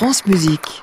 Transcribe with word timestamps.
France 0.00 0.24
Musique. 0.24 0.82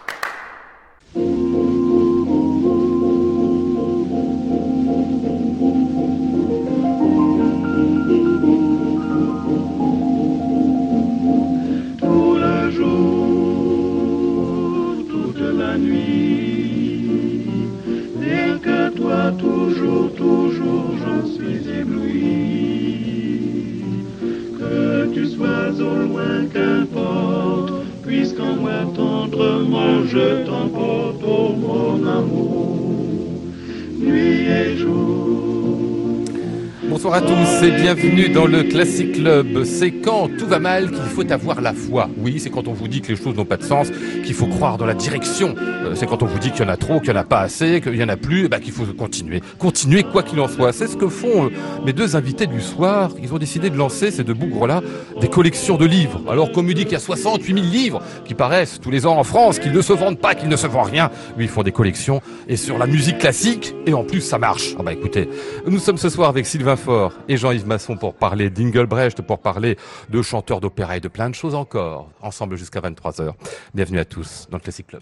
Bonsoir 37.07 37.23
à 37.23 37.25
tous 37.25 37.65
et 37.65 37.71
bienvenue 37.71 38.27
dans 38.27 38.47
le 38.47 38.63
Classic 38.63 39.13
Club. 39.13 39.63
C'est 39.63 39.91
quand 39.91 40.27
tout 40.37 40.45
va 40.45 40.59
mal 40.59 40.91
qu'il 40.91 40.99
faut 41.03 41.31
avoir 41.31 41.61
la 41.61 41.71
foi. 41.71 42.09
Oui, 42.17 42.37
c'est 42.37 42.49
quand 42.49 42.67
on 42.67 42.73
vous 42.73 42.89
dit 42.89 42.99
que 42.99 43.07
les 43.07 43.15
choses 43.15 43.33
n'ont 43.33 43.45
pas 43.45 43.55
de 43.55 43.63
sens, 43.63 43.87
qu'il 44.25 44.33
faut 44.33 44.47
croire 44.47 44.77
dans 44.77 44.85
la 44.85 44.93
direction. 44.93 45.55
Euh, 45.57 45.95
c'est 45.95 46.05
quand 46.05 46.21
on 46.21 46.25
vous 46.25 46.37
dit 46.37 46.51
qu'il 46.51 46.65
y 46.65 46.65
en 46.65 46.69
a 46.69 46.75
trop, 46.75 46.99
qu'il 46.99 47.13
n'y 47.13 47.17
en 47.17 47.21
a 47.21 47.23
pas 47.23 47.39
assez, 47.39 47.79
qu'il 47.79 47.95
y 47.95 48.03
en 48.03 48.09
a 48.09 48.17
plus, 48.17 48.49
ben, 48.49 48.59
qu'il 48.59 48.73
faut 48.73 48.83
continuer. 48.87 49.41
Continuer 49.57 50.03
quoi 50.03 50.21
qu'il 50.21 50.37
en 50.41 50.49
soit. 50.49 50.73
C'est 50.73 50.87
ce 50.87 50.97
que 50.97 51.07
font 51.07 51.45
euh, 51.45 51.49
mes 51.85 51.93
deux 51.93 52.17
invités 52.17 52.45
du 52.45 52.59
soir. 52.59 53.11
Ils 53.23 53.33
ont 53.33 53.37
décidé 53.37 53.69
de 53.69 53.77
lancer, 53.77 54.11
ces 54.11 54.25
deux 54.25 54.33
bougres-là, 54.33 54.81
des 55.21 55.29
collections 55.29 55.77
de 55.77 55.85
livres. 55.85 56.21
Alors 56.29 56.51
qu'on 56.51 56.61
me 56.61 56.73
dit 56.73 56.83
qu'il 56.83 56.91
y 56.91 56.97
a 56.97 56.99
68 56.99 57.53
000 57.53 57.65
livres 57.67 58.01
qui 58.25 58.33
paraissent 58.33 58.81
tous 58.81 58.91
les 58.91 59.05
ans 59.05 59.17
en 59.17 59.23
France, 59.23 59.59
qu'ils 59.59 59.71
ne 59.71 59.81
se 59.81 59.93
vendent 59.93 60.19
pas, 60.19 60.35
qu'ils 60.35 60.49
ne 60.49 60.57
se 60.57 60.67
vendent 60.67 60.89
rien. 60.89 61.09
Lui, 61.37 61.45
ils 61.45 61.49
font 61.49 61.63
des 61.63 61.71
collections 61.71 62.21
et 62.49 62.57
sur 62.57 62.77
la 62.77 62.85
musique 62.85 63.19
classique 63.19 63.73
et 63.85 63.93
en 63.93 64.03
plus 64.03 64.19
ça 64.19 64.37
marche. 64.37 64.75
Ah 64.77 64.83
bah 64.83 64.91
écoutez, 64.91 65.29
nous 65.65 65.79
sommes 65.79 65.97
ce 65.97 66.09
soir 66.09 66.27
avec 66.27 66.45
Sylvain 66.45 66.75
Faure 66.75 66.96
et 67.27 67.37
Jean-Yves 67.37 67.67
Masson 67.67 67.97
pour 67.97 68.13
parler 68.13 68.49
d'Ingelbrecht, 68.49 69.21
pour 69.21 69.39
parler 69.39 69.77
de 70.09 70.21
chanteurs 70.21 70.61
d'opéra 70.61 70.97
et 70.97 70.99
de 70.99 71.07
plein 71.07 71.29
de 71.29 71.35
choses 71.35 71.55
encore. 71.55 72.09
Ensemble 72.21 72.55
jusqu'à 72.55 72.79
23h. 72.79 73.33
Bienvenue 73.73 73.99
à 73.99 74.05
tous 74.05 74.47
dans 74.49 74.57
le 74.57 74.63
Classic 74.63 74.85
Club. 74.85 75.01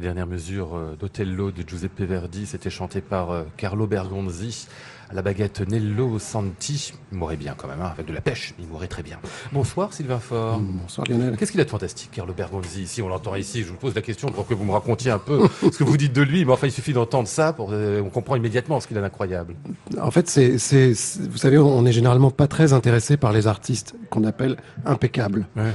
Les 0.00 0.06
dernières 0.06 0.26
mesures 0.26 0.76
euh, 0.76 0.96
d'Otello 0.98 1.50
de 1.50 1.60
Giuseppe 1.60 2.00
Verdi, 2.00 2.46
c'était 2.46 2.70
chanté 2.70 3.02
par 3.02 3.32
euh, 3.32 3.44
Carlo 3.58 3.86
Bergonzi. 3.86 4.66
À 5.10 5.14
la 5.14 5.22
baguette 5.22 5.68
Nello 5.68 6.20
Santi, 6.20 6.92
il 7.10 7.18
mourrait 7.18 7.36
bien 7.36 7.54
quand 7.56 7.66
même, 7.66 7.80
hein, 7.82 7.90
avec 7.94 8.06
de 8.06 8.12
la 8.12 8.20
pêche, 8.20 8.54
il 8.60 8.68
mourrait 8.68 8.86
très 8.86 9.02
bien. 9.02 9.18
Bonsoir 9.52 9.92
Sylvain 9.92 10.20
Faure. 10.20 10.60
Bonsoir 10.60 11.04
Lionel. 11.08 11.36
Qu'est-ce 11.36 11.50
qu'il 11.50 11.60
a 11.60 11.64
de 11.64 11.68
fantastique, 11.68 12.10
Carlo 12.12 12.32
Bergonzi 12.32 12.82
Ici, 12.82 13.02
on 13.02 13.08
l'entend 13.08 13.34
ici, 13.34 13.62
je 13.64 13.70
vous 13.70 13.76
pose 13.76 13.92
la 13.96 14.02
question 14.02 14.28
pour 14.28 14.46
que 14.46 14.54
vous 14.54 14.62
me 14.62 14.70
racontiez 14.70 15.10
un 15.10 15.18
peu 15.18 15.40
ce 15.62 15.76
que 15.76 15.82
vous 15.82 15.96
dites 15.96 16.12
de 16.12 16.22
lui, 16.22 16.44
mais 16.44 16.52
enfin, 16.52 16.68
il 16.68 16.72
suffit 16.72 16.92
d'entendre 16.92 17.26
ça, 17.26 17.52
pour, 17.52 17.70
euh, 17.72 18.00
on 18.00 18.08
comprend 18.08 18.36
immédiatement 18.36 18.78
ce 18.78 18.86
qu'il 18.86 18.96
a 18.98 19.00
d'incroyable. 19.00 19.56
En 20.00 20.12
fait, 20.12 20.28
c'est, 20.28 20.58
c'est, 20.58 20.94
c'est- 20.94 21.28
vous 21.28 21.38
savez, 21.38 21.58
on 21.58 21.84
est 21.86 21.92
généralement 21.92 22.30
pas 22.30 22.46
très 22.46 22.72
intéressé 22.72 23.16
par 23.16 23.32
les 23.32 23.48
artistes 23.48 23.96
qu'on 24.10 24.22
appelle 24.22 24.58
impeccables. 24.86 25.48
Ouais. 25.56 25.72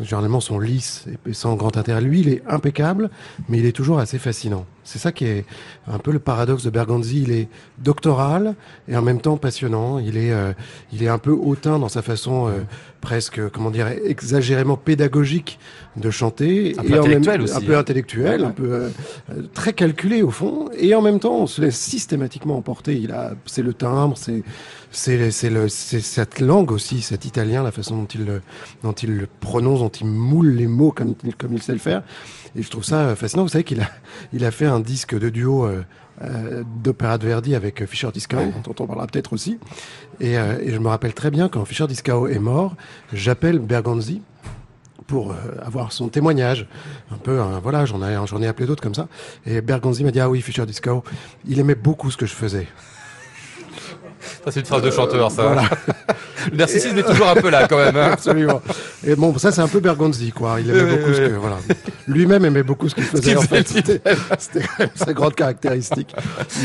Généralement, 0.00 0.40
sont 0.40 0.58
lisses 0.58 1.04
et 1.26 1.34
sans 1.34 1.54
grand 1.54 1.76
intérêt. 1.76 2.00
Lui, 2.00 2.20
il 2.20 2.28
est 2.30 2.42
impeccable, 2.48 3.10
mais 3.50 3.58
il 3.58 3.66
est 3.66 3.72
toujours 3.72 3.98
assez 3.98 4.18
fascinant. 4.18 4.64
C'est 4.84 4.98
ça 4.98 5.12
qui 5.12 5.26
est 5.26 5.44
un 5.86 5.98
peu 5.98 6.10
le 6.10 6.18
paradoxe 6.18 6.64
de 6.64 6.70
Berganzi. 6.70 7.22
Il 7.22 7.32
est 7.32 7.48
doctoral 7.78 8.54
et 8.88 8.96
en 8.96 9.02
même 9.02 9.20
temps 9.20 9.36
passionnant. 9.36 9.98
Il 9.98 10.16
est, 10.16 10.32
euh, 10.32 10.52
il 10.92 11.02
est 11.02 11.08
un 11.08 11.18
peu 11.18 11.32
hautain 11.32 11.78
dans 11.78 11.88
sa 11.88 12.02
façon 12.02 12.48
euh, 12.48 12.60
presque, 13.00 13.48
comment 13.50 13.70
dire, 13.70 13.88
exagérément 13.88 14.76
pédagogique 14.76 15.58
de 15.96 16.10
chanter 16.10 16.74
Un 16.78 16.82
peu 16.82 16.88
et 16.88 16.98
en 16.98 17.02
même 17.02 17.12
intellectuel 17.12 17.42
aussi, 17.42 17.54
un 17.54 17.60
peu 17.60 17.76
hein. 17.76 17.80
intellectuel, 17.80 18.40
Ouais, 18.40 18.46
un 18.46 18.50
peu 18.50 18.72
euh, 18.72 18.88
euh, 19.30 19.42
très 19.54 19.72
calculé 19.72 20.22
au 20.22 20.30
fond. 20.30 20.68
Et 20.78 20.94
en 20.94 21.02
même 21.02 21.18
temps, 21.18 21.34
on 21.34 21.46
se 21.46 21.60
laisse 21.60 21.78
systématiquement 21.78 22.56
emporter. 22.56 22.96
Il 22.96 23.12
a, 23.12 23.32
c'est 23.46 23.62
le 23.62 23.72
timbre, 23.72 24.16
c'est, 24.16 24.42
c'est, 24.90 25.30
c'est 25.30 25.50
le, 25.50 25.68
c'est 25.68 26.00
cette 26.00 26.40
langue 26.40 26.70
aussi, 26.70 27.00
cet 27.00 27.24
italien, 27.24 27.62
la 27.62 27.72
façon 27.72 27.96
dont 27.96 28.06
il 28.06 28.40
dont 28.82 28.92
il 28.92 29.16
le 29.16 29.26
prononce, 29.40 29.80
dont 29.80 29.88
il 29.88 30.06
moule 30.06 30.50
les 30.50 30.66
mots 30.66 30.92
comme, 30.92 31.14
comme 31.38 31.54
il 31.54 31.62
sait 31.62 31.72
le 31.72 31.78
faire. 31.78 32.02
Et 32.56 32.62
je 32.62 32.70
trouve 32.70 32.84
ça 32.84 33.00
euh, 33.00 33.16
fascinant. 33.16 33.42
Vous 33.42 33.48
savez 33.48 33.64
qu'il 33.64 33.80
a, 33.80 33.88
il 34.32 34.44
a 34.44 34.50
fait 34.50 34.66
un 34.66 34.80
disque 34.80 35.18
de 35.18 35.28
duo 35.28 35.64
euh, 35.64 35.84
euh, 36.22 36.62
d'opéra 36.82 37.16
de 37.18 37.26
Verdi 37.26 37.54
avec 37.54 37.84
Fischer 37.86 38.10
Discao, 38.12 38.40
dont 38.64 38.74
on 38.78 38.86
parlera 38.86 39.06
peut-être 39.06 39.32
aussi. 39.32 39.58
Et, 40.20 40.36
euh, 40.38 40.58
et 40.60 40.70
je 40.72 40.78
me 40.78 40.88
rappelle 40.88 41.14
très 41.14 41.30
bien 41.30 41.48
quand 41.48 41.64
Fischer 41.64 41.86
Discao 41.86 42.28
est 42.28 42.38
mort, 42.38 42.76
j'appelle 43.12 43.58
Berganzi 43.58 44.20
pour 45.06 45.32
euh, 45.32 45.36
avoir 45.62 45.92
son 45.92 46.08
témoignage. 46.08 46.66
Un 47.10 47.16
peu, 47.16 47.40
hein, 47.40 47.60
voilà, 47.62 47.86
j'en 47.86 48.02
ai, 48.02 48.18
j'en 48.26 48.42
ai 48.42 48.46
appelé 48.46 48.66
d'autres 48.66 48.82
comme 48.82 48.94
ça. 48.94 49.08
Et 49.46 49.60
Berganzi 49.60 50.04
m'a 50.04 50.10
dit, 50.10 50.20
ah 50.20 50.28
oui, 50.28 50.42
Fischer 50.42 50.66
Discao, 50.66 51.02
il 51.48 51.58
aimait 51.58 51.74
beaucoup 51.74 52.10
ce 52.10 52.16
que 52.16 52.26
je 52.26 52.34
faisais. 52.34 52.68
Ça, 54.44 54.50
c'est 54.50 54.60
une 54.60 54.66
phrase 54.66 54.82
de 54.82 54.90
chanteur, 54.90 55.30
ça. 55.30 55.42
Voilà. 55.42 55.62
Le 56.50 56.56
narcissisme 56.56 56.96
est 56.96 57.02
toujours 57.02 57.28
un 57.28 57.34
peu 57.34 57.50
là, 57.50 57.68
quand 57.68 57.76
même. 57.76 57.96
hein. 57.96 58.10
Absolument. 58.12 58.62
Et 59.06 59.14
bon, 59.14 59.36
ça 59.36 59.52
c'est 59.52 59.60
un 59.60 59.68
peu 59.68 59.80
Bergonzi, 59.80 60.32
quoi. 60.32 60.58
Il 60.58 60.70
aimait 60.70 60.82
Oui, 60.84 60.90
beaucoup 60.96 61.10
oui, 61.10 61.14
ce 61.16 61.22
oui. 61.22 61.28
que, 61.28 61.34
voilà. 61.34 61.56
Lui-même 62.06 62.44
aimait 62.46 62.62
beaucoup 62.62 62.88
ce 62.88 62.94
qu'il 62.94 63.04
faisait. 63.04 63.36
En 63.36 63.42
fait, 63.42 63.68
c'était 63.68 64.00
c'était 64.38 64.60
quand 64.66 64.78
même 64.78 64.88
sa 64.94 65.12
grande 65.12 65.34
caractéristique. 65.34 66.14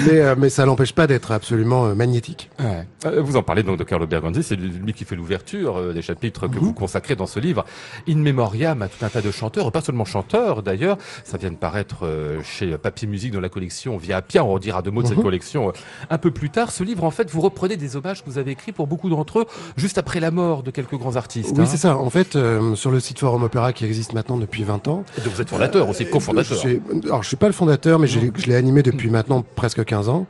Mais, 0.07 0.21
euh, 0.21 0.35
mais 0.37 0.49
ça 0.49 0.65
l'empêche 0.65 0.93
pas 0.93 1.07
d'être 1.07 1.31
absolument 1.33 1.87
euh, 1.87 1.93
magnétique. 1.93 2.49
Ouais. 2.59 2.87
Euh, 3.05 3.21
Vous 3.21 3.35
en 3.35 3.43
parlez 3.43 3.63
donc 3.63 3.77
de 3.77 3.83
Carlo 3.83 4.07
Bergonzi, 4.07 4.43
c'est 4.43 4.55
lui 4.55 4.93
qui 4.93 5.03
fait 5.03 5.17
l'ouverture 5.17 5.77
euh, 5.77 5.93
des 5.93 6.01
chapitres 6.01 6.47
que 6.47 6.57
vous 6.57 6.71
consacrez 6.73 7.15
dans 7.17 7.27
ce 7.27 7.41
livre. 7.41 7.65
In 8.07 8.15
Memoriam 8.15 8.81
à 8.81 8.87
tout 8.87 9.03
un 9.03 9.09
tas 9.09 9.21
de 9.21 9.31
chanteurs, 9.31 9.71
pas 9.73 9.81
seulement 9.81 10.05
chanteurs 10.05 10.63
d'ailleurs, 10.63 10.97
ça 11.25 11.37
vient 11.37 11.51
de 11.51 11.57
paraître 11.57 12.05
euh, 12.05 12.39
chez 12.43 12.77
Papier 12.77 13.09
Musique 13.09 13.33
dans 13.33 13.41
la 13.41 13.49
collection 13.49 13.97
Via 13.97 14.17
Appia, 14.17 14.45
on 14.45 14.57
dira 14.57 14.81
deux 14.81 14.91
mots 14.91 15.03
de 15.03 15.07
cette 15.09 15.21
collection 15.21 15.67
euh, 15.69 15.71
un 16.09 16.17
peu 16.17 16.31
plus 16.31 16.49
tard. 16.49 16.71
Ce 16.71 16.83
livre, 16.83 17.03
en 17.03 17.11
fait, 17.11 17.29
vous 17.29 17.41
reprenez 17.55 17.77
des 17.77 17.95
hommages 17.95 18.21
que 18.23 18.29
vous 18.29 18.37
avez 18.37 18.51
écrits 18.51 18.73
pour 18.73 18.85
beaucoup 18.85 19.09
d'entre 19.09 19.39
eux, 19.39 19.45
juste 19.77 19.97
après 19.97 20.19
la 20.19 20.29
mort 20.29 20.61
de 20.61 20.71
quelques 20.71 20.95
grands 20.97 21.15
artistes. 21.15 21.53
Oui, 21.55 21.61
hein. 21.61 21.65
c'est 21.65 21.77
ça. 21.77 21.97
En 21.97 22.09
fait, 22.09 22.35
euh, 22.35 22.75
sur 22.75 22.91
le 22.91 22.99
site 22.99 23.19
Forum 23.19 23.43
Opéra 23.43 23.71
qui 23.71 23.85
existe 23.85 24.11
maintenant 24.13 24.35
depuis 24.37 24.63
20 24.63 24.89
ans, 24.89 25.05
Donc 25.23 25.33
vous 25.33 25.41
êtes 25.41 25.49
fondateur 25.49 25.87
aussi, 25.87 26.05
cofondateur. 26.05 26.57
Je 26.57 26.67
suis- 26.67 26.81
alors, 27.05 27.23
je 27.23 27.27
suis 27.29 27.37
pas 27.37 27.47
le 27.47 27.53
fondateur, 27.53 27.97
mais 27.97 28.07
je 28.07 28.19
l'ai 28.19 28.55
animé 28.55 28.83
depuis 28.83 29.09
maintenant 29.09 29.43
presque 29.55 29.85
15 29.85 30.09
ans, 30.09 30.27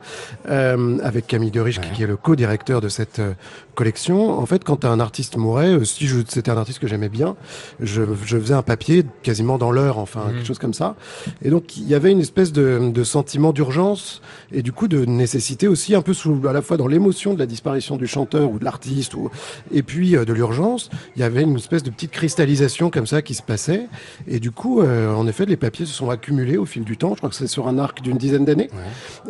euh, 0.48 0.98
avec 1.02 1.26
Camille 1.26 1.50
Deriche, 1.50 1.80
qui- 1.80 1.90
qui 1.90 2.02
est 2.04 2.06
le 2.06 2.16
co-directeur 2.16 2.80
de 2.80 2.88
cette 2.88 3.18
euh, 3.18 3.32
collection. 3.74 4.38
En 4.38 4.46
fait, 4.46 4.62
quand 4.62 4.84
un 4.84 5.00
artiste 5.00 5.36
mourait, 5.36 5.74
euh, 5.74 5.84
si 5.84 6.08
c'était 6.28 6.50
un 6.50 6.56
artiste 6.56 6.78
que 6.78 6.86
j'aimais 6.86 7.08
bien, 7.08 7.34
je, 7.80 8.02
je 8.24 8.38
faisais 8.38 8.54
un 8.54 8.62
papier 8.62 9.04
quasiment 9.24 9.58
dans 9.58 9.72
l'heure, 9.72 9.98
enfin, 9.98 10.20
Mhm. 10.28 10.34
quelque 10.36 10.46
chose 10.46 10.58
comme 10.60 10.74
ça. 10.74 10.94
Et 11.42 11.50
donc, 11.50 11.76
il 11.76 11.88
y 11.88 11.94
avait 11.94 12.12
une 12.12 12.20
espèce 12.20 12.52
de, 12.52 12.90
de 12.94 13.04
sentiment 13.04 13.52
d'urgence 13.52 14.22
et 14.52 14.62
du 14.62 14.70
coup 14.72 14.86
de 14.86 15.04
nécessité 15.04 15.66
aussi, 15.66 15.94
un 15.96 16.02
peu 16.02 16.14
sous, 16.14 16.40
à 16.48 16.52
la 16.52 16.62
fois 16.62 16.76
dans 16.76 16.86
l'émotion 17.06 17.34
de 17.34 17.38
la 17.38 17.46
disparition 17.46 17.96
du 17.96 18.08
chanteur 18.08 18.50
ou 18.50 18.58
de 18.58 18.64
l'artiste, 18.64 19.14
ou, 19.14 19.30
et 19.72 19.84
puis 19.84 20.16
euh, 20.16 20.24
de 20.24 20.32
l'urgence, 20.32 20.90
il 21.14 21.20
y 21.20 21.22
avait 21.22 21.42
une 21.42 21.54
espèce 21.54 21.84
de 21.84 21.90
petite 21.90 22.10
cristallisation 22.10 22.90
comme 22.90 23.06
ça 23.06 23.22
qui 23.22 23.34
se 23.34 23.42
passait. 23.42 23.86
Et 24.26 24.40
du 24.40 24.50
coup, 24.50 24.80
euh, 24.80 25.14
en 25.14 25.28
effet, 25.28 25.46
les 25.46 25.56
papiers 25.56 25.86
se 25.86 25.94
sont 25.94 26.10
accumulés 26.10 26.56
au 26.56 26.64
fil 26.64 26.82
du 26.82 26.96
temps. 26.96 27.10
Je 27.10 27.18
crois 27.18 27.28
que 27.28 27.36
c'est 27.36 27.46
sur 27.46 27.68
un 27.68 27.78
arc 27.78 28.02
d'une 28.02 28.16
dizaine 28.16 28.44
d'années. 28.44 28.70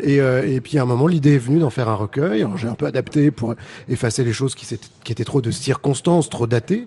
Et, 0.01 0.21
euh, 0.21 0.47
et 0.47 0.63
puis 0.63 0.79
à 0.79 0.83
un 0.83 0.87
moment, 0.87 1.07
l'idée 1.07 1.35
est 1.35 1.39
venue 1.39 1.59
d'en 1.59 1.69
faire 1.69 1.91
un 1.91 1.95
recueil. 1.95 2.41
Alors, 2.41 2.57
j'ai 2.57 2.69
un 2.69 2.75
peu 2.75 2.87
adapté 2.87 3.31
pour 3.31 3.55
effacer 3.91 4.25
les 4.25 4.33
choses 4.33 4.55
qui, 4.55 4.67
étaient 5.11 5.25
trop 5.25 5.43
de 5.43 5.51
circonstances, 5.51 6.31
trop 6.31 6.47
datées. 6.47 6.87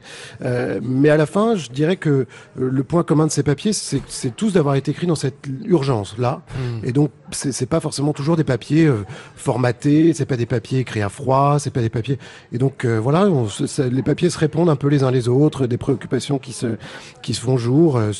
Mais 0.81 1.09
à 1.09 1.18
la 1.18 1.25
fin, 1.27 1.56
je 1.56 1.69
dirais 1.69 1.97
que 1.97 2.25
le 2.56 2.83
point 2.83 3.03
commun 3.03 3.27
de 3.27 3.31
ces 3.31 3.44
papiers, 3.44 3.74
c'est 3.74 4.35
tous 4.35 4.53
d'avoir 4.53 4.75
été 4.75 4.92
écrits 4.92 5.07
dans 5.07 5.15
cette 5.15 5.45
urgence-là. 5.65 6.42
Et 6.83 6.92
donc, 6.92 7.12
c'est 7.31 7.69
pas 7.69 7.80
forcément 7.80 8.13
toujours 8.13 8.38
des 8.38 8.44
papiers 8.44 8.92
formatés, 9.35 10.13
c'est 10.13 10.25
pas 10.25 10.38
des 10.38 10.45
papiers 10.45 10.79
écrits 10.80 11.02
à 11.02 11.10
froid, 11.10 11.58
c'est 11.60 11.70
pas 11.72 11.81
des 11.81 11.90
papiers. 11.90 12.18
Et 12.52 12.58
donc, 12.58 12.86
euh, 12.86 13.00
voilà, 13.00 13.26
on 13.28 13.48
ça- 13.48 13.88
les 13.88 14.04
papiers 14.04 14.30
se 14.30 14.38
répondent 14.38 14.70
un 14.70 14.76
peu 14.76 14.88
les 14.88 15.04
uns 15.04 15.12
les 15.12 15.28
autres, 15.28 15.68
des 15.68 15.78
préoccupations 15.78 16.40
qui 16.40 16.54
se, 16.54 16.78
qui 17.22 17.34
se 17.34 17.42
font 17.42 17.58
jour. 17.58 17.98
euh, 17.98 18.12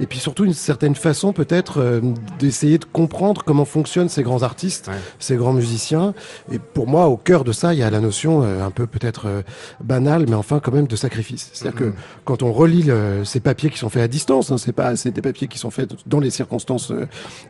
et 0.00 0.06
puis 0.06 0.18
surtout, 0.18 0.44
une 0.44 0.54
certaine 0.54 0.94
façon 0.94 1.32
peut-être 1.32 1.78
euh, 1.80 2.00
d'essayer 2.38 2.78
de 2.78 2.84
comprendre 2.84 3.42
comment 3.44 3.64
fonctionnent 3.64 4.08
ces 4.08 4.22
grands 4.22 4.42
artistes, 4.42 4.88
Ouais. 4.88 4.94
ces 5.18 5.36
grands 5.36 5.52
musiciens. 5.52 6.14
Et 6.50 6.58
pour 6.58 6.86
moi, 6.86 7.06
au 7.08 7.16
cœur 7.16 7.44
de 7.44 7.52
ça, 7.52 7.72
il 7.74 7.80
y 7.80 7.82
a 7.82 7.90
la 7.90 8.00
notion 8.00 8.42
euh, 8.42 8.64
un 8.64 8.70
peu 8.70 8.86
peut-être 8.86 9.26
euh, 9.26 9.42
banale, 9.82 10.26
mais 10.28 10.34
enfin 10.34 10.60
quand 10.60 10.72
même 10.72 10.86
de 10.86 10.96
sacrifice. 10.96 11.50
C'est-à-dire 11.52 11.78
que 11.78 11.92
quand 12.24 12.42
on 12.42 12.52
relit 12.52 12.82
le- 12.84 13.24
ces 13.24 13.40
papiers 13.40 13.70
qui 13.70 13.78
sont 13.78 13.88
faits 13.88 14.02
à 14.02 14.08
distance, 14.08 14.50
hein, 14.50 14.58
c'est 14.58 14.72
pas 14.72 14.96
c'est 14.96 15.10
des 15.10 15.22
papiers 15.22 15.48
qui 15.48 15.58
sont 15.58 15.70
faits 15.70 15.94
dans 16.06 16.20
les 16.20 16.30
circonstances 16.30 16.92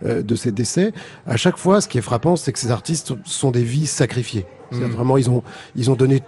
euh, 0.04 0.22
de 0.22 0.34
ces 0.36 0.52
décès. 0.52 0.92
À 1.26 1.36
chaque 1.36 1.56
fois, 1.58 1.80
ce 1.80 1.88
qui 1.88 1.98
est 1.98 2.02
frappant, 2.02 2.36
c'est 2.36 2.52
que 2.52 2.58
ces 2.58 2.70
artistes 2.70 3.12
sont 3.24 3.50
des 3.50 3.62
vies 3.64 3.86
sacrifiées. 3.86 4.46
Vraiment, 4.72 5.16
ils 5.16 5.28
ont 5.30 5.42
ils 5.76 5.90
ont 5.90 5.94
donné 5.94 6.22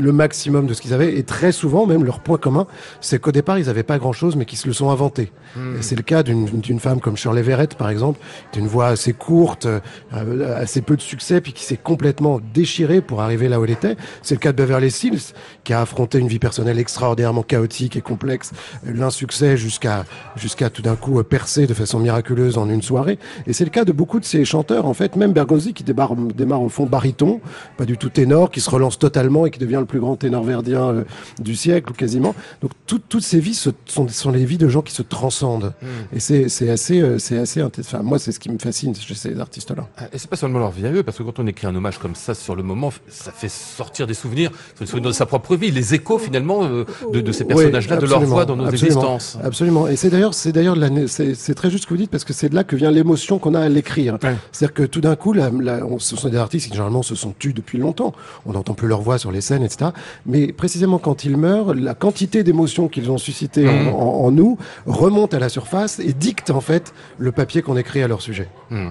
le 0.00 0.12
maximum 0.12 0.66
de 0.66 0.74
ce 0.74 0.80
qu'ils 0.80 0.94
avaient 0.94 1.16
et 1.18 1.22
très 1.22 1.52
souvent 1.52 1.86
même 1.86 2.04
leur 2.04 2.20
point 2.20 2.38
commun, 2.38 2.66
c'est 3.00 3.20
qu'au 3.20 3.32
départ 3.32 3.58
ils 3.58 3.68
avaient 3.68 3.82
pas 3.82 3.98
grand-chose, 3.98 4.36
mais 4.36 4.44
qu'ils 4.44 4.58
se 4.58 4.66
le 4.66 4.72
sont 4.72 4.90
inventé. 4.90 5.32
Et 5.56 5.82
C'est 5.82 5.96
le 5.96 6.02
cas 6.02 6.22
d'une 6.22 6.44
d'une 6.44 6.78
femme 6.78 7.00
comme 7.00 7.16
Shirley 7.16 7.42
Verrett 7.42 7.74
par 7.74 7.90
exemple, 7.90 8.20
qui 8.52 8.58
a 8.58 8.62
une 8.62 8.68
voix 8.68 8.88
assez 8.88 9.12
courte, 9.12 9.66
euh, 9.66 10.60
assez 10.60 10.80
peu 10.80 10.96
de 10.96 11.02
succès, 11.02 11.40
puis 11.40 11.52
qui 11.52 11.64
s'est 11.64 11.76
complètement 11.76 12.40
déchirée 12.54 13.00
pour 13.00 13.20
arriver 13.20 13.48
là 13.48 13.60
où 13.60 13.64
elle 13.64 13.70
était. 13.70 13.96
C'est 14.22 14.34
le 14.34 14.40
cas 14.40 14.52
de 14.52 14.56
Beverly 14.56 14.88
Hills, 14.88 15.34
qui 15.64 15.72
a 15.72 15.80
affronté 15.80 16.18
une 16.18 16.28
vie 16.28 16.38
personnelle 16.38 16.78
extraordinairement 16.78 17.42
chaotique 17.42 17.96
et 17.96 18.00
complexe, 18.00 18.52
l'insuccès 18.84 19.56
jusqu'à 19.56 20.04
jusqu'à 20.36 20.70
tout 20.70 20.82
d'un 20.82 20.96
coup 20.96 21.18
euh, 21.18 21.22
percer 21.22 21.66
de 21.66 21.74
façon 21.74 21.98
miraculeuse 21.98 22.58
en 22.58 22.68
une 22.68 22.82
soirée. 22.82 23.18
Et 23.46 23.52
c'est 23.52 23.64
le 23.64 23.70
cas 23.70 23.84
de 23.84 23.92
beaucoup 23.92 24.20
de 24.20 24.24
ces 24.24 24.44
chanteurs, 24.44 24.86
en 24.86 24.94
fait, 24.94 25.16
même 25.16 25.32
Bergonzi 25.32 25.74
qui 25.74 25.84
démarre, 25.84 26.14
démarre 26.16 26.62
au 26.62 26.68
fond 26.68 26.86
baryton, 26.86 27.40
pas 27.76 27.84
du 27.84 27.96
tout 27.96 28.08
ténor, 28.08 28.50
qui 28.50 28.60
se 28.60 28.70
relance 28.70 28.98
totalement 28.98 29.46
et 29.46 29.50
qui 29.50 29.58
devient 29.60 29.76
le 29.78 29.84
plus 29.84 30.00
grand 30.00 30.16
ténor 30.16 30.42
verdien 30.42 30.88
euh, 30.88 31.04
du 31.40 31.54
siècle 31.54 31.90
ou 31.92 31.94
quasiment. 31.94 32.34
Donc 32.62 32.72
tout- 32.86 33.00
toutes 33.08 33.22
ces 33.22 33.38
vies 33.40 33.54
se- 33.54 33.70
sont, 33.86 34.08
sont 34.08 34.30
les 34.30 34.44
vies 34.44 34.58
de 34.58 34.68
gens 34.68 34.82
qui 34.82 34.92
se 34.94 35.02
transcendent. 35.02 35.72
Et 36.12 36.20
c'est 36.20 36.68
assez, 36.70 37.00
euh, 37.00 37.18
c'est 37.18 37.38
assez, 37.38 37.60
inté- 37.60 37.80
enfin 37.80 38.00
moi 38.02 38.18
c'est 38.18 38.32
ce 38.32 38.40
qui 38.40 38.50
me 38.50 38.58
fascine 38.58 38.94
chez 38.94 39.14
ces 39.14 39.38
artistes-là. 39.38 39.86
Ah, 39.98 40.04
Et 40.12 40.18
c'est 40.18 40.28
pas 40.28 40.36
seulement 40.36 40.58
leur 40.58 40.70
vie 40.70 40.86
à 40.86 40.92
eux, 40.92 41.02
parce 41.02 41.18
que 41.18 41.22
quand 41.22 41.38
on 41.38 41.46
écrit 41.46 41.66
un 41.66 41.74
hommage 41.76 41.98
comme 41.98 42.14
ça 42.14 42.34
sur 42.34 42.56
le 42.56 42.62
moment, 42.62 42.92
ça 43.08 43.30
fait 43.32 43.48
sortir 43.50 44.06
des 44.06 44.14
souvenirs, 44.14 44.50
des 44.80 44.86
souvenirs 44.86 45.08
de 45.10 45.14
sa 45.14 45.26
propre 45.26 45.56
vie, 45.56 45.70
les 45.70 45.94
échos 45.94 46.18
finalement 46.18 46.64
euh, 46.64 46.84
de, 47.12 47.20
de 47.20 47.32
ces 47.32 47.44
personnages-là, 47.44 47.96
Oui, 47.96 48.02
de 48.02 48.08
leur 48.10 48.20
voix 48.22 48.44
dans 48.44 48.56
nos 48.56 48.64
absolument, 48.66 49.00
existences. 49.16 49.38
Absolument. 49.44 49.88
Et 49.88 49.96
c'est 49.96 50.10
d'ailleurs, 50.10 50.34
c'est 50.34 50.52
d'ailleurs, 50.52 50.76
c'est 51.06 51.54
très 51.54 51.70
juste 51.70 51.84
ce 51.84 51.88
que 51.88 51.94
vous 51.94 51.98
dites 52.00 52.10
parce 52.10 52.24
que 52.24 52.32
c'est 52.32 52.48
de 52.48 52.54
là 52.54 52.64
que 52.64 52.76
vient 52.76 52.90
l'émotion 52.90 53.38
qu'on 53.38 53.54
a 53.54 53.60
à 53.60 53.68
l'écrire. 53.68 54.18
Ouais. 54.22 54.34
C'est-à-dire 54.52 54.74
que 54.74 54.82
tout 54.84 55.00
d'un 55.00 55.16
coup, 55.16 55.34
on- 55.36 55.98
ce 55.98 56.16
sont 56.16 56.28
des 56.28 56.36
artistes 56.36 56.66
qui 56.66 56.72
généralement 56.72 57.02
se 57.02 57.14
sont 57.14 57.32
tus 57.38 57.52
depuis 57.52 57.78
longtemps. 57.78 58.12
On 58.46 58.52
n'entend 58.52 58.74
plus 58.74 58.88
leur 58.88 59.00
voix 59.02 59.18
sur 59.18 59.32
les 59.32 59.39
scènes, 59.40 59.62
etc. 59.62 59.90
Mais 60.26 60.52
précisément 60.52 60.98
quand 60.98 61.24
ils 61.24 61.36
meurent, 61.36 61.74
la 61.74 61.94
quantité 61.94 62.42
d'émotions 62.42 62.88
qu'ils 62.88 63.10
ont 63.10 63.18
suscité 63.18 63.68
en, 63.68 63.72
Mhm. 63.72 63.88
en- 63.88 64.24
en 64.24 64.30
nous 64.30 64.58
remonte 64.86 65.34
à 65.34 65.38
la 65.38 65.48
surface 65.48 65.98
et 66.00 66.12
dicte 66.12 66.50
en 66.50 66.60
fait 66.60 66.92
le 67.18 67.32
papier 67.32 67.62
qu'on 67.62 67.76
écrit 67.76 68.02
à 68.02 68.08
leur 68.08 68.22
sujet. 68.22 68.48
Hmm. 68.70 68.88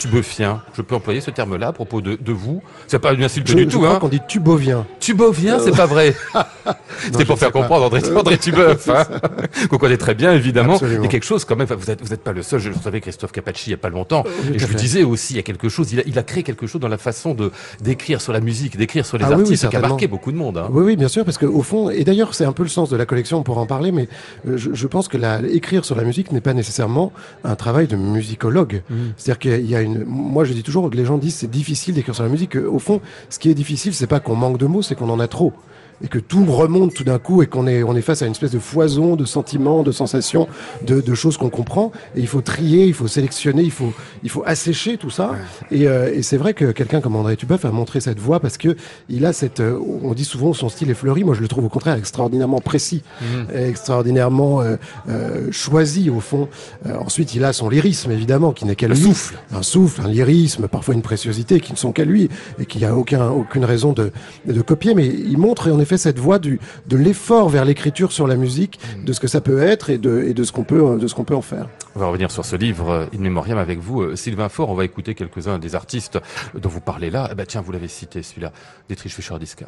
Je 0.00 0.82
peux 0.82 0.94
employer 0.94 1.20
ce 1.20 1.30
terme-là 1.30 1.68
à 1.68 1.72
propos 1.72 2.00
de, 2.00 2.16
de 2.16 2.32
vous. 2.32 2.62
C'est 2.86 2.98
pas 2.98 3.12
une 3.12 3.22
insulte 3.22 3.48
Je, 3.48 3.54
du 3.54 3.64
je 3.64 3.68
tout, 3.68 3.78
crois 3.78 3.96
hein. 3.96 3.98
qu'on 3.98 4.08
dit 4.08 4.20
tubovien. 4.26 4.86
Tubovien, 4.98 5.58
c'est 5.58 5.76
pas 5.76 5.86
vrai. 5.86 6.14
C'était 7.04 7.24
pour 7.24 7.38
faire 7.38 7.52
comprendre 7.52 7.86
André, 7.86 8.00
André 8.16 8.38
Tubeuf, 8.38 8.88
hein. 8.88 9.04
Qu'on 9.68 9.78
connaît 9.78 9.96
très 9.96 10.14
bien, 10.14 10.32
évidemment. 10.32 10.74
Absolument. 10.74 11.02
Il 11.02 11.04
y 11.04 11.08
a 11.08 11.10
quelque 11.10 11.26
chose 11.26 11.44
quand 11.44 11.56
même, 11.56 11.68
vous 11.68 11.90
êtes, 11.90 12.02
vous 12.02 12.12
êtes 12.12 12.22
pas 12.22 12.32
le 12.32 12.42
seul. 12.42 12.60
Je 12.60 12.72
savais 12.72 13.00
Christophe 13.00 13.32
Capacci 13.32 13.68
il 13.68 13.72
y 13.72 13.74
a 13.74 13.78
pas 13.78 13.88
longtemps. 13.88 14.24
Et 14.52 14.58
je 14.58 14.66
fait. 14.66 14.74
disais 14.74 15.02
aussi, 15.02 15.34
il 15.34 15.36
y 15.36 15.40
a 15.40 15.42
quelque 15.42 15.68
chose, 15.68 15.92
il 15.92 16.00
a, 16.00 16.02
il 16.06 16.18
a 16.18 16.22
créé 16.22 16.42
quelque 16.42 16.66
chose 16.66 16.80
dans 16.80 16.88
la 16.88 16.98
façon 16.98 17.34
de, 17.34 17.50
d'écrire 17.80 18.20
sur 18.20 18.32
la 18.32 18.40
musique, 18.40 18.76
d'écrire 18.76 19.06
sur 19.06 19.18
les 19.18 19.24
Ah 19.24 19.28
oui, 19.30 19.34
oui, 19.36 19.40
artistes, 19.42 19.68
qui 19.68 19.76
a 19.76 19.80
marqué 19.80 20.06
beaucoup 20.06 20.32
de 20.32 20.36
monde, 20.36 20.58
hein. 20.58 20.68
Oui, 20.70 20.84
oui, 20.84 20.96
bien 20.96 21.08
sûr, 21.08 21.24
parce 21.24 21.38
que 21.38 21.46
au 21.46 21.62
fond, 21.62 21.90
et 21.90 22.04
d'ailleurs, 22.04 22.34
c'est 22.34 22.44
un 22.44 22.52
peu 22.52 22.62
le 22.62 22.68
sens 22.68 22.90
de 22.90 22.96
la 22.96 23.06
collection, 23.06 23.38
on 23.38 23.42
pourra 23.42 23.60
en 23.60 23.66
parler, 23.66 23.92
mais 23.92 24.08
euh, 24.46 24.56
je, 24.56 24.70
je 24.72 24.86
pense 24.86 25.08
que 25.08 25.16
la, 25.16 25.40
écrire 25.42 25.84
sur 25.84 25.96
la 25.96 26.04
musique 26.04 26.32
n'est 26.32 26.40
pas 26.40 26.54
nécessairement 26.54 27.12
un 27.44 27.56
travail 27.56 27.86
de 27.86 27.96
musicologue. 27.96 28.82
Mmh. 28.88 28.94
C'est-à-dire 29.16 29.38
qu'il 29.38 29.70
y 29.70 29.74
a 29.76 29.80
une, 29.80 29.89
moi, 30.06 30.44
je 30.44 30.52
dis 30.52 30.62
toujours 30.62 30.90
que 30.90 30.96
les 30.96 31.04
gens 31.04 31.18
disent 31.18 31.36
c'est 31.36 31.50
difficile 31.50 31.94
d'écrire 31.94 32.14
sur 32.14 32.24
la 32.24 32.30
musique. 32.30 32.50
que, 32.50 32.58
Au 32.58 32.78
fond, 32.78 33.00
ce 33.28 33.38
qui 33.38 33.50
est 33.50 33.54
difficile, 33.54 33.94
c'est 33.94 34.06
pas 34.06 34.20
qu'on 34.20 34.36
manque 34.36 34.58
de 34.58 34.66
mots, 34.66 34.82
c'est 34.82 34.94
qu'on 34.94 35.10
en 35.10 35.20
a 35.20 35.28
trop. 35.28 35.52
Et 36.02 36.08
que 36.08 36.18
tout 36.18 36.44
remonte 36.46 36.94
tout 36.94 37.04
d'un 37.04 37.18
coup 37.18 37.42
et 37.42 37.46
qu'on 37.46 37.66
est, 37.66 37.82
on 37.82 37.94
est 37.96 38.02
face 38.02 38.22
à 38.22 38.26
une 38.26 38.32
espèce 38.32 38.52
de 38.52 38.58
foison 38.58 39.16
de 39.16 39.24
sentiments, 39.24 39.82
de 39.82 39.92
sensations, 39.92 40.48
de, 40.86 41.00
de 41.00 41.14
choses 41.14 41.36
qu'on 41.36 41.50
comprend. 41.50 41.92
Et 42.16 42.20
il 42.20 42.26
faut 42.26 42.40
trier, 42.40 42.86
il 42.86 42.94
faut 42.94 43.08
sélectionner, 43.08 43.62
il 43.62 43.70
faut, 43.70 43.92
il 44.22 44.30
faut 44.30 44.42
assécher 44.46 44.96
tout 44.96 45.10
ça. 45.10 45.32
Et, 45.70 45.86
euh, 45.86 46.12
et 46.14 46.22
c'est 46.22 46.36
vrai 46.36 46.54
que 46.54 46.72
quelqu'un 46.72 47.00
comme 47.00 47.16
André 47.16 47.36
Tubeuf 47.36 47.64
a 47.64 47.70
montré 47.70 48.00
cette 48.00 48.18
voix 48.18 48.40
parce 48.40 48.56
que 48.56 48.76
il 49.08 49.26
a 49.26 49.32
cette, 49.32 49.60
euh, 49.60 49.78
on 50.02 50.14
dit 50.14 50.24
souvent 50.24 50.52
son 50.52 50.68
style 50.68 50.90
est 50.90 50.94
fleuri. 50.94 51.24
Moi, 51.24 51.34
je 51.34 51.40
le 51.40 51.48
trouve 51.48 51.64
au 51.64 51.68
contraire 51.68 51.96
extraordinairement 51.96 52.60
précis, 52.60 53.02
extraordinairement 53.52 54.60
euh, 54.62 54.76
euh, 55.08 55.48
choisi 55.50 56.10
au 56.10 56.20
fond. 56.20 56.48
Euh, 56.86 56.96
ensuite, 56.98 57.34
il 57.34 57.44
a 57.44 57.52
son 57.52 57.68
lyrisme 57.68 58.10
évidemment, 58.10 58.52
qui 58.52 58.64
n'est 58.64 58.74
lui. 58.74 58.96
souffle. 58.96 59.38
un 59.54 59.62
souffle, 59.62 60.02
un 60.02 60.08
lyrisme, 60.08 60.68
parfois 60.68 60.94
une 60.94 61.02
préciosité 61.02 61.60
qui 61.60 61.72
ne 61.72 61.76
sont 61.76 61.92
qu'à 61.92 62.04
lui 62.04 62.28
et 62.58 62.66
qui 62.66 62.84
a 62.84 62.96
aucun, 62.96 63.28
aucune 63.28 63.64
raison 63.64 63.92
de, 63.92 64.12
de 64.46 64.60
copier. 64.62 64.94
Mais 64.94 65.06
il 65.06 65.38
montre 65.38 65.70
en 65.70 65.80
effet 65.80 65.89
cette 65.96 66.18
voie 66.18 66.38
du, 66.38 66.60
de 66.86 66.96
l'effort 66.96 67.48
vers 67.48 67.64
l'écriture 67.64 68.12
sur 68.12 68.26
la 68.26 68.36
musique, 68.36 68.78
de 69.04 69.12
ce 69.12 69.20
que 69.20 69.28
ça 69.28 69.40
peut 69.40 69.62
être 69.62 69.90
et 69.90 69.98
de, 69.98 70.22
et 70.22 70.34
de 70.34 70.44
ce 70.44 70.52
qu'on 70.52 70.64
peut, 70.64 70.98
de 70.98 71.06
ce 71.06 71.14
qu'on 71.14 71.24
peut 71.24 71.36
en 71.36 71.42
faire. 71.42 71.68
On 71.96 72.00
va 72.00 72.06
revenir 72.06 72.30
sur 72.30 72.44
ce 72.44 72.56
livre 72.56 72.90
euh, 72.90 73.06
In 73.14 73.20
Memoriam 73.20 73.58
avec 73.58 73.78
vous, 73.80 74.02
euh, 74.02 74.16
Sylvain 74.16 74.48
Faure. 74.48 74.70
On 74.70 74.74
va 74.74 74.84
écouter 74.84 75.14
quelques-uns 75.14 75.58
des 75.58 75.74
artistes 75.74 76.18
dont 76.54 76.68
vous 76.68 76.80
parlez 76.80 77.10
là. 77.10 77.28
Eh 77.32 77.34
ben, 77.34 77.46
tiens, 77.46 77.60
vous 77.60 77.72
l'avez 77.72 77.88
cité, 77.88 78.22
celui-là, 78.22 78.52
Dietrich 78.88 79.14
Fischer-Dieskau. 79.14 79.66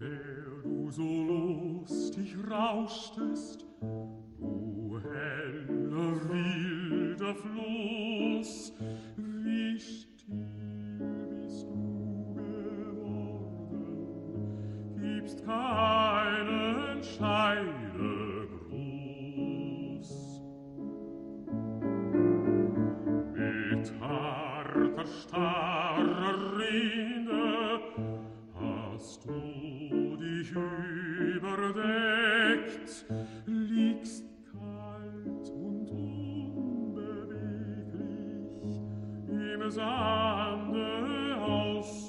der 0.00 0.62
du 0.64 0.92
so 0.92 1.02
lustig 1.02 2.36
rauschtest, 2.50 3.63
wilder 7.24 7.34
Fluss, 7.34 8.72
wie 9.16 9.78
still 9.78 10.06
bist 11.30 11.66
du 11.66 12.34
geworden, 12.34 13.40
gibst 15.00 15.44
keinen 15.44 17.02
Scheidegruß. 17.02 17.83
Im 39.54 39.70
Sande 39.70 41.36
ausgestreckt. 41.40 42.03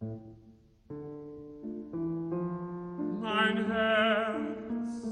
Mein 0.00 0.16
Herz 3.66 5.02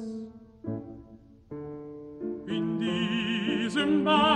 in 2.47 2.79
diesem 2.79 4.05
Bache 4.05 4.36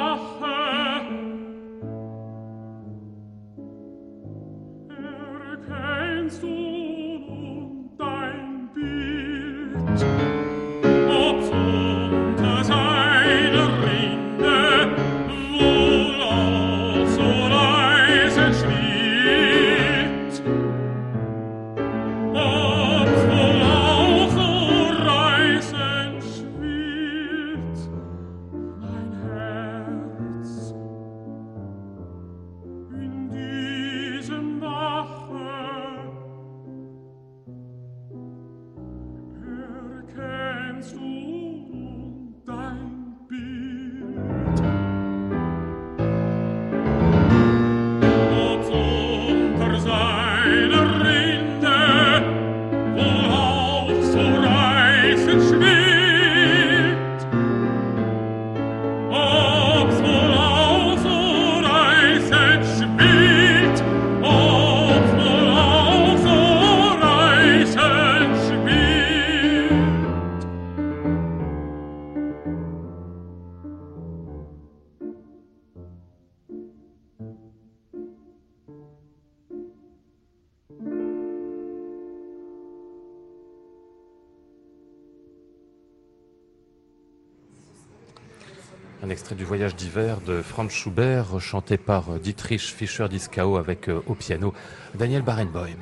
extrait 89.31 89.37
du 89.37 89.45
Voyage 89.45 89.77
d'hiver 89.77 90.19
de 90.27 90.43
Franz 90.43 90.73
Schubert, 90.73 91.39
chanté 91.41 91.77
par 91.77 92.11
euh, 92.11 92.19
Dietrich 92.19 92.61
Fischer-Dieskau 92.61 93.59
avec 93.59 93.89
euh, 93.89 94.03
au 94.07 94.15
piano 94.15 94.53
Daniel 94.95 95.23
Barenboim. 95.23 95.77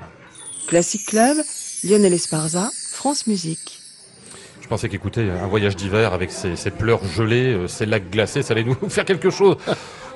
Classic 0.66 1.06
Club, 1.06 1.38
Lionel 1.82 2.12
Esparza, 2.12 2.70
France 2.92 3.26
Musique. 3.26 3.80
Je 4.60 4.68
pensais 4.68 4.90
qu'écouter 4.90 5.30
un 5.30 5.46
voyage 5.46 5.76
d'hiver 5.76 6.12
avec 6.12 6.30
ses, 6.30 6.56
ses 6.56 6.70
pleurs 6.70 7.02
gelées, 7.06 7.54
euh, 7.54 7.68
ses 7.68 7.86
lacs 7.86 8.10
glacés, 8.10 8.42
ça 8.42 8.52
allait 8.52 8.64
nous 8.64 8.74
faire 8.90 9.06
quelque 9.06 9.30
chose. 9.30 9.56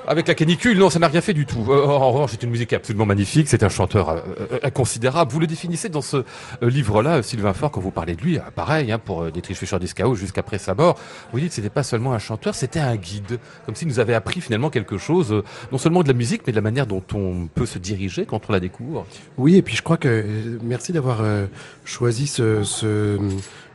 Avec 0.05 0.27
la 0.27 0.35
canicule, 0.35 0.77
non, 0.77 0.89
ça 0.89 0.99
n'a 0.99 1.07
rien 1.07 1.21
fait 1.21 1.33
du 1.33 1.45
tout. 1.45 1.65
Euh, 1.69 1.85
en 1.85 2.11
revanche, 2.11 2.31
c'est 2.31 2.43
une 2.43 2.49
musique 2.49 2.73
absolument 2.73 3.05
magnifique. 3.05 3.47
C'est 3.47 3.63
un 3.63 3.69
chanteur 3.69 4.09
euh, 4.09 4.19
euh, 4.51 4.59
inconsidérable. 4.61 5.31
Vous 5.31 5.39
le 5.39 5.47
définissez 5.47 5.87
dans 5.87 6.01
ce 6.01 6.17
euh, 6.17 6.23
livre-là, 6.69 7.23
Sylvain 7.23 7.53
Faure, 7.53 7.71
quand 7.71 7.79
vous 7.79 7.91
parlez 7.91 8.15
de 8.15 8.21
lui, 8.21 8.37
euh, 8.37 8.41
pareil, 8.53 8.91
hein, 8.91 8.99
pour 8.99 9.23
euh, 9.23 9.31
Dietrich 9.31 9.55
Fischer-Dieskau 9.57 10.15
jusqu'après 10.15 10.57
sa 10.57 10.75
mort. 10.75 10.99
Vous 11.31 11.39
dites 11.39 11.49
que 11.49 11.55
c'était 11.55 11.69
pas 11.69 11.83
seulement 11.83 12.11
un 12.13 12.19
chanteur, 12.19 12.53
c'était 12.53 12.81
un 12.81 12.97
guide. 12.97 13.39
Comme 13.65 13.75
s'il 13.75 13.87
nous 13.87 13.99
avait 13.99 14.13
appris 14.13 14.41
finalement 14.41 14.69
quelque 14.69 14.97
chose, 14.97 15.31
euh, 15.31 15.43
non 15.71 15.77
seulement 15.77 16.03
de 16.03 16.09
la 16.09 16.13
musique, 16.13 16.41
mais 16.45 16.51
de 16.51 16.57
la 16.57 16.61
manière 16.61 16.85
dont 16.85 17.03
on 17.13 17.47
peut 17.47 17.65
se 17.65 17.79
diriger 17.79 18.25
quand 18.25 18.41
on 18.49 18.51
la 18.51 18.59
découvre. 18.59 19.05
Oui, 19.37 19.55
et 19.55 19.61
puis 19.61 19.77
je 19.77 19.83
crois 19.83 19.97
que 19.97 20.59
merci 20.61 20.91
d'avoir 20.91 21.21
choisi 21.85 22.27
ce, 22.27 22.63
ce, 22.63 23.17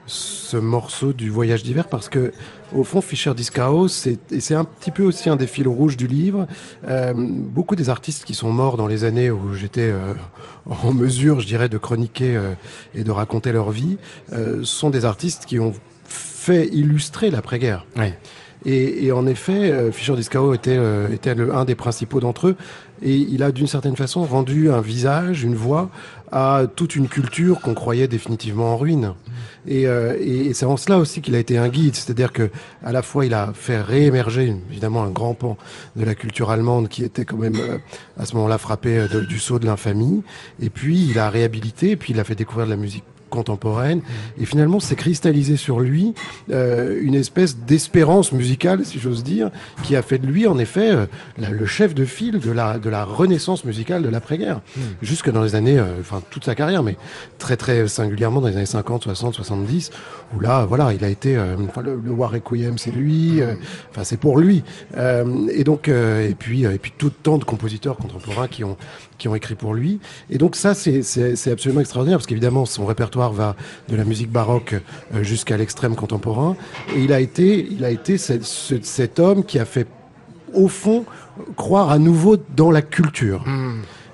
ce 0.06 0.56
morceau 0.56 1.12
du 1.12 1.30
voyage 1.30 1.62
d'hiver 1.62 1.88
parce 1.88 2.08
que 2.08 2.32
au 2.74 2.84
fond 2.84 3.00
Fischer 3.00 3.34
Discao 3.34 3.88
c'est 3.88 4.32
et 4.32 4.40
c'est 4.40 4.54
un 4.54 4.64
petit 4.64 4.90
peu 4.90 5.02
aussi 5.02 5.28
un 5.30 5.36
des 5.36 5.46
fils 5.46 5.66
rouges 5.66 5.96
du 5.96 6.06
livre. 6.06 6.46
Euh, 6.86 7.12
beaucoup 7.16 7.76
des 7.76 7.88
artistes 7.88 8.24
qui 8.24 8.34
sont 8.34 8.52
morts 8.52 8.76
dans 8.76 8.86
les 8.86 9.04
années 9.04 9.30
où 9.30 9.54
j'étais 9.54 9.90
euh, 9.90 10.14
en 10.66 10.92
mesure, 10.92 11.40
je 11.40 11.46
dirais, 11.46 11.68
de 11.68 11.78
chroniquer 11.78 12.36
euh, 12.36 12.54
et 12.94 13.04
de 13.04 13.10
raconter 13.10 13.52
leur 13.52 13.70
vie, 13.70 13.98
sont 14.62 14.90
des 14.90 15.04
artistes 15.04 15.44
qui 15.46 15.58
ont 15.58 15.72
fait 16.04 16.66
illustrer 16.68 17.30
l'après-guerre. 17.30 17.86
Ouais. 17.96 18.18
Et, 18.64 19.06
et 19.06 19.12
en 19.12 19.26
effet, 19.26 19.92
Fischer 19.92 20.16
Discao 20.16 20.52
était, 20.52 20.78
était 21.12 21.34
le, 21.34 21.54
un 21.54 21.64
des 21.64 21.74
principaux 21.74 22.20
d'entre 22.20 22.48
eux. 22.48 22.56
Et 23.02 23.14
il 23.14 23.42
a 23.42 23.52
d'une 23.52 23.66
certaine 23.66 23.96
façon 23.96 24.24
rendu 24.24 24.70
un 24.70 24.80
visage, 24.80 25.44
une 25.44 25.54
voix 25.54 25.90
à 26.32 26.62
toute 26.74 26.96
une 26.96 27.08
culture 27.08 27.60
qu'on 27.60 27.74
croyait 27.74 28.08
définitivement 28.08 28.72
en 28.74 28.76
ruine. 28.76 29.14
Et, 29.66 29.86
euh, 29.86 30.16
et 30.20 30.54
c'est 30.54 30.64
en 30.66 30.76
cela 30.76 30.98
aussi 30.98 31.20
qu'il 31.20 31.34
a 31.34 31.38
été 31.38 31.58
un 31.58 31.68
guide, 31.68 31.94
c'est-à-dire 31.94 32.32
que 32.32 32.50
à 32.84 32.92
la 32.92 33.02
fois 33.02 33.26
il 33.26 33.34
a 33.34 33.52
fait 33.54 33.80
réémerger 33.80 34.54
évidemment 34.70 35.02
un 35.04 35.10
grand 35.10 35.34
pan 35.34 35.56
de 35.96 36.04
la 36.04 36.14
culture 36.14 36.50
allemande 36.50 36.88
qui 36.88 37.04
était 37.04 37.24
quand 37.24 37.36
même 37.36 37.56
euh, 37.56 37.78
à 38.18 38.24
ce 38.24 38.34
moment-là 38.36 38.56
frappé 38.58 38.98
euh, 38.98 39.08
de- 39.08 39.20
du 39.20 39.38
sceau 39.38 39.58
de 39.58 39.66
l'infamie, 39.66 40.22
et 40.60 40.70
puis 40.70 41.06
il 41.10 41.18
a 41.18 41.28
réhabilité, 41.28 41.96
puis 41.96 42.12
il 42.14 42.20
a 42.20 42.24
fait 42.24 42.34
découvrir 42.34 42.66
de 42.66 42.70
la 42.70 42.76
musique 42.78 43.04
contemporaine. 43.28 44.00
Et 44.40 44.44
finalement 44.44 44.80
s'est 44.80 44.96
cristallisé 44.96 45.56
sur 45.56 45.80
lui 45.80 46.14
euh, 46.50 46.98
une 47.00 47.14
espèce 47.14 47.58
d'espérance 47.58 48.32
musicale 48.32 48.84
si 48.84 48.98
j'ose 48.98 49.22
dire 49.22 49.50
qui 49.82 49.96
a 49.96 50.02
fait 50.02 50.18
de 50.18 50.26
lui 50.26 50.46
en 50.46 50.58
effet 50.58 50.90
euh, 50.90 51.06
le 51.38 51.66
chef 51.66 51.94
de 51.94 52.04
file 52.04 52.38
de 52.40 52.50
la 52.50 52.78
de 52.78 52.90
la 52.90 53.04
renaissance 53.04 53.64
musicale 53.64 54.02
de 54.02 54.08
l'après-guerre. 54.08 54.60
Jusque 55.02 55.30
dans 55.30 55.42
les 55.42 55.54
années 55.54 55.78
euh, 55.78 56.00
enfin 56.00 56.22
toute 56.30 56.44
sa 56.44 56.54
carrière 56.54 56.82
mais 56.82 56.96
très 57.38 57.56
très 57.56 57.88
singulièrement 57.88 58.40
dans 58.40 58.48
les 58.48 58.56
années 58.56 58.66
50 58.66 59.04
60 59.04 59.34
70 59.34 59.90
où 60.34 60.40
là 60.40 60.66
voilà 60.66 60.92
il 60.92 61.04
a 61.04 61.08
été 61.08 61.34
le, 61.34 62.00
le 62.04 62.10
War 62.10 62.30
Requiem 62.30 62.78
c'est 62.78 62.90
lui 62.90 63.40
enfin 63.90 64.04
c'est 64.04 64.18
pour 64.18 64.38
lui. 64.38 64.62
Et 64.96 65.64
donc 65.64 65.88
et 65.88 66.34
puis 66.38 66.64
et 66.64 66.78
puis 66.78 66.92
tout 66.96 67.10
tant 67.10 67.38
de 67.38 67.44
compositeurs 67.44 67.96
contemporains 67.96 68.48
qui 68.48 68.64
ont 68.64 68.76
qui 69.18 69.28
ont 69.28 69.34
écrit 69.34 69.54
pour 69.54 69.74
lui. 69.74 70.00
Et 70.30 70.38
donc 70.38 70.56
ça, 70.56 70.74
c'est 70.74 71.50
absolument 71.50 71.80
extraordinaire, 71.80 72.18
parce 72.18 72.26
qu'évidemment, 72.26 72.64
son 72.64 72.86
répertoire 72.86 73.17
va 73.26 73.56
de 73.88 73.96
la 73.96 74.04
musique 74.04 74.30
baroque 74.30 74.74
euh, 75.14 75.22
jusqu'à 75.24 75.56
l'extrême 75.56 75.96
contemporain. 75.96 76.56
Et 76.94 77.00
il 77.02 77.12
a 77.12 77.18
été, 77.20 77.66
il 77.70 77.84
a 77.84 77.90
été 77.90 78.16
cet, 78.18 78.44
ce- 78.44 78.80
cet 78.82 79.18
homme 79.18 79.44
qui 79.44 79.58
a 79.58 79.64
fait, 79.64 79.88
au 80.54 80.68
fond, 80.68 81.04
croire 81.56 81.90
à 81.90 81.98
nouveau 81.98 82.36
dans 82.56 82.70
la 82.70 82.82
culture. 82.82 83.44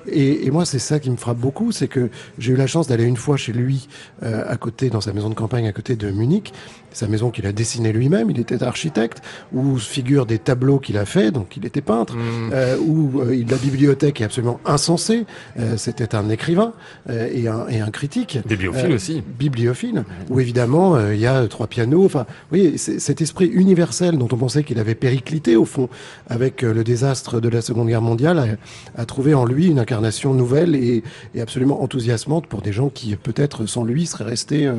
Et, 0.09 0.47
et 0.47 0.51
moi, 0.51 0.65
c'est 0.65 0.79
ça 0.79 0.99
qui 0.99 1.11
me 1.11 1.17
frappe 1.17 1.39
beaucoup, 1.39 1.73
c'est 1.73 1.89
que 1.89 2.11
j'ai 2.39 2.53
eu 2.53 2.57
la 2.57 2.67
chance 2.67 2.87
d'aller 2.89 3.05
une 3.05 3.17
fois 3.17 3.37
chez 3.37 3.53
lui, 3.53 3.89
euh, 4.23 4.45
à 4.47 4.57
côté, 4.57 4.91
dans 4.91 5.01
sa 5.01 5.13
maison 5.13 5.29
de 5.31 5.35
campagne, 5.35 5.67
à 5.67 5.73
côté 5.73 5.97
de 5.97 6.11
Munich, 6.11 6.53
sa 6.93 7.09
maison 7.09 7.31
qu'il 7.31 7.47
a 7.47 7.53
dessinée 7.53 7.93
lui-même. 7.93 8.31
Il 8.31 8.39
était 8.39 8.63
architecte, 8.63 9.23
où 9.53 9.79
figurent 9.79 10.27
des 10.27 10.39
tableaux 10.39 10.79
qu'il 10.79 10.97
a 10.99 11.05
fait, 11.07 11.31
donc 11.31 11.57
il 11.57 11.65
était 11.67 11.81
peintre, 11.81 12.17
euh, 12.53 12.77
où 12.79 13.21
euh, 13.21 13.45
la 13.49 13.57
bibliothèque 13.57 14.21
est 14.21 14.25
absolument 14.25 14.61
insensée. 14.65 15.25
Euh, 15.59 15.77
C'était 15.77 16.15
un 16.15 16.29
écrivain 16.31 16.73
euh, 17.11 17.29
et, 17.33 17.49
un, 17.49 17.67
et 17.69 17.81
un 17.81 17.91
critique. 17.91 18.39
Bibliophile 18.47 18.93
Euh, 18.93 18.95
aussi. 18.97 19.23
Bibliophile, 19.39 20.05
où 20.31 20.39
évidemment 20.41 20.99
il 21.11 21.19
y 21.19 21.27
a 21.27 21.47
trois 21.49 21.67
pianos. 21.67 22.05
Enfin, 22.05 22.27
vous 22.51 22.59
voyez, 22.59 22.79
cet 22.79 23.21
esprit 23.21 23.47
universel 23.47 24.19
dont 24.19 24.29
on 24.31 24.37
pensait 24.37 24.63
qu'il 24.65 24.79
avait 24.79 24.95
périclité 24.95 25.57
au 25.57 25.65
fond 25.65 25.89
avec 26.29 26.63
le 26.63 26.85
désastre 26.85 27.41
de 27.41 27.49
la 27.49 27.61
Seconde 27.63 27.89
Guerre 27.89 28.03
mondiale 28.03 28.59
a, 28.97 29.01
a 29.03 29.05
trouvé 29.07 29.35
en 29.35 29.45
lui 29.47 29.67
une 29.67 29.79
incarnation 29.79 29.94
nouvelle 30.35 30.75
et, 30.75 31.03
et 31.35 31.41
absolument 31.41 31.83
enthousiasmante 31.83 32.47
pour 32.47 32.63
des 32.63 32.73
gens 32.73 32.89
qui 32.89 33.15
peut-être 33.17 33.67
sans 33.67 33.85
lui 33.85 34.07
seraient 34.07 34.25
restés 34.25 34.67
euh, 34.67 34.75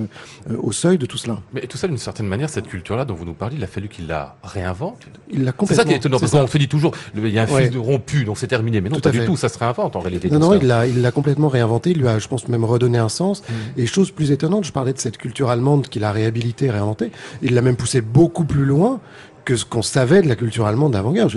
euh, 0.50 0.58
au 0.62 0.72
seuil 0.72 0.98
de 0.98 1.06
tout 1.06 1.18
cela. 1.18 1.40
Mais 1.54 1.62
tout 1.62 1.78
ça, 1.78 1.88
d'une 1.88 1.98
certaine 1.98 2.28
manière, 2.28 2.50
cette 2.50 2.68
culture-là 2.68 3.06
dont 3.06 3.14
vous 3.14 3.26
nous 3.26 3.34
parlez, 3.34 3.56
il 3.58 3.64
a 3.64 3.68
fallu 3.68 3.88
qu'il 3.88 4.08
la 4.08 4.36
réinvente. 4.44 5.06
Il 5.32 5.44
l'a 5.44 5.52
C'est 5.52 5.58
complètement. 5.58 5.84
ça 5.84 5.88
qui 5.88 5.94
est 5.94 5.98
étonnant, 5.98 6.18
c'est 6.18 6.30
parce 6.32 6.44
qu'on 6.46 6.52
se 6.52 6.58
dit 6.58 6.68
toujours, 6.68 6.92
il 7.16 7.28
y 7.30 7.40
a 7.40 7.44
un 7.44 7.48
Ouais. 7.48 7.70
fil 7.70 7.78
rompu, 7.78 8.26
donc 8.26 8.38
c'est 8.38 8.48
terminé. 8.48 8.82
Mais 8.82 8.90
non, 8.90 8.96
Tout 8.96 9.02
pas 9.04 9.12
du 9.12 9.24
tout, 9.26 9.38
ça 9.38 9.50
se 9.50 9.58
réinvente 9.58 9.96
en 9.96 10.00
réalité. 10.00 10.30
Non, 10.30 10.40
non, 10.40 10.52
ça. 10.52 10.58
il 10.62 10.68
l'a, 10.68 10.88
il 10.88 11.02
l'a 11.02 11.12
complètement 11.12 11.48
réinventé. 11.48 11.92
Il 11.92 12.00
lui 12.00 12.08
a, 12.08 12.20
je 12.20 12.28
pense, 12.28 12.48
même 12.48 12.66
redonné 12.66 12.98
un 12.98 13.10
sens. 13.10 13.44
Et 13.78 13.86
chose 13.86 14.12
plus 14.12 14.32
étonnante, 14.32 14.66
je 14.66 14.72
parlais 14.72 14.94
de 14.94 15.00
cette 15.00 15.18
culture 15.18 15.50
allemande 15.50 15.88
qu'il 15.88 16.04
a 16.04 16.12
réhabilitée, 16.12 16.70
réinventée. 16.70 17.12
Il 17.42 17.54
l'a 17.54 17.62
même 17.62 17.76
poussé 17.76 18.02
beaucoup 18.02 18.46
plus 18.46 18.66
loin 18.66 19.00
que 19.46 19.56
ce 19.56 19.64
qu'on 19.64 19.82
savait 19.84 20.22
de 20.24 20.28
la 20.28 20.36
culture 20.36 20.66
allemande 20.66 20.94
d'avant-guerre. 20.94 21.28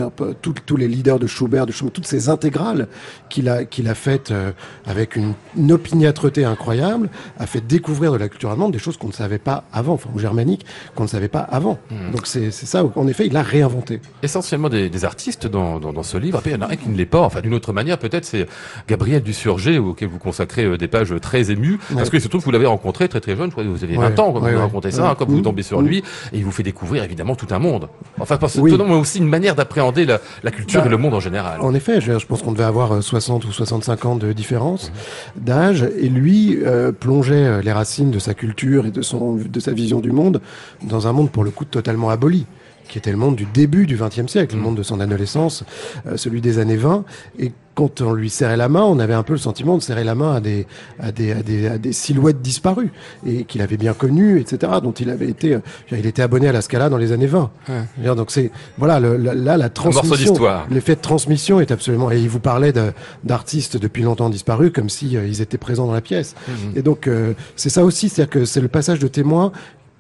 Tous- 0.43 0.77
les 0.77 0.89
leaders 0.89 1.19
de 1.19 1.27
Schubert, 1.27 1.67
de 1.67 1.73
Schumann, 1.73 1.93
toutes 1.93 2.07
ces 2.07 2.29
intégrales 2.29 2.89
qu'il 3.29 3.49
a, 3.49 3.65
qu'il 3.65 3.87
a 3.89 3.95
faites 3.95 4.31
euh, 4.31 4.53
avec 4.87 5.15
une, 5.17 5.35
une 5.57 5.73
opiniâtreté 5.73 6.45
incroyable, 6.45 7.11
a 7.39 7.47
fait 7.47 7.61
découvrir 7.67 8.13
de 8.13 8.17
la 8.17 8.29
culture 8.29 8.51
allemande 8.51 8.73
des 8.73 8.79
choses 8.79 8.97
qu'on 8.97 9.09
ne 9.09 9.13
savait 9.13 9.39
pas 9.39 9.65
avant, 9.73 9.95
enfin, 9.95 10.09
ou 10.15 10.19
germanique, 10.19 10.65
qu'on 10.95 11.03
ne 11.05 11.09
savait 11.09 11.29
pas 11.29 11.41
avant. 11.41 11.79
Donc 12.13 12.27
c'est, 12.27 12.51
ça, 12.51 12.83
en 12.97 13.07
effet, 13.09 13.27
il 13.27 13.33
l'a 13.33 13.43
réinventé. 13.43 14.01
Essentiellement 14.23 14.69
des, 14.69 14.89
des 14.89 15.05
artistes 15.05 15.47
dans, 15.47 15.79
dans, 15.81 15.93
dans 15.93 16.03
ce 16.03 16.17
livre. 16.17 16.39
Après, 16.39 16.51
il 16.51 16.55
y 16.55 16.57
en 16.57 16.63
a 16.67 16.73
un 16.73 16.77
qui 16.77 16.89
ne 16.89 16.97
l'est 16.97 17.05
pas. 17.07 17.21
Enfin, 17.21 17.41
d'une 17.41 17.55
autre 17.55 17.73
manière, 17.73 17.99
peut-être, 17.99 18.25
c'est 18.25 18.47
Gabriel 18.89 19.23
Dusurgé, 19.23 19.79
auquel 19.79 20.09
vous 20.09 20.19
consacrez 20.19 20.65
euh, 20.65 20.79
des 20.79 20.89
pages 20.89 21.15
très 21.21 21.51
émues. 21.51 21.79
Parce 21.95 22.09
que 22.11 22.19
surtout, 22.19 22.39
vous 22.41 22.51
l'avez 22.51 22.67
rencontré 22.67 23.09
très 23.09 23.21
très 23.21 23.37
jeune. 23.37 23.47
Je 23.47 23.53
crois 23.53 23.65
que 23.65 23.69
vous 23.69 23.85
avez 23.85 23.97
20 23.97 24.01
Ouais, 24.11 24.21
ans 24.21 24.33
quand 24.33 24.41
ouais, 24.41 24.53
vous 24.53 24.57
ouais. 24.57 24.63
racontez 24.63 24.91
ça, 24.91 25.03
Ouais. 25.03 25.09
hein, 25.11 25.17
quand 25.19 25.29
vous 25.29 25.39
Mmh. 25.39 25.43
tombez 25.43 25.63
sur 25.63 25.83
Mmh. 25.83 25.87
lui. 25.87 25.99
Et 26.33 26.39
il 26.39 26.45
vous 26.45 26.53
fait 26.53 26.63
découvrir 26.63 27.03
évidemment 27.05 27.35
tout 27.35 27.49
un 27.51 27.59
monde. 27.59 27.89
Enfin, 28.21 28.37
pas 28.37 28.49
Oui. 28.59 28.73
étonnant, 28.73 28.89
mais 28.89 28.97
aussi 28.97 29.19
une 29.19 29.29
manière 29.29 29.55
d'appréhender 29.55 30.05
la, 30.05 30.21
la 30.43 30.51
culture 30.51 30.81
Bah, 30.81 30.87
et 30.87 30.91
le 30.91 30.97
monde 30.97 31.15
en 31.15 31.21
général. 31.21 31.61
En 31.61 31.73
effet, 31.75 32.01
je, 32.01 32.19
je 32.19 32.27
pense 32.27 32.43
qu'on 32.43 32.53
devait 32.53 32.65
avoir 32.65 32.93
euh, 32.97 33.01
60 33.01 33.45
ou 33.45 33.53
65 33.53 34.05
ans 34.07 34.17
de 34.17 34.33
différence 34.33 34.91
d'âge, 35.37 35.83
et 35.99 36.09
lui 36.09 36.59
euh, 36.65 36.91
plongeait 36.93 37.45
euh, 37.45 37.63
les 37.63 37.73
racines 37.73 38.11
de 38.11 38.19
sa 38.19 38.35
culture 38.35 38.87
et 38.87 38.91
de 38.91 39.03
son 39.03 39.35
de 39.37 39.61
sa 39.61 39.73
vision 39.73 40.01
du 40.01 40.11
monde 40.13 40.41
dans 40.83 41.07
un 41.07 41.13
monde 41.13 41.31
pour 41.31 41.45
le 41.45 41.51
coup 41.51 41.65
totalement 41.65 42.11
aboli 42.11 42.47
qui 42.89 42.99
était 42.99 43.11
le 43.13 43.17
monde 43.19 43.37
du 43.37 43.45
début 43.47 43.87
du 43.87 43.97
XXe 43.97 44.27
siècle, 44.31 44.57
le 44.57 44.63
monde 44.63 44.77
de 44.77 44.83
son 44.83 45.01
adolescence, 45.01 45.65
euh, 46.07 46.17
celui 46.17 46.41
des 46.41 46.59
années 46.59 46.77
20. 46.77 47.05
Et 47.39 47.53
quand 47.75 48.01
on 48.01 48.13
lui 48.13 48.29
serrait 48.29 48.57
la 48.57 48.69
main, 48.69 48.83
on 48.83 48.99
avait 48.99 49.15
un 49.15 49.23
peu 49.23 49.35
le 49.35 49.39
sentiment 49.39 49.77
de 49.77 49.83
serrer 49.83 50.03
la 50.03 50.17
main 50.17 50.35
à 50.35 50.41
des, 50.41 50.67
à 50.99 51.13
des, 51.13 51.31
à 51.31 51.43
des, 51.45 51.69
à 51.69 51.79
des 51.79 51.93
silhouettes 51.93 52.43
disparues 52.43 52.91
et 53.25 53.45
qu'il 53.45 53.63
avait 53.63 53.77
bien 53.77 53.93
connues, 53.93 54.41
etc. 54.41 54.73
Dont 54.83 54.91
il 54.91 55.11
avait 55.11 55.29
été, 55.29 55.55
euh, 55.55 55.61
il 55.93 56.05
était 56.07 56.23
abonné 56.23 56.49
à 56.49 56.53
la 56.53 56.61
Scala 56.61 56.89
dans 56.89 56.97
les 56.97 57.13
années 57.13 57.29
20. 57.29 57.51
Je 57.69 57.73
veux 57.99 58.03
dire, 58.03 58.17
Donc 58.17 58.33
c'est 58.33 58.51
voilà, 58.79 58.99
le, 58.99 59.17
la- 59.17 59.35
là 59.35 59.57
la 59.57 59.69
transmission, 59.69 60.35
l'effet 60.71 60.97
de 60.97 61.01
transmission 61.01 61.61
est 61.61 61.71
absolument. 61.71 62.11
Et 62.11 62.19
il 62.19 62.29
vous 62.29 62.41
parlait 62.41 62.73
de- 62.73 62.93
d'artistes 63.23 63.77
depuis 63.77 64.03
longtemps 64.03 64.29
disparus, 64.29 64.73
comme 64.75 64.89
si 64.89 65.17
euh, 65.17 65.25
ils 65.29 65.41
étaient 65.41 65.57
présents 65.59 65.87
dans 65.87 65.93
la 65.93 66.01
pièce. 66.01 66.35
Et 66.75 66.83
donc 66.83 67.07
euh, 67.07 67.35
c'est 67.55 67.71
ça 67.71 67.85
aussi, 67.85 68.09
c'est-à-dire 68.09 68.31
que 68.31 68.45
c'est 68.45 68.61
le 68.61 68.69
passage 68.69 68.99
de 68.99 69.07
témoin 69.07 69.53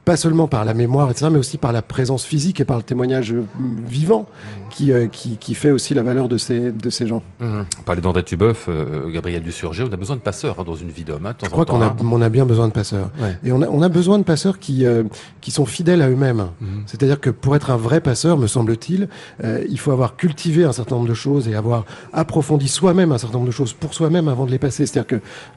pas 0.09 0.17
seulement 0.17 0.49
par 0.49 0.65
la 0.65 0.73
mémoire, 0.73 1.11
etc., 1.11 1.29
mais 1.31 1.39
aussi 1.39 1.59
par 1.59 1.71
la 1.71 1.83
présence 1.83 2.25
physique 2.25 2.61
et 2.61 2.65
par 2.65 2.79
le 2.79 2.83
témoignage 2.83 3.33
euh, 3.35 3.45
vivant 3.87 4.27
qui, 4.71 4.91
euh, 4.91 5.07
qui, 5.07 5.37
qui 5.37 5.55
fait 5.55 5.71
aussi 5.71 5.93
la 5.93 6.03
valeur 6.03 6.29
de 6.31 6.39
ces, 6.39 6.73
de 6.73 6.89
ces 6.89 7.07
gens. 7.07 7.23
Mmh. 7.41 7.61
On 7.81 7.83
parlait 7.83 8.01
d'André 8.01 8.23
Tubeuf, 8.23 8.67
euh, 8.71 9.11
Gabriel 9.11 9.43
Dusurgé. 9.43 9.85
On 9.85 9.93
a 9.93 9.97
besoin 9.97 10.17
de 10.17 10.23
passeurs 10.23 10.61
hein, 10.61 10.65
dans 10.65 10.77
une 10.77 10.89
vie 10.89 11.05
d'homme. 11.05 11.27
hein, 11.27 11.35
Je 11.43 11.51
crois 11.51 11.67
qu'on 11.67 11.83
a, 11.83 11.89
hein. 11.89 11.97
on 12.01 12.23
a 12.23 12.29
bien 12.31 12.47
besoin 12.47 12.69
de 12.69 12.73
passeurs. 12.73 13.11
Ouais. 13.21 13.37
Et 13.45 13.53
on 13.53 13.61
a, 13.61 13.69
on 13.69 13.83
a 13.83 13.91
besoin 13.91 14.19
de 14.19 14.25
passeurs 14.25 14.59
qui, 14.59 14.87
euh, 14.87 15.05
qui 15.43 15.51
sont 15.51 15.67
fidèles 15.67 16.01
à 16.01 16.09
eux-mêmes. 16.09 16.49
Mhm. 16.61 16.85
C'est-à-dire 16.87 17.21
que 17.21 17.29
pour 17.29 17.55
être 17.55 17.71
un 17.71 17.77
vrai 17.77 18.01
passeur, 18.01 18.39
me 18.39 18.47
semble-t-il, 18.47 19.09
euh, 19.45 19.63
il 19.69 19.79
faut 19.79 19.91
avoir 19.93 20.17
cultivé 20.17 20.65
un 20.65 20.73
certain 20.73 20.95
nombre 20.97 21.09
de 21.09 21.15
choses 21.15 21.49
et 21.49 21.55
avoir 21.55 21.85
approfondi 22.15 22.69
soi-même 22.69 23.13
un 23.13 23.19
certain 23.19 23.35
nombre 23.39 23.49
de 23.49 23.53
choses 23.53 23.75
pour 23.75 23.93
soi-même 23.93 24.29
avant 24.29 24.47
de 24.47 24.51
les 24.51 24.59
passer. 24.59 24.87
C'est-à-dire 24.87 25.07
que 25.07 25.17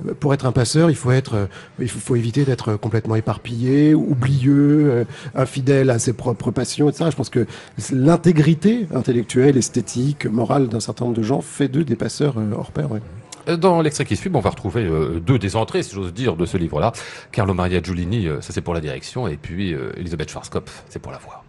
euh, 0.09 0.13
pour 0.19 0.33
être 0.33 0.45
un 0.45 0.51
passeur, 0.51 0.89
il 0.89 0.95
faut 0.95 1.11
être, 1.11 1.35
euh, 1.35 1.45
il 1.79 1.87
faut, 1.87 1.99
faut 1.99 2.15
éviter 2.17 2.43
d'être 2.43 2.75
complètement 2.75 3.15
éparpillé, 3.15 3.93
oublieux, 3.93 4.40
euh, 4.49 5.03
infidèle 5.35 5.89
à 5.89 5.99
ses 5.99 6.13
propres 6.13 6.51
passions, 6.51 6.89
etc. 6.89 7.09
Je 7.11 7.15
pense 7.15 7.29
que 7.29 7.45
l'intégrité 7.91 8.87
intellectuelle, 8.93 9.57
esthétique, 9.57 10.25
morale 10.25 10.67
d'un 10.67 10.79
certain 10.79 11.05
nombre 11.05 11.17
de 11.17 11.23
gens 11.23 11.41
fait 11.41 11.67
d'eux 11.67 11.83
des 11.83 11.95
passeurs 11.95 12.35
euh, 12.37 12.51
hors 12.55 12.71
pair. 12.71 12.89
Euh, 13.47 13.57
Dans 13.57 13.81
l'extrait 13.81 14.05
qui 14.05 14.15
suit, 14.15 14.31
on 14.33 14.39
va 14.39 14.49
retrouver 14.49 14.89
deux 15.25 15.39
des 15.39 15.55
entrées, 15.55 15.83
si 15.83 15.95
j'ose 15.95 16.13
dire, 16.13 16.35
de 16.35 16.45
ce 16.45 16.57
livre-là. 16.57 16.91
Carlo 17.31 17.53
Maria 17.53 17.81
Giulini, 17.81 18.27
ça 18.41 18.53
c'est 18.53 18.61
pour 18.61 18.73
la 18.73 18.81
direction, 18.81 19.27
et 19.27 19.37
puis 19.37 19.75
Elisabeth 19.97 20.29
Schwarzkopf, 20.29 20.83
c'est 20.89 20.99
pour 20.99 21.11
la 21.11 21.17
voix. 21.17 21.43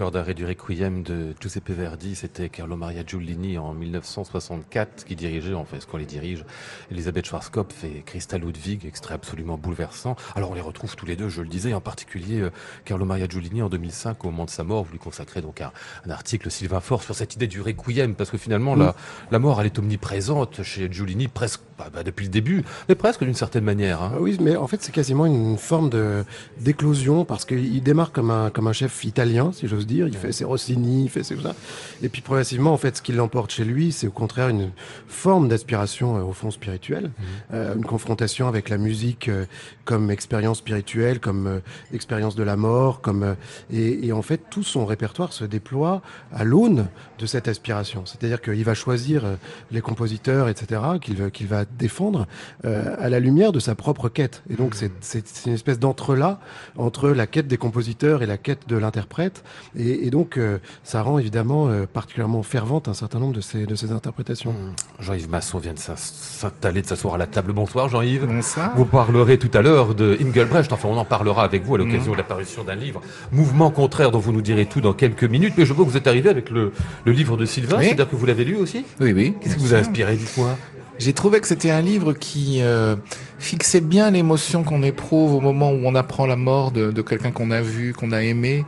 D'arrêt 0.00 0.32
du 0.32 0.46
Requiem 0.46 1.02
de 1.02 1.34
Giuseppe 1.40 1.70
Verdi, 1.70 2.14
c'était 2.16 2.48
Carlo 2.48 2.74
Maria 2.74 3.02
Giulini 3.06 3.58
en 3.58 3.74
1964 3.74 5.04
qui 5.04 5.14
dirigeait, 5.14 5.52
en 5.52 5.66
fait, 5.66 5.78
ce 5.80 5.86
qu'on 5.86 5.98
les 5.98 6.06
dirige, 6.06 6.44
Elisabeth 6.90 7.26
Schwarzkopf 7.26 7.84
et 7.84 8.02
Christa 8.06 8.38
Ludwig, 8.38 8.86
extrait 8.86 9.12
absolument 9.14 9.58
bouleversant. 9.58 10.16
Alors 10.34 10.52
on 10.52 10.54
les 10.54 10.62
retrouve 10.62 10.96
tous 10.96 11.04
les 11.04 11.16
deux, 11.16 11.28
je 11.28 11.42
le 11.42 11.48
disais, 11.48 11.74
en 11.74 11.82
particulier 11.82 12.40
euh, 12.40 12.50
Carlo 12.86 13.04
Maria 13.04 13.28
Giulini 13.28 13.60
en 13.60 13.68
2005, 13.68 14.24
au 14.24 14.30
moment 14.30 14.46
de 14.46 14.50
sa 14.50 14.64
mort, 14.64 14.84
vous 14.84 14.92
lui 14.92 14.98
consacrez 14.98 15.42
donc 15.42 15.60
un, 15.60 15.70
un 16.06 16.10
article, 16.10 16.50
Sylvain 16.50 16.80
Fort, 16.80 17.02
sur 17.02 17.14
cette 17.14 17.34
idée 17.36 17.46
du 17.46 17.60
Requiem, 17.60 18.14
parce 18.14 18.30
que 18.30 18.38
finalement, 18.38 18.74
la, 18.74 18.96
la 19.30 19.38
mort, 19.38 19.60
elle 19.60 19.66
est 19.66 19.78
omniprésente 19.78 20.62
chez 20.62 20.90
Giulini, 20.90 21.28
presque, 21.28 21.60
bah, 21.78 21.88
bah, 21.92 22.02
depuis 22.02 22.24
le 22.24 22.30
début, 22.30 22.64
mais 22.88 22.94
presque 22.94 23.22
d'une 23.22 23.34
certaine 23.34 23.64
manière. 23.64 24.02
hein. 24.02 24.12
Ah 24.16 24.20
Oui, 24.20 24.38
mais 24.40 24.56
en 24.56 24.66
fait, 24.66 24.82
c'est 24.82 24.92
quasiment 24.92 25.26
une 25.26 25.58
forme 25.58 25.90
de 25.90 26.24
d'éclosion 26.58 27.24
parce 27.26 27.44
qu'il 27.44 27.82
démarre 27.82 28.12
comme 28.12 28.30
un 28.30 28.50
comme 28.50 28.66
un 28.66 28.72
chef 28.72 29.04
italien, 29.04 29.52
si 29.52 29.68
j'ose 29.68 29.86
dire. 29.90 30.06
Il 30.08 30.16
fait 30.16 30.32
ses 30.32 30.44
Rossini, 30.44 31.04
il 31.04 31.10
fait 31.10 31.22
ses 31.24 31.36
ça. 31.36 31.54
Et 32.02 32.08
puis 32.08 32.22
progressivement, 32.22 32.72
en 32.72 32.76
fait, 32.76 32.96
ce 32.96 33.02
qui 33.02 33.12
l'emporte 33.12 33.50
chez 33.50 33.64
lui, 33.64 33.92
c'est 33.92 34.06
au 34.06 34.10
contraire 34.12 34.48
une 34.48 34.70
forme 35.08 35.48
d'aspiration 35.48 36.16
euh, 36.16 36.22
au 36.22 36.32
fond 36.32 36.50
spirituelle, 36.50 37.10
euh, 37.52 37.74
une 37.76 37.84
confrontation 37.84 38.48
avec 38.48 38.68
la 38.68 38.78
musique 38.78 39.28
euh, 39.28 39.44
comme 39.84 40.10
expérience 40.10 40.58
spirituelle, 40.58 41.18
comme 41.20 41.60
expérience 41.92 42.36
de 42.36 42.42
la 42.42 42.56
mort, 42.56 43.00
comme 43.00 43.36
et, 43.72 44.06
et 44.06 44.12
en 44.12 44.22
fait, 44.22 44.40
tout 44.50 44.62
son 44.62 44.86
répertoire 44.86 45.32
se 45.32 45.44
déploie 45.44 46.00
à 46.32 46.44
l'aune 46.44 46.86
de 47.18 47.26
cette 47.26 47.48
aspiration. 47.48 48.04
C'est-à-dire 48.06 48.40
qu'il 48.40 48.64
va 48.64 48.74
choisir 48.74 49.24
les 49.72 49.80
compositeurs, 49.80 50.48
etc., 50.48 50.80
qu'il 51.02 51.16
va, 51.16 51.30
qu'il 51.30 51.46
va 51.48 51.64
défendre 51.64 52.26
à 52.64 53.08
la 53.08 53.18
lumière 53.20 53.50
de 53.52 53.58
sa 53.58 53.74
propre 53.74 54.08
quête. 54.08 54.42
Et 54.48 54.54
donc, 54.54 54.74
c'est- 54.74 54.92
c'est 55.00 55.26
c'est 55.26 55.48
une 55.50 55.54
espèce 55.54 55.78
d'entre-là 55.78 56.40
entre 56.76 57.08
la 57.10 57.26
quête 57.26 57.48
des 57.48 57.56
compositeurs 57.56 58.22
et 58.22 58.26
la 58.26 58.36
quête 58.38 58.68
de 58.68 58.76
l'interprète. 58.76 59.42
Et, 59.80 60.06
et 60.06 60.10
donc, 60.10 60.36
euh, 60.36 60.58
ça 60.84 61.00
rend 61.02 61.18
évidemment 61.18 61.68
euh, 61.68 61.86
particulièrement 61.90 62.42
fervente 62.42 62.86
un 62.88 62.94
certain 62.94 63.18
nombre 63.18 63.32
de 63.32 63.40
ces, 63.40 63.64
de 63.64 63.74
ces 63.74 63.92
interprétations. 63.92 64.54
Jean-Yves 64.98 65.30
Masson 65.30 65.58
vient 65.58 65.72
de 65.72 65.78
s'in- 65.78 65.96
s'installer, 65.96 66.82
de 66.82 66.86
s'asseoir 66.86 67.14
à 67.14 67.18
la 67.18 67.26
table. 67.26 67.52
Bonsoir 67.52 67.88
Jean-Yves. 67.88 68.26
Bonsoir. 68.26 68.72
Vous 68.76 68.84
parlerez 68.84 69.38
tout 69.38 69.50
à 69.56 69.62
l'heure 69.62 69.94
de 69.94 70.18
Engelbrecht, 70.22 70.72
enfin 70.72 70.88
on 70.88 70.96
en 70.98 71.04
parlera 71.04 71.44
avec 71.44 71.64
vous 71.64 71.74
à 71.76 71.78
l'occasion 71.78 72.12
de 72.12 72.16
l'apparition 72.18 72.62
d'un 72.64 72.74
livre, 72.74 73.00
Mouvement 73.32 73.70
contraire, 73.70 74.10
dont 74.10 74.18
vous 74.18 74.32
nous 74.32 74.42
direz 74.42 74.66
tout 74.66 74.80
dans 74.80 74.92
quelques 74.92 75.24
minutes, 75.24 75.54
mais 75.56 75.64
je 75.64 75.72
vois 75.72 75.84
que 75.86 75.90
vous 75.90 75.96
êtes 75.96 76.06
arrivé 76.06 76.28
avec 76.28 76.50
le, 76.50 76.72
le 77.04 77.12
livre 77.12 77.36
de 77.36 77.44
Sylvain, 77.46 77.78
Oui. 77.78 77.86
c'est-à-dire 77.86 78.08
que 78.10 78.16
vous 78.16 78.26
l'avez 78.26 78.44
lu 78.44 78.56
aussi 78.56 78.84
Oui, 79.00 79.12
oui. 79.12 79.34
Qu'est-ce 79.40 79.56
qui 79.56 79.62
vous 79.62 79.74
a 79.74 79.78
inspiré, 79.78 80.16
dites-moi 80.16 80.56
J'ai 80.98 81.12
trouvé 81.14 81.40
que 81.40 81.46
c'était 81.48 81.70
un 81.70 81.80
livre 81.80 82.12
qui 82.12 82.58
euh, 82.60 82.96
fixait 83.38 83.80
bien 83.80 84.10
l'émotion 84.10 84.62
qu'on 84.64 84.82
éprouve 84.82 85.34
au 85.34 85.40
moment 85.40 85.70
où 85.72 85.80
on 85.84 85.94
apprend 85.94 86.26
la 86.26 86.36
mort 86.36 86.70
de, 86.72 86.90
de 86.90 87.02
quelqu'un 87.02 87.30
qu'on 87.30 87.50
a 87.50 87.60
vu, 87.62 87.94
qu'on 87.94 88.12
a 88.12 88.22
aimé. 88.22 88.64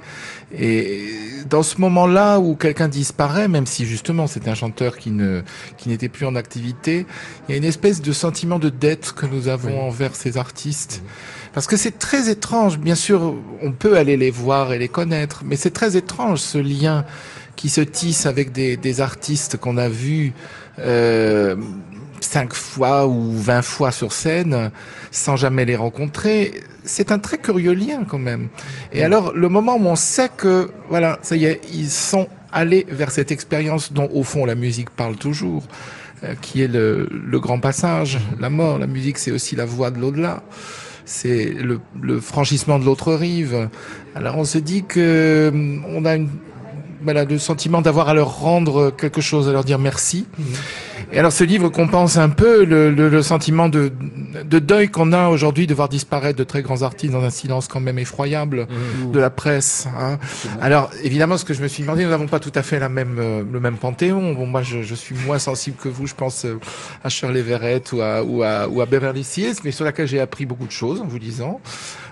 Et 0.59 1.09
dans 1.49 1.63
ce 1.63 1.81
moment-là 1.81 2.39
où 2.39 2.55
quelqu'un 2.55 2.89
disparaît, 2.89 3.49
même 3.49 3.67
si 3.67 3.87
justement 3.87 4.27
c'est 4.27 4.49
un 4.49 4.55
chanteur 4.55 4.97
qui 4.99 5.11
ne 5.11 5.43
qui 5.79 5.89
n'était 5.89 6.09
plus 6.09 6.27
en 6.27 6.37
activité, 6.37 7.07
il 7.49 7.53
y 7.53 7.55
a 7.55 7.59
une 7.59 7.65
espèce 7.65 8.03
de 8.03 8.13
sentiment 8.13 8.59
de 8.59 8.69
dette 8.69 9.13
que 9.13 9.27
nous 9.27 9.49
avons 9.49 9.81
envers 9.81 10.15
ces 10.15 10.37
artistes. 10.37 11.03
Parce 11.53 11.67
que 11.67 11.77
c'est 11.77 11.99
très 11.99 12.31
étrange. 12.31 12.79
Bien 12.79 12.95
sûr, 12.95 13.35
on 13.63 13.73
peut 13.73 13.97
aller 13.97 14.17
les 14.17 14.31
voir 14.31 14.73
et 14.73 14.79
les 14.79 14.89
connaître, 14.89 15.43
mais 15.45 15.57
c'est 15.57 15.71
très 15.71 15.97
étrange 15.97 16.39
ce 16.41 16.59
lien 16.59 17.05
qui 17.57 17.69
se 17.69 17.83
tisse 17.83 18.27
avec 18.27 18.53
des, 18.53 18.77
des 18.77 19.01
artistes 19.01 19.57
qu'on 19.59 19.77
a 19.77 19.89
vus 19.89 20.33
euh, 20.79 21.57
cinq 22.21 22.55
fois 22.55 23.07
ou 23.07 23.33
vingt 23.33 23.63
fois 23.63 23.93
sur 23.93 24.13
scène 24.13 24.71
sans 25.11 25.37
jamais 25.37 25.65
les 25.65 25.77
rencontrer. 25.77 26.63
C'est 26.85 27.13
un 27.13 27.19
très 27.19 27.39
curieux 27.39 27.73
lien 27.73 28.05
quand 28.09 28.19
même. 28.19 28.49
Et 28.93 29.03
alors, 29.05 29.33
le 29.33 29.49
moment 29.49 29.77
où 29.77 29.87
on 29.87 29.97
sait 29.97 30.31
que, 30.37 30.71
voilà, 30.89 31.19
ça 31.23 31.37
y 31.37 31.45
est, 31.45 31.61
ils 31.73 31.91
sont 31.91 32.29
allés 32.53 32.87
vers 32.91 33.11
cette 33.11 33.31
expérience 33.31 33.93
dont, 33.93 34.09
au 34.13 34.23
fond, 34.25 34.45
la 34.45 34.55
musique 34.55 34.91
parle 34.91 35.17
toujours, 35.17 35.65
euh, 36.25 36.35
qui 36.41 36.63
est 36.63 36.69
le, 36.69 37.09
le 37.11 37.41
grand 37.41 37.61
passage, 37.61 38.19
la 38.41 38.51
mort. 38.51 38.79
La 38.79 38.87
musique, 38.87 39.19
c'est 39.19 39.31
aussi 39.31 39.57
la 39.57 39.65
voie 39.65 39.91
de 39.91 40.01
l'au-delà. 40.01 40.43
C'est 41.05 41.47
le, 41.47 41.81
le 42.01 42.21
franchissement 42.21 42.79
de 42.79 42.85
l'autre 42.85 43.15
rive. 43.15 43.69
Alors, 44.15 44.37
on 44.39 44.45
se 44.45 44.59
dit 44.59 44.85
que 44.85 45.51
hum, 45.53 45.85
on 45.89 46.05
a 46.05 46.17
une, 46.17 46.29
voilà, 47.03 47.25
le 47.25 47.39
sentiment 47.39 47.81
d'avoir 47.83 48.09
à 48.09 48.15
leur 48.15 48.39
rendre 48.41 48.91
quelque 48.91 49.21
chose, 49.21 49.49
à 49.49 49.53
leur 49.53 49.65
dire 49.65 49.79
merci. 49.79 50.27
Et 51.11 51.19
alors 51.19 51.33
ce 51.33 51.45
livre 51.45 51.69
compense 51.69 52.17
un 52.17 52.29
peu 52.29 52.65
le, 52.65 52.91
le, 52.91 53.09
le 53.09 53.23
sentiment 53.23 53.69
de, 53.69 53.91
de 54.45 54.59
deuil 54.59 54.89
qu'on 54.89 55.13
a 55.13 55.29
aujourd'hui 55.29 55.67
de 55.67 55.75
voir 55.75 55.89
disparaître 55.89 56.39
de 56.39 56.45
très 56.45 56.63
grands 56.63 56.83
artistes 56.83 57.13
dans 57.13 57.25
un 57.25 57.31
silence 57.31 57.69
quand 57.69 57.81
même 57.81 57.99
effroyable 57.99 58.67
de 59.13 59.19
la 59.19 59.31
presse. 59.31 59.89
Hein. 59.99 60.19
Alors 60.61 60.91
évidemment, 61.03 61.37
ce 61.37 61.45
que 61.45 61.55
je 61.55 61.63
me 61.63 61.69
suis 61.69 61.83
demandé, 61.83 62.05
nous 62.05 62.11
n'avons 62.11 62.29
pas 62.29 62.41
tout 62.41 62.53
à 62.55 62.63
fait 62.63 62.79
la 62.79 62.89
même, 62.89 63.17
euh, 63.19 63.43
le 63.51 63.61
même 63.61 63.77
panthéon. 63.77 64.35
Bon, 64.35 64.47
moi, 64.47 64.63
je, 64.63 64.83
je 64.83 64.95
suis 64.95 65.15
moins 65.27 65.39
sensible 65.39 65.77
que 65.77 65.89
vous, 65.89 66.07
je 66.07 66.15
pense 66.15 66.45
euh, 66.45 66.59
à 67.03 67.09
Shirley 67.09 67.43
Verrett 67.43 67.93
ou 67.93 68.01
à, 68.01 68.23
ou 68.23 68.43
à, 68.43 68.69
ou 68.69 68.81
à 68.81 68.87
Beverly 68.87 69.27
Hills, 69.37 69.57
mais 69.65 69.71
sur 69.71 69.85
laquelle 69.85 70.07
j'ai 70.07 70.21
appris 70.21 70.47
beaucoup 70.47 70.67
de 70.67 70.73
choses 70.73 71.01
en 71.01 71.07
vous 71.07 71.19
disant. 71.19 71.61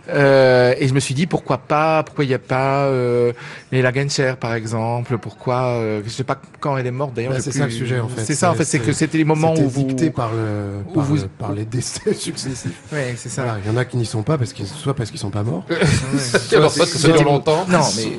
Euh, 0.08 0.74
et 0.78 0.88
je 0.88 0.94
me 0.94 1.00
suis 1.00 1.14
dit 1.14 1.26
pourquoi 1.26 1.58
pas, 1.58 2.02
pourquoi 2.02 2.24
il 2.24 2.28
n'y 2.28 2.34
a 2.34 2.38
pas 2.38 2.84
euh, 2.86 3.32
Leila 3.70 3.92
Genscher 3.92 4.34
par 4.40 4.54
exemple, 4.54 5.18
pourquoi 5.18 5.74
euh, 5.74 6.00
je 6.04 6.10
sais 6.10 6.24
pas 6.24 6.40
quand 6.58 6.76
elle 6.76 6.86
est 6.86 6.90
morte 6.90 7.14
d'ailleurs. 7.14 7.34
J'ai 7.34 7.40
c'est 7.42 7.52
ça 7.52 7.66
le 7.66 7.70
sujet 7.70 8.00
en 8.00 8.08
fait. 8.08 8.24
C'est 8.24 8.34
ça 8.34 8.50
en 8.50 8.54
fait, 8.54 8.64
c'est 8.64 8.80
que 8.80 8.92
c'était 8.92 9.18
les 9.18 9.24
moments 9.24 9.54
où 9.54 9.68
vous. 9.68 9.86
par, 10.10 10.32
le, 10.32 10.80
où 10.88 10.92
par, 10.94 11.04
vous- 11.04 11.16
le- 11.16 11.28
par 11.28 11.52
les 11.52 11.64
décès 11.64 12.14
successifs. 12.14 12.72
Ouais, 12.92 13.14
c'est 13.16 13.28
ça. 13.28 13.42
Voilà, 13.44 13.58
il 13.64 13.70
y 13.70 13.74
en 13.74 13.76
a 13.76 13.84
qui 13.84 13.96
n'y 13.98 14.06
sont 14.06 14.22
pas 14.22 14.38
parce 14.38 14.52
qu'ils 14.52 14.66
soit 14.66 14.94
parce 14.94 15.10
qu'ils 15.10 15.20
sont 15.20 15.30
pas 15.30 15.42
morts, 15.42 15.64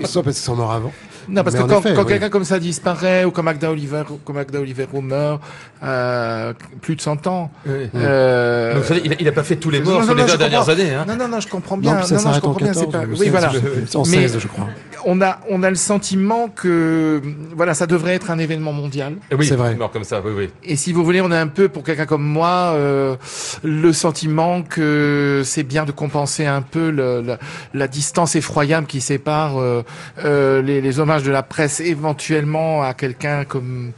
soit 0.05 0.23
parce 0.23 0.35
qu'ils 0.37 0.45
sont 0.45 0.55
morts 0.55 0.71
avant. 0.71 0.91
Non 1.29 1.43
parce 1.43 1.55
Mais 1.55 1.61
que 1.63 1.67
quand, 1.67 1.81
quand 1.81 2.01
oui. 2.01 2.07
quelqu'un 2.07 2.29
comme 2.29 2.43
ça 2.43 2.59
disparaît 2.59 3.25
ou 3.25 3.31
comme 3.31 3.45
Magda 3.45 3.71
Oliver, 3.71 4.03
comme 4.25 4.35
Magda 4.35 4.59
Oliver 4.59 4.87
meurt, 5.01 5.41
euh, 5.83 6.53
plus 6.81 6.95
de 6.95 7.01
100 7.01 7.27
ans. 7.27 7.51
Euh, 7.95 8.73
Donc, 8.73 8.81
vous 8.83 8.87
savez, 8.87 9.01
il, 9.05 9.13
a, 9.13 9.15
il 9.19 9.27
a 9.27 9.31
pas 9.31 9.43
fait 9.43 9.55
tous 9.55 9.69
les 9.69 9.79
morts 9.81 9.99
non, 9.99 10.05
sur 10.05 10.15
non, 10.15 10.23
les 10.23 10.31
20 10.31 10.37
dernières 10.37 10.59
comprends. 10.59 10.73
années. 10.73 10.93
Hein. 10.93 11.05
Non, 11.07 11.15
non, 11.15 11.27
non, 11.27 11.39
je 11.39 11.47
comprends 11.47 11.77
bien. 11.77 11.95
Non, 11.95 12.03
ça 12.03 12.15
non, 12.15 12.21
non, 12.23 12.33
je 12.33 12.39
comprends 12.41 12.59
bien. 12.65 12.67
14. 12.73 12.85
C'est 12.85 12.91
pas. 12.91 13.03
ou 13.05 13.11
Oui, 13.11 13.17
16, 13.17 13.29
voilà. 13.31 13.51
En 13.95 13.99
Mais- 14.05 14.27
16, 14.27 14.39
je 14.39 14.47
crois. 14.47 14.67
On 15.05 15.19
a, 15.21 15.39
on 15.49 15.63
a 15.63 15.69
le 15.69 15.75
sentiment 15.75 16.47
que, 16.49 17.19
voilà, 17.55 17.73
ça 17.73 17.87
devrait 17.87 18.13
être 18.13 18.29
un 18.29 18.37
événement 18.37 18.71
mondial. 18.71 19.15
Eh 19.31 19.35
Oui, 19.35 19.47
C'est 19.47 19.55
vrai. 19.55 19.73
mort 19.75 19.91
comme 19.91 20.03
ça, 20.03 20.21
oui, 20.23 20.31
oui. 20.37 20.49
Et 20.63 20.75
si 20.75 20.93
vous 20.93 21.03
voulez, 21.03 21.21
on 21.21 21.31
a 21.31 21.39
un 21.39 21.47
peu, 21.47 21.69
pour 21.69 21.83
quelqu'un 21.83 22.05
comme 22.05 22.23
moi, 22.23 22.73
euh, 22.75 23.15
le 23.63 23.93
sentiment 23.93 24.61
que 24.61 25.41
c'est 25.43 25.63
bien 25.63 25.85
de 25.85 25.91
compenser 25.91 26.45
un 26.45 26.61
peu 26.61 26.91
le- 26.91 27.21
la, 27.21 27.39
la 27.73 27.87
distance 27.87 28.35
effroyable 28.35 28.85
qui 28.85 29.01
sépare 29.01 29.59
euh, 29.59 29.83
euh, 30.23 30.61
les, 30.61 30.81
les 30.81 30.99
de 31.19 31.31
la 31.31 31.43
presse 31.43 31.79
éventuellement 31.81 32.83
à 32.83 32.93
quelqu'un 32.93 33.43
comme 33.43 33.91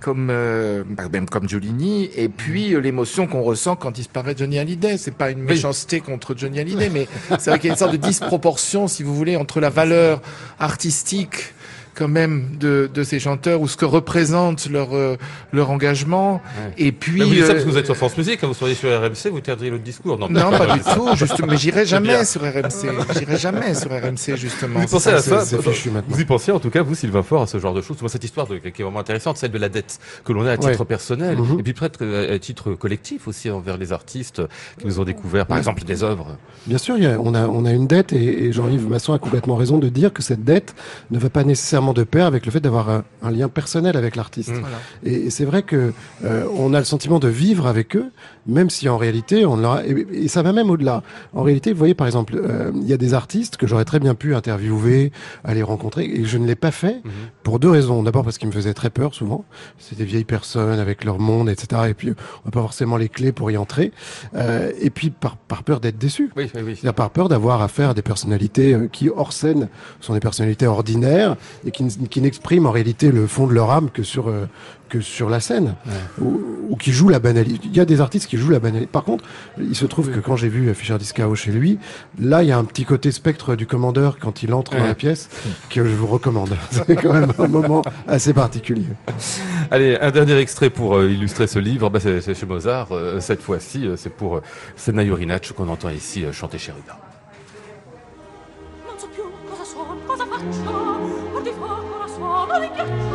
comme 0.00 0.28
euh, 0.30 0.82
bah, 0.88 1.04
même 1.12 1.28
comme 1.28 1.46
Giolini 1.46 2.08
et 2.16 2.30
puis 2.30 2.74
euh, 2.74 2.80
l'émotion 2.80 3.26
qu'on 3.26 3.42
ressent 3.42 3.76
quand 3.76 3.90
disparaît 3.90 4.34
Johnny 4.34 4.58
Hallyday. 4.58 4.96
C'est 4.96 5.14
pas 5.14 5.30
une 5.30 5.42
méchanceté 5.42 6.00
contre 6.00 6.34
Johnny 6.34 6.58
Hallyday 6.58 6.88
mais 6.88 7.06
c'est 7.38 7.50
vrai 7.50 7.58
qu'il 7.58 7.68
y 7.68 7.70
a 7.70 7.74
une 7.74 7.78
sorte 7.78 7.92
de 7.92 7.98
disproportion 7.98 8.88
si 8.88 9.02
vous 9.02 9.14
voulez 9.14 9.36
entre 9.36 9.60
la 9.60 9.68
valeur 9.68 10.22
artistique 10.58 11.52
quand 11.94 12.08
même 12.08 12.56
de, 12.58 12.88
de 12.92 13.02
ces 13.02 13.18
chanteurs 13.18 13.60
ou 13.60 13.68
ce 13.68 13.76
que 13.76 13.84
représente 13.84 14.68
leur 14.70 14.94
euh, 14.94 15.16
leur 15.52 15.70
engagement 15.70 16.40
Ouais. 16.40 16.72
et 16.78 16.92
puis 16.92 17.18
Mais 17.20 17.24
vous 17.24 17.30
dites 17.34 17.44
ça 17.44 17.50
euh, 17.50 17.52
parce 17.54 17.64
que 17.64 17.70
vous 17.70 17.78
êtes 17.78 17.84
sur 17.86 17.96
France 17.96 18.16
Musique, 18.16 18.40
quand 18.40 18.48
vous 18.48 18.54
seriez 18.54 18.74
sur 18.74 18.88
RMC, 18.90 19.30
vous 19.30 19.40
tiendriez 19.40 19.70
l'autre 19.70 19.82
discours. 19.84 20.18
Non, 20.18 20.28
non, 20.28 20.50
pas 20.50 20.74
du 20.76 20.80
tout. 20.80 21.08
Juste, 21.14 21.40
mais 21.46 21.56
j'irai 21.56 21.84
jamais 21.86 22.24
sur 22.24 22.40
RMC. 22.42 22.88
J'irai 23.18 23.36
jamais 23.36 23.74
sur 23.74 23.90
RMC 23.90 24.36
justement. 24.36 24.78
Vous 24.80 24.84
y 24.84 24.88
pensez 24.88 25.10
ça, 25.10 25.16
à 25.16 25.20
c'est- 25.20 25.30
ça 25.30 25.44
c'est 25.44 25.62
fichu 25.62 25.90
maintenant. 25.90 26.14
Vous 26.14 26.20
y 26.20 26.24
pensez 26.24 26.52
en 26.52 26.60
tout 26.60 26.70
cas, 26.70 26.82
vous, 26.82 26.94
Sylvain 26.94 27.22
Fort, 27.22 27.42
à 27.42 27.46
ce 27.46 27.58
genre 27.58 27.74
de 27.74 27.82
choses 27.82 27.96
Moi, 28.00 28.08
cette 28.08 28.24
histoire 28.24 28.46
de, 28.46 28.56
qui 28.58 28.68
est 28.68 28.84
vraiment 28.84 29.00
intéressante, 29.00 29.36
celle 29.36 29.50
de 29.52 29.58
la 29.58 29.68
dette 29.68 29.98
que 30.24 30.32
l'on 30.32 30.46
a 30.46 30.52
à 30.52 30.56
titre 30.56 30.78
Ouais. 30.80 30.84
personnel, 30.86 31.36
Mhm. 31.38 31.60
et 31.60 31.62
puis 31.62 31.72
peut-être 31.72 31.98
euh, 32.02 32.34
à 32.34 32.38
titre 32.38 32.72
collectif 32.74 33.28
aussi 33.28 33.50
envers 33.50 33.76
les 33.76 33.92
artistes 33.92 34.42
qui 34.78 34.86
nous 34.86 35.00
ont 35.00 35.04
découvert, 35.04 35.46
par 35.46 35.58
exemple, 35.58 35.82
des 35.84 36.02
œuvres. 36.02 36.36
Bien 36.66 36.78
sûr, 36.78 36.96
il 36.96 37.04
y 37.04 37.06
a- 37.06 37.18
on, 37.20 37.34
a, 37.34 37.46
on 37.46 37.64
a 37.64 37.72
une 37.72 37.86
dette 37.86 38.12
et, 38.12 38.44
et 38.46 38.52
Jean-Yves 38.52 38.88
Masson 38.88 39.12
a 39.12 39.18
complètement 39.18 39.56
raison 39.56 39.78
de 39.78 39.88
dire 39.88 40.12
que 40.12 40.22
cette 40.22 40.44
dette 40.44 40.74
ne 41.10 41.18
va 41.18 41.30
pas 41.30 41.44
nécessairement 41.44 41.79
de 41.92 42.04
pair 42.04 42.26
avec 42.26 42.46
le 42.46 42.52
fait 42.52 42.60
d'avoir 42.60 42.88
un, 42.90 43.04
un 43.22 43.30
lien 43.30 43.48
personnel 43.48 43.96
avec 43.96 44.16
l'artiste. 44.16 44.50
Mm. 44.50 44.60
Voilà. 44.60 44.76
Et, 45.04 45.26
et 45.26 45.30
c'est 45.30 45.44
vrai 45.44 45.62
que 45.62 45.92
euh, 46.24 46.44
on 46.56 46.72
a 46.74 46.78
le 46.78 46.84
sentiment 46.84 47.18
de 47.18 47.28
vivre 47.28 47.66
avec 47.66 47.96
eux, 47.96 48.10
même 48.46 48.70
si 48.70 48.88
en 48.88 48.96
réalité 48.96 49.44
on 49.46 49.56
leur 49.56 49.72
a- 49.72 49.86
et, 49.86 50.06
et 50.12 50.28
ça 50.28 50.42
va 50.42 50.52
même 50.52 50.70
au-delà. 50.70 51.02
En 51.34 51.42
réalité, 51.42 51.72
vous 51.72 51.78
voyez 51.78 51.94
par 51.94 52.06
exemple, 52.06 52.34
euh, 52.36 52.70
il 52.74 52.86
y 52.88 52.92
a 52.92 52.96
des 52.96 53.14
artistes 53.14 53.56
que 53.56 53.66
j'aurais 53.66 53.84
très 53.84 53.98
bien 54.00 54.14
pu 54.14 54.34
interviewer, 54.34 55.12
aller 55.44 55.62
rencontrer, 55.62 56.04
et 56.04 56.24
je 56.24 56.38
ne 56.38 56.46
l'ai 56.46 56.54
pas 56.54 56.70
fait 56.70 57.00
Mhm. 57.04 57.10
pour 57.42 57.58
deux 57.58 57.70
raisons. 57.70 58.02
D'abord 58.02 58.24
parce 58.24 58.38
qu'ils 58.38 58.48
me 58.48 58.52
faisaient 58.52 58.74
très 58.74 58.90
peur 58.90 59.14
souvent. 59.14 59.44
C'est 59.78 59.96
des 59.98 60.04
vieilles 60.04 60.24
personnes 60.24 60.78
avec 60.78 61.04
leur 61.04 61.18
monde, 61.18 61.48
etc. 61.48 61.82
Et 61.88 61.94
puis 61.94 62.10
on 62.10 62.48
n'a 62.48 62.50
pas 62.50 62.60
forcément 62.60 62.96
les 62.96 63.08
clés 63.08 63.32
pour 63.32 63.50
y 63.50 63.56
entrer. 63.56 63.92
Euh, 64.34 64.70
et 64.80 64.90
puis 64.90 65.10
par, 65.10 65.36
par 65.36 65.62
peur 65.62 65.80
d'être 65.80 65.98
déçu. 65.98 66.30
Oui, 66.36 66.50
oui, 66.54 66.60
oui. 66.64 66.72
C'est-à-dire 66.76 66.94
par 66.94 67.10
peur 67.10 67.28
d'avoir 67.28 67.62
affaire 67.62 67.90
à 67.90 67.94
des 67.94 68.02
personnalités 68.02 68.76
qui, 68.92 69.08
hors 69.08 69.32
scène, 69.32 69.68
sont 70.00 70.14
des 70.14 70.20
personnalités 70.20 70.66
ordinaires 70.66 71.36
et 71.64 71.69
et 71.70 71.72
qui, 71.72 71.86
qui 72.08 72.20
n'expriment 72.20 72.66
en 72.66 72.72
réalité 72.72 73.10
le 73.12 73.26
fond 73.26 73.46
de 73.46 73.54
leur 73.54 73.70
âme 73.70 73.90
que 73.90 74.02
sur 74.02 74.28
euh, 74.28 74.48
que 74.88 75.00
sur 75.00 75.30
la 75.30 75.38
scène 75.38 75.76
ou, 76.20 76.40
ou 76.70 76.74
qui 76.76 76.90
jouent 76.90 77.10
la 77.10 77.20
banalité. 77.20 77.60
Il 77.72 77.76
y 77.76 77.80
a 77.80 77.84
des 77.84 78.00
artistes 78.00 78.26
qui 78.28 78.36
jouent 78.36 78.50
la 78.50 78.58
banalité. 78.58 78.88
Par 78.90 79.04
contre, 79.04 79.22
il 79.58 79.76
se 79.76 79.86
trouve 79.86 80.10
que 80.10 80.18
quand 80.18 80.34
j'ai 80.34 80.48
vu 80.48 80.74
Fischer 80.74 80.98
Discao 80.98 81.36
chez 81.36 81.52
lui, 81.52 81.78
là 82.18 82.42
il 82.42 82.48
y 82.48 82.52
a 82.52 82.58
un 82.58 82.64
petit 82.64 82.84
côté 82.84 83.12
spectre 83.12 83.54
du 83.54 83.66
commandeur 83.68 84.18
quand 84.18 84.42
il 84.42 84.52
entre 84.52 84.72
dans 84.76 84.84
la 84.84 84.96
pièce 84.96 85.28
que 85.70 85.84
je 85.84 85.94
vous 85.94 86.08
recommande. 86.08 86.56
C'est 86.72 86.96
quand 86.96 87.12
même 87.12 87.32
un 87.38 87.46
moment 87.46 87.82
assez 88.08 88.32
particulier. 88.34 88.90
Allez, 89.70 89.96
un 90.00 90.10
dernier 90.10 90.36
extrait 90.38 90.70
pour 90.70 90.96
euh, 90.96 91.08
illustrer 91.08 91.46
ce 91.46 91.60
livre. 91.60 91.88
Bah, 91.88 92.00
c'est 92.00 92.34
chez 92.34 92.46
Mozart. 92.46 92.88
euh, 92.90 93.20
cette 93.20 93.42
fois-ci, 93.42 93.86
euh, 93.86 93.94
c'est 93.96 94.10
pour 94.10 94.36
euh, 94.36 94.42
Senna 94.74 95.06
Jorinach 95.06 95.52
qu'on 95.52 95.68
entend 95.68 95.90
ici 95.90 96.24
euh, 96.24 96.32
chanter 96.32 96.58
Cherubin. 96.58 96.96
Non 98.86 98.98
so 98.98 99.06
più 99.14 99.22
cosa 100.08 100.24
faccio, 100.26 100.89
Oh 102.52 102.58
my 102.58 102.68
God. 102.76 103.09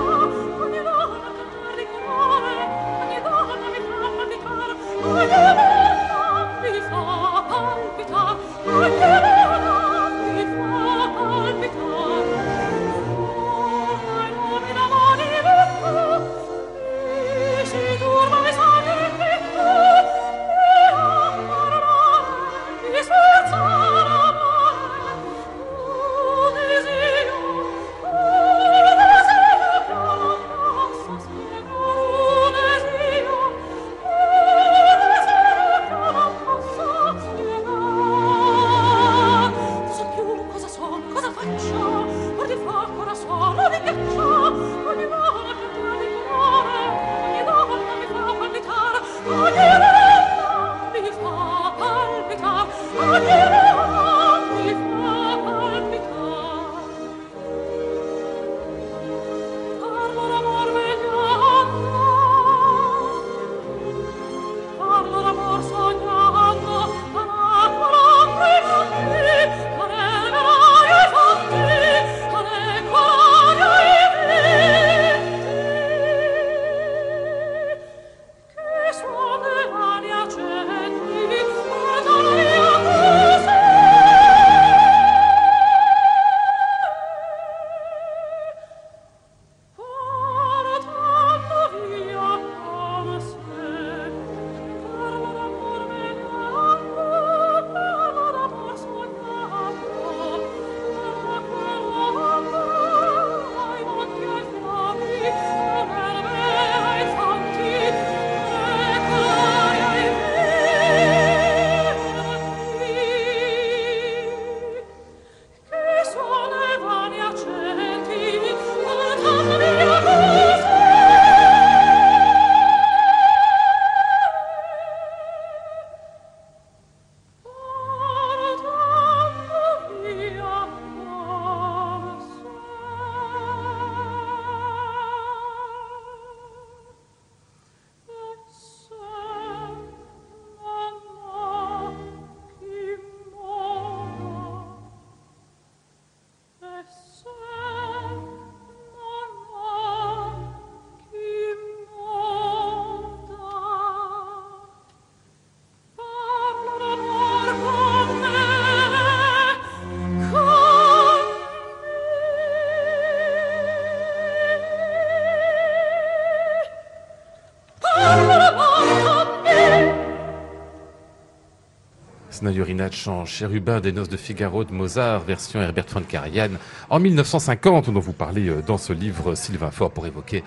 Senna 172.45 172.55
Jorinach 172.55 173.07
en 173.07 173.25
Chérubin 173.25 173.79
des 173.79 173.91
Noces 173.91 174.09
de 174.09 174.17
Figaro 174.17 174.63
de 174.63 174.71
Mozart, 174.71 175.21
version 175.21 175.61
Herbert 175.61 175.85
von 175.91 176.01
Karajan, 176.01 176.49
en 176.91 176.99
1950, 176.99 177.89
dont 177.89 177.99
vous 177.99 178.13
parlez 178.13 178.49
euh, 178.49 178.61
dans 178.65 178.77
ce 178.77 178.93
livre 178.93 179.33
Sylvain 179.33 179.71
Faure 179.71 179.89
pour 179.89 180.05
évoquer 180.05 180.43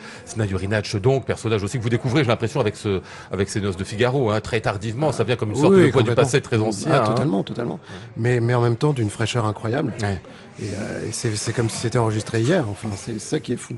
Jorinach, 0.48 0.94
donc 0.96 1.24
personnage 1.24 1.64
aussi 1.64 1.78
que 1.78 1.82
vous 1.82 1.88
découvrez, 1.88 2.22
j'ai 2.22 2.28
l'impression, 2.28 2.60
avec 2.60 2.76
ce, 2.76 3.00
avec 3.32 3.48
ces 3.48 3.60
Noces 3.60 3.76
de 3.76 3.82
Figaro, 3.82 4.30
hein, 4.30 4.40
très 4.40 4.60
tardivement, 4.60 5.10
ça 5.10 5.24
vient 5.24 5.34
comme 5.34 5.50
une 5.50 5.56
sorte 5.56 5.74
Oui, 5.74 5.86
de 5.86 5.90
poids 5.90 6.02
du 6.04 6.14
passé 6.14 6.40
très 6.40 6.58
ancien. 6.58 6.92
Ah, 6.92 7.02
hein. 7.02 7.06
totalement, 7.06 7.42
totalement. 7.42 7.80
Mais, 8.16 8.38
mais 8.38 8.54
en 8.54 8.62
même 8.62 8.76
temps 8.76 8.92
d'une 8.92 9.10
fraîcheur 9.10 9.44
incroyable. 9.44 9.92
Ouais. 10.00 10.20
Et, 10.60 10.64
euh, 10.74 11.08
et 11.08 11.12
c'est 11.12 11.52
comme 11.52 11.68
si 11.68 11.78
c'était 11.78 11.98
enregistré 11.98 12.40
hier. 12.40 12.68
Enfin, 12.68 12.88
c'est 12.96 13.20
ça 13.20 13.38
qui 13.38 13.52
est 13.52 13.56
fou. 13.56 13.74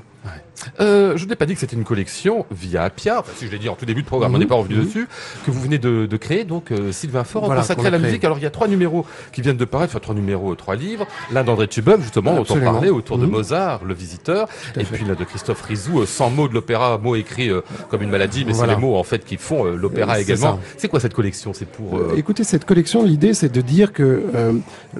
Euh, 0.79 1.17
je 1.17 1.25
n'ai 1.25 1.35
pas 1.35 1.45
dit 1.45 1.53
que 1.55 1.59
c'était 1.59 1.75
une 1.75 1.83
collection 1.83 2.45
via 2.51 2.83
Appia, 2.83 3.19
enfin 3.19 3.31
si 3.35 3.47
je 3.47 3.51
l'ai 3.51 3.57
dit 3.57 3.69
en 3.69 3.75
tout 3.75 3.85
début 3.85 4.03
de 4.03 4.07
programme, 4.07 4.31
on 4.31 4.35
Mhm, 4.35 4.41
n'est 4.41 4.47
pas 4.47 4.55
revenu 4.55 4.75
mhm. 4.75 4.85
dessus, 4.85 5.07
que 5.45 5.51
vous 5.51 5.59
venez 5.59 5.79
de, 5.79 6.05
de 6.05 6.17
créer, 6.17 6.43
donc 6.43 6.71
euh, 6.71 6.91
Sylvain 6.91 7.23
Faure, 7.23 7.45
Voilà, 7.45 7.61
consacré 7.61 7.87
à 7.87 7.89
la 7.91 7.97
créé. 7.97 8.10
Musique. 8.11 8.23
Alors 8.25 8.37
il 8.37 8.43
y 8.43 8.45
a 8.47 8.49
trois 8.51 8.67
numéros 8.67 9.05
qui 9.33 9.41
viennent 9.41 9.57
de 9.57 9.65
paraître, 9.65 9.91
enfin 9.91 9.99
trois 9.99 10.15
numéros, 10.15 10.53
trois 10.55 10.75
livres, 10.75 11.05
l'un 11.31 11.43
d'André 11.43 11.67
Tubov 11.67 12.01
justement, 12.01 12.33
dont 12.35 12.45
on 12.49 12.59
parlait, 12.59 12.89
autour 12.89 13.17
de 13.17 13.25
Mhm. 13.25 13.31
Mozart, 13.31 13.83
le 13.85 13.93
visiteur, 13.93 14.47
et 14.77 14.83
puis 14.83 15.05
là 15.05 15.15
de 15.15 15.23
Christophe 15.23 15.61
Rizou, 15.63 16.01
euh, 16.01 16.05
100 16.05 16.29
mots 16.29 16.47
de 16.47 16.53
l'opéra, 16.53 16.97
mots 16.97 17.15
écrits 17.15 17.49
euh, 17.49 17.61
comme 17.89 18.01
une 18.01 18.09
maladie, 18.09 18.43
mais 18.45 18.53
Voilà. 18.53 18.73
c'est 18.73 18.79
les 18.79 18.85
mots 18.85 18.95
en 18.97 19.03
fait 19.03 19.23
qui 19.25 19.37
font 19.37 19.65
euh, 19.65 19.75
l'opéra 19.75 20.15
Euh, 20.15 20.21
également. 20.21 20.59
C'est 20.77 20.87
quoi 20.87 20.99
cette 20.99 21.13
collection? 21.13 21.53
C'est 21.53 21.67
pour... 21.67 21.97
euh, 21.97 22.09
Euh, 22.13 22.15
Écoutez, 22.17 22.43
cette 22.43 22.65
collection, 22.65 23.03
l'idée, 23.03 23.33
c'est 23.33 23.51
de 23.51 23.61
dire 23.61 23.93
que, 23.93 24.03
euh, 24.35 24.53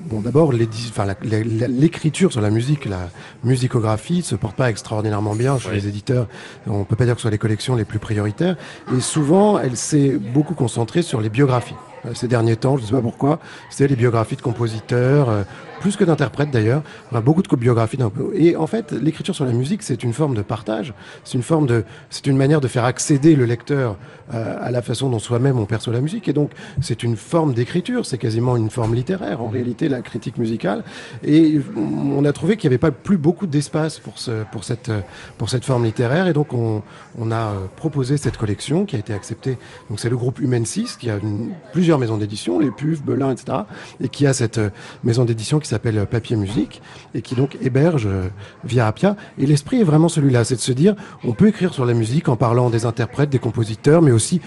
bon, 0.04 0.22
d'abord, 0.22 0.52
l'écriture 0.54 2.32
sur 2.32 2.42
la 2.42 2.50
musique, 2.50 2.86
la 2.86 3.10
musicographie, 3.44 4.22
se 4.22 4.36
porte 4.36 4.56
pas 4.56 4.70
extraordinairement 4.70 5.36
bien 5.36 5.58
chez 5.58 5.70
Oui. 5.70 5.76
les 5.76 5.88
éditeurs. 5.88 6.28
On 6.68 6.84
peut 6.84 6.96
pas 6.96 7.06
dire 7.06 7.16
que 7.16 7.20
ce 7.20 7.24
soit 7.24 7.32
les 7.32 7.38
collections 7.38 7.76
les 7.76 7.86
plus 7.86 8.00
prioritaires. 8.00 8.56
Et 8.96 9.02
souvent, 9.02 9.60
elle 9.60 9.78
s'est 9.78 10.18
beaucoup 10.34 10.54
concentrée 10.54 11.02
sur 11.02 11.22
les 11.22 11.30
biographies. 11.30 11.76
Euh, 12.06 12.14
Ces 12.14 12.28
derniers 12.28 12.56
temps, 12.56 12.78
je 12.78 12.82
ne 12.84 12.88
sais 12.88 12.94
pas 12.94 13.02
pourquoi, 13.02 13.40
c'est 13.70 13.88
les 13.88 13.96
biographies 13.96 14.36
de 14.36 14.42
compositeurs, 14.42 15.30
euh, 15.30 15.44
plus 15.82 15.98
que 15.98 16.04
d'interprètes 16.06 16.52
d'ailleurs, 16.52 16.84
Enfin, 17.10 17.22
beaucoup 17.22 17.42
de 17.42 17.56
biographies. 17.58 17.98
d'un 17.98 18.10
peu. 18.10 18.32
Et 18.36 18.56
en 18.56 18.68
fait, 18.68 18.92
l'écriture 18.94 19.36
sur 19.36 19.46
la 19.46 19.52
musique, 19.52 19.84
c'est 19.84 20.04
une 20.04 20.14
forme 20.14 20.36
de 20.36 20.42
partage, 20.42 20.94
c'est 21.26 21.34
une 21.38 21.44
forme 21.44 21.66
de, 21.68 21.84
c'est 22.10 22.28
une 22.28 22.38
manière 22.38 22.62
de 22.62 22.68
faire 22.70 22.86
accéder 22.86 23.36
le 23.36 23.46
lecteur 23.46 23.98
euh, 24.34 24.56
à 24.62 24.72
la 24.72 24.82
façon 24.82 25.10
dont 25.10 25.20
soi-même 25.20 25.58
on 25.60 25.66
perçoit 25.66 25.92
la 25.94 26.00
musique. 26.02 26.28
Et 26.30 26.34
donc, 26.34 26.52
c'est 26.82 27.04
une 27.04 27.18
forme 27.18 27.54
d'écriture, 27.54 28.06
c'est 28.06 28.18
quasiment 28.18 28.56
une 28.56 28.70
forme 28.70 28.94
littéraire 28.96 29.42
en 29.42 29.50
réalité, 29.50 29.90
la 29.90 30.02
critique 30.02 30.38
musicale. 30.38 30.84
Et 31.24 31.60
on 31.76 32.24
a 32.24 32.32
trouvé 32.32 32.56
qu'il 32.56 32.70
n'y 32.70 32.74
avait 32.76 32.80
pas 32.80 32.92
plus 32.92 33.18
beaucoup 33.18 33.48
d'espace 33.48 34.00
pour 34.00 34.20
ce, 34.20 34.44
pour 34.52 34.64
cette, 34.64 34.92
pour 35.38 35.50
cette 35.50 35.66
forme 35.66 35.84
littéraire. 35.84 36.28
Et 36.28 36.34
donc, 36.34 36.54
on, 36.54 36.82
on 37.20 37.32
a 37.32 37.36
euh, 37.36 37.54
proposé 37.76 38.16
cette 38.18 38.38
collection 38.38 38.86
qui 38.86 38.96
a 38.96 39.00
été 39.00 39.14
acceptée. 39.14 39.58
Donc, 39.90 40.00
c'est 40.00 40.10
le 40.10 40.18
groupe 40.18 40.40
Human 40.40 40.66
6 40.66 40.96
qui 40.98 41.10
a 41.10 41.18
une- 41.18 41.52
plusieurs 41.74 41.98
maisons 42.00 42.18
d'édition, 42.18 42.60
les 42.60 42.72
PUF, 42.72 43.02
Belin, 43.04 43.32
etc. 43.32 43.60
Et 44.00 44.08
qui 44.10 44.28
a 44.28 44.34
cette 44.34 44.60
euh, 44.60 44.70
maison 45.04 45.26
d'édition 45.26 45.60
qui 45.60 45.68
s'appelle 45.72 46.06
Papier 46.06 46.36
Musique 46.36 46.82
et 47.16 47.22
qui 47.22 47.36
donc 47.36 47.58
héberge 47.62 48.06
euh, 48.06 48.28
via 48.64 48.88
Appia. 48.88 49.16
Et 49.38 49.46
l'esprit 49.46 49.82
est 49.82 49.84
vraiment 49.84 50.10
celui-là, 50.10 50.44
c'est 50.44 50.56
de 50.56 50.62
se 50.62 50.72
dire, 50.72 50.96
on 51.24 51.34
peut 51.34 51.48
écrire 51.48 51.74
sur 51.74 51.86
la 51.86 51.94
musique 51.94 52.30
en 52.30 52.36
parlant 52.36 52.70
des 52.70 52.86
interprètes, 52.86 53.30
des 53.30 53.40
compositeurs, 53.40 54.02
mais 54.02 54.12
aussi 54.12 54.42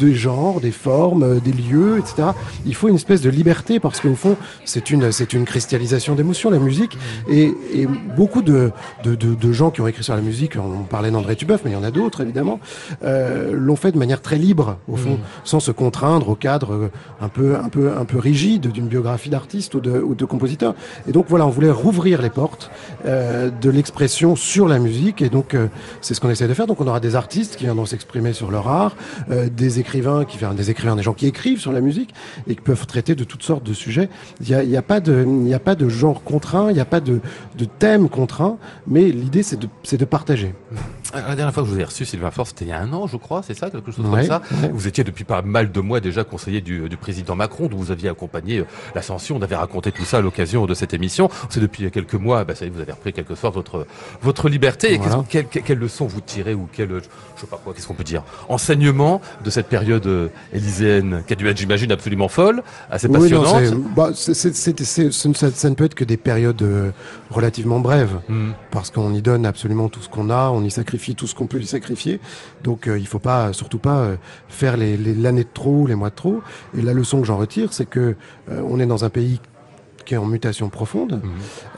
des 0.00 0.14
genres, 0.14 0.60
des 0.60 0.70
formes, 0.72 1.22
euh, 1.22 1.40
des 1.40 1.52
lieux, 1.52 1.98
etc. 1.98 2.28
Il 2.66 2.74
faut 2.74 2.88
une 2.88 2.96
espèce 2.96 3.20
de 3.20 3.30
liberté 3.30 3.78
parce 3.80 4.00
qu'au 4.00 4.14
fond, 4.14 4.36
c'est 4.64 4.90
une, 4.90 5.12
c'est 5.12 5.32
une 5.32 5.44
cristallisation 5.44 6.14
d'émotions, 6.14 6.50
la 6.50 6.58
musique. 6.58 6.96
Et, 7.28 7.52
et 7.74 7.86
beaucoup 8.16 8.42
de, 8.42 8.72
de, 9.04 9.14
de, 9.14 9.34
de 9.34 9.52
gens 9.52 9.70
qui 9.70 9.80
ont 9.80 9.86
écrit 9.86 10.02
sur 10.04 10.14
la 10.14 10.22
musique, 10.22 10.56
on 10.56 10.84
parlait 10.84 11.10
d'André 11.10 11.36
Tubeuf, 11.36 11.60
mais 11.64 11.70
il 11.70 11.74
y 11.74 11.76
en 11.76 11.84
a 11.84 11.90
d'autres 11.90 12.22
évidemment, 12.22 12.60
euh, 13.04 13.52
l'ont 13.54 13.76
fait 13.76 13.92
de 13.92 13.98
manière 13.98 14.22
très 14.22 14.36
libre, 14.36 14.78
au 14.88 14.96
fond, 14.96 15.18
sans 15.44 15.60
se 15.60 15.70
contraindre 15.70 16.28
au 16.28 16.34
cadre 16.34 16.72
euh, 16.72 16.90
un 17.20 17.28
peu, 17.28 17.56
un 17.56 17.68
peu, 17.68 17.92
un 17.96 18.04
peu 18.04 18.18
rigide 18.18 18.68
d'une 18.72 18.88
biographie 18.88 19.30
d'artiste 19.30 19.74
ou 19.74 19.80
de, 19.80 19.98
ou 20.00 20.14
de 20.14 20.24
compositeur. 20.24 20.74
Et 21.08 21.12
donc 21.12 21.26
voilà, 21.28 21.46
on 21.46 21.50
voulait 21.50 21.70
rouvrir 21.70 22.22
les 22.22 22.30
portes 22.30 22.70
euh, 23.06 23.50
de 23.50 23.70
l'expression 23.70 24.36
sur 24.36 24.68
la 24.68 24.78
musique. 24.78 25.22
Et 25.22 25.28
donc 25.28 25.54
euh, 25.54 25.68
c'est 26.00 26.14
ce 26.14 26.20
qu'on 26.20 26.30
essaie 26.30 26.48
de 26.48 26.54
faire. 26.54 26.66
Donc 26.66 26.80
on 26.80 26.86
aura 26.86 27.00
des 27.00 27.16
artistes 27.16 27.56
qui 27.56 27.64
viendront 27.64 27.86
s'exprimer 27.86 28.32
sur 28.32 28.50
leur 28.50 28.68
art, 28.68 28.96
euh, 29.30 29.48
des 29.50 29.78
écrivains 29.78 29.89
qui 29.90 30.38
viennent, 30.38 30.54
des 30.54 30.70
écrivains, 30.70 30.96
des 30.96 31.02
gens 31.02 31.14
qui 31.14 31.26
écrivent 31.26 31.60
sur 31.60 31.72
la 31.72 31.80
musique 31.80 32.14
et 32.48 32.54
qui 32.54 32.60
peuvent 32.60 32.86
traiter 32.86 33.14
de 33.14 33.24
toutes 33.24 33.42
sortes 33.42 33.64
de 33.64 33.72
sujets. 33.72 34.08
Il 34.40 34.68
n'y 34.68 34.76
a, 34.76 34.82
pas 34.82 35.00
de, 35.00 35.88
genre 35.88 36.22
contraint, 36.22 36.70
il 36.70 36.74
n'y 36.74 36.80
a 36.80 36.84
pas 36.84 37.00
de, 37.00 37.20
thème 37.78 38.08
contraint, 38.08 38.58
mais 38.86 39.10
l'idée 39.10 39.42
c'est 39.42 39.58
de 39.58 40.04
partager. 40.04 40.54
Euh, 41.14 41.20
La 41.28 41.34
dernière 41.36 41.52
fois 41.52 41.62
que 41.62 41.68
je 41.68 41.74
vous 41.74 41.80
ai 41.80 41.84
reçu, 41.84 42.04
Sylvain 42.04 42.30
Faure, 42.30 42.46
c'était 42.46 42.64
il 42.64 42.68
y 42.68 42.72
a 42.72 42.80
un 42.80 42.92
an, 42.92 43.06
je 43.06 43.16
crois, 43.16 43.42
c'est 43.44 43.54
ça, 43.54 43.70
quelque 43.70 43.90
chose 43.90 44.04
Ouais, 44.06 44.20
comme 44.20 44.26
ça. 44.26 44.42
ouais. 44.62 44.70
Vous 44.72 44.86
étiez 44.86 45.04
depuis 45.04 45.24
pas 45.24 45.42
mal 45.42 45.72
de 45.72 45.80
mois 45.80 46.00
déjà 46.00 46.24
conseiller 46.24 46.60
du, 46.60 46.88
du 46.88 46.96
président 46.96 47.34
Macron, 47.34 47.66
dont 47.66 47.76
vous 47.76 47.90
aviez 47.90 48.08
accompagné 48.08 48.58
euh, 48.60 48.64
l'ascension. 48.94 49.36
On 49.36 49.42
avait 49.42 49.56
raconté 49.56 49.92
tout 49.92 50.04
ça 50.04 50.18
à 50.18 50.20
l'occasion 50.20 50.66
de 50.66 50.74
cette 50.74 50.94
émission. 50.94 51.28
C'est 51.48 51.60
depuis 51.60 51.90
quelques 51.90 52.14
mois, 52.14 52.44
bah, 52.44 52.54
ça 52.54 52.64
y 52.64 52.68
est, 52.68 52.70
vous 52.70 52.80
avez 52.80 52.92
repris 52.92 53.12
quelque 53.12 53.34
sorte 53.34 53.54
votre 53.54 53.86
votre 54.22 54.48
liberté. 54.48 54.94
Et 54.94 54.98
Voilà. 54.98 55.24
quelle, 55.28 55.46
quelle, 55.46 55.62
quelle 55.62 55.78
leçon 55.78 56.06
vous 56.06 56.20
tirez 56.20 56.54
ou 56.54 56.68
quelle, 56.72 56.92
euh, 56.92 57.00
je 57.36 57.40
sais 57.42 57.46
pas 57.46 57.60
quoi, 57.62 57.74
qu'est-ce 57.74 57.86
qu'on 57.86 57.94
peut 57.94 58.04
dire, 58.04 58.22
enseignement 58.48 59.20
de 59.44 59.50
cette 59.50 59.66
période 59.68 60.06
euh, 60.06 60.28
élyséenne 60.52 61.22
qui 61.26 61.32
a 61.32 61.36
dû 61.36 61.48
être, 61.48 61.56
j'imagine, 61.58 61.90
absolument 61.92 62.28
folle, 62.28 62.62
assez 62.90 63.06
Oui, 63.08 63.18
passionnante. 63.30 63.74
bah, 63.96 64.10
ça, 64.14 64.34
ça 64.34 65.70
ne 65.70 65.74
peut 65.74 65.84
être 65.84 65.94
que 65.94 66.04
des 66.04 66.16
périodes 66.16 66.64
relativement 67.30 67.80
brèves. 67.80 68.18
Hmm. 68.28 68.50
parce 68.70 68.90
qu'on 68.90 69.12
y 69.14 69.22
donne 69.22 69.46
absolument 69.46 69.88
tout 69.88 70.00
ce 70.00 70.08
qu'on 70.08 70.30
a, 70.30 70.50
on 70.50 70.62
y 70.62 70.70
sacrifie 70.70 70.99
tout 71.14 71.26
ce 71.26 71.34
qu'on 71.34 71.46
peut 71.46 71.60
y 71.60 71.66
sacrifier. 71.66 72.20
Donc 72.64 72.86
euh, 72.86 72.98
il 72.98 73.06
faut 73.06 73.18
pas, 73.18 73.52
surtout 73.52 73.78
pas 73.78 73.98
euh, 73.98 74.16
faire 74.48 74.76
les- 74.76 74.96
l'année 74.96 75.44
de 75.44 75.48
trop, 75.52 75.86
les 75.86 75.94
mois 75.94 76.10
de 76.10 76.14
trop. 76.14 76.42
Et 76.76 76.82
la 76.82 76.92
leçon 76.92 77.20
que 77.20 77.26
j'en 77.26 77.36
retire, 77.38 77.72
c'est 77.72 77.86
que 77.88 78.14
euh, 78.50 78.62
on 78.68 78.78
est 78.80 78.86
dans 78.86 79.04
un 79.04 79.10
pays 79.10 79.40
qui 80.06 80.14
est 80.14 80.16
en 80.16 80.24
mutation 80.26 80.70
profonde 80.70 81.20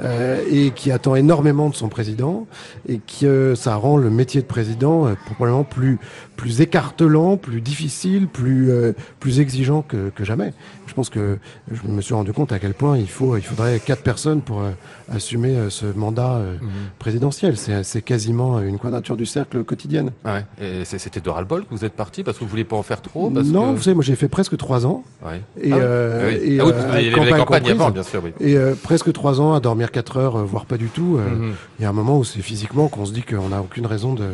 euh, 0.00 0.40
et 0.50 0.70
qui 0.70 0.90
attend 0.90 1.16
énormément 1.16 1.68
de 1.68 1.74
son 1.74 1.88
président 1.88 2.46
et 2.88 2.98
qui 3.04 3.26
euh, 3.26 3.54
ça 3.56 3.74
rend 3.74 3.96
le 3.96 4.10
métier 4.10 4.40
de 4.40 4.46
président 4.46 5.06
euh, 5.06 5.14
probablement 5.26 5.64
plus 5.64 5.98
plus 6.42 6.60
écartelant, 6.60 7.36
plus 7.36 7.60
difficile, 7.60 8.26
plus 8.26 8.68
euh, 8.72 8.92
plus 9.20 9.38
exigeant 9.38 9.82
que, 9.82 10.10
que 10.10 10.24
jamais. 10.24 10.52
Je 10.88 10.94
pense 10.94 11.08
que 11.08 11.38
je 11.70 11.80
me 11.88 12.00
suis 12.02 12.14
rendu 12.14 12.32
compte 12.32 12.50
à 12.52 12.58
quel 12.58 12.74
point 12.74 12.98
il 12.98 13.08
faut 13.08 13.36
il 13.36 13.42
faudrait 13.44 13.78
quatre 13.78 14.02
personnes 14.02 14.40
pour 14.40 14.60
euh, 14.60 14.70
assumer 15.08 15.54
euh, 15.56 15.70
ce 15.70 15.86
mandat 15.86 16.32
euh, 16.34 16.56
présidentiel. 16.98 17.56
C'est 17.56 17.84
c'est 17.84 18.02
quasiment 18.02 18.60
une 18.60 18.78
quadrature 18.80 19.16
du 19.16 19.24
cercle 19.24 19.62
quotidienne. 19.62 20.10
Ouais. 20.24 20.44
Et 20.60 20.84
c'était 20.84 21.20
de 21.20 21.30
ras-le-bol 21.30 21.62
que 21.64 21.70
vous 21.70 21.84
êtes 21.84 21.92
parti 21.94 22.24
parce 22.24 22.38
que 22.38 22.42
vous 22.44 22.50
vouliez 22.50 22.64
pas 22.64 22.76
en 22.76 22.82
faire 22.82 23.02
trop. 23.02 23.30
Parce 23.30 23.46
non, 23.46 23.70
que... 23.70 23.76
vous 23.76 23.82
savez, 23.82 23.94
moi 23.94 24.02
j'ai 24.02 24.16
fait 24.16 24.28
presque 24.28 24.56
trois 24.56 24.84
ans 24.84 25.04
Ouais. 25.24 25.40
et, 25.62 25.72
Ah 25.72 25.76
oui. 25.76 25.82
Ah 25.84 26.26
oui. 26.26 26.34
et 26.54 26.58
Ah 26.60 26.64
oui, 26.66 26.72
parce 26.72 26.84
qu'il 26.86 26.94
y 26.94 26.96
avait 26.96 27.02
les 27.04 27.12
campagne 27.12 27.38
campagnes 27.38 27.60
comprise. 27.62 27.80
avant, 27.80 27.90
bien 27.92 28.02
sûr, 28.02 28.20
oui. 28.24 28.32
Et 28.40 28.56
presque 28.82 29.12
trois 29.12 29.40
ans 29.40 29.54
à 29.54 29.60
dormir 29.60 29.92
quatre 29.92 30.16
heures, 30.16 30.44
voire 30.44 30.66
pas 30.66 30.76
du 30.76 30.88
tout. 30.88 31.18
Mhm. 31.18 31.52
Il 31.78 31.82
y 31.82 31.86
a 31.86 31.88
un 31.88 31.92
moment 31.92 32.18
où 32.18 32.24
c'est 32.24 32.42
physiquement 32.42 32.88
qu'on 32.88 33.06
se 33.06 33.12
dit 33.12 33.22
qu'on 33.22 33.50
n'a 33.50 33.60
aucune 33.60 33.86
raison 33.86 34.14
de, 34.14 34.24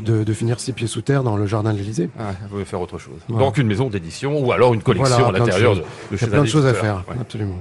de, 0.00 0.22
de 0.22 0.32
finir 0.32 0.60
six 0.60 0.72
pieds 0.72 0.86
sous 0.86 1.02
terre 1.02 1.24
dans 1.24 1.31
le 1.36 1.46
jardin 1.46 1.72
de 1.72 1.78
l'Élysée. 1.78 2.08
Ah, 2.18 2.32
vous 2.42 2.48
voulez 2.54 2.64
faire 2.64 2.80
autre 2.80 2.98
chose. 2.98 3.14
Voilà. 3.28 3.46
Donc 3.46 3.58
une 3.58 3.66
maison 3.66 3.88
d'édition 3.88 4.38
ou 4.38 4.52
alors 4.52 4.74
une 4.74 4.82
collection 4.82 5.16
Voilà, 5.18 5.28
à 5.28 5.32
de 5.32 5.38
l'intérieur 5.38 5.74
de, 5.76 5.80
de 5.80 5.84
Il 6.10 6.14
y 6.14 6.18
chez 6.18 6.24
a 6.26 6.28
plein 6.28 6.42
de 6.42 6.46
choses 6.48 6.66
à 6.66 6.74
faire, 6.74 7.04
Ouais. 7.08 7.16
absolument. 7.20 7.58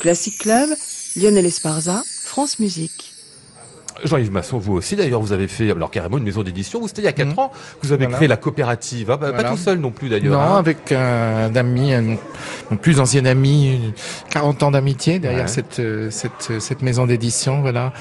Classic 0.00 0.36
Club, 0.38 0.68
Lionel 1.16 1.46
Esparza, 1.46 2.02
France 2.24 2.58
Musique. 2.58 3.14
Jean-Yves 4.04 4.30
Masson, 4.32 4.58
vous 4.58 4.74
aussi 4.74 4.94
d'ailleurs, 4.96 5.20
vous 5.20 5.32
avez 5.32 5.48
fait 5.48 5.70
alors 5.70 5.90
carrément 5.90 6.18
une 6.18 6.24
maison 6.24 6.42
d'édition. 6.42 6.80
Vous 6.80 6.88
c'était 6.88 7.02
il 7.02 7.06
y 7.06 7.08
a 7.08 7.12
quatre 7.12 7.32
Mhm. 7.32 7.38
ans 7.38 7.52
vous 7.82 7.92
avez 7.92 8.04
Voilà. 8.04 8.16
créé 8.16 8.28
la 8.28 8.36
coopérative. 8.36 9.10
Ah, 9.10 9.16
bah, 9.16 9.32
Pas 9.32 9.44
tout 9.44 9.56
seul 9.56 9.78
non 9.78 9.90
plus 9.90 10.08
d'ailleurs. 10.08 10.38
Non, 10.38 10.54
hein. 10.54 10.58
avec 10.58 10.92
un 10.92 11.54
ami, 11.56 11.92
un, 11.92 12.16
mon 12.70 12.76
plus 12.76 13.00
ancien 13.00 13.24
ami, 13.24 13.74
une- 13.74 13.92
40 14.30 14.62
ans 14.62 14.70
d'amitié 14.70 15.18
derrière 15.18 15.42
Ouais. 15.42 15.48
cette, 15.48 15.80
euh, 15.80 16.10
cette, 16.10 16.50
euh, 16.50 16.60
cette 16.60 16.82
maison 16.82 17.06
d'édition, 17.06 17.60
voilà, 17.60 17.92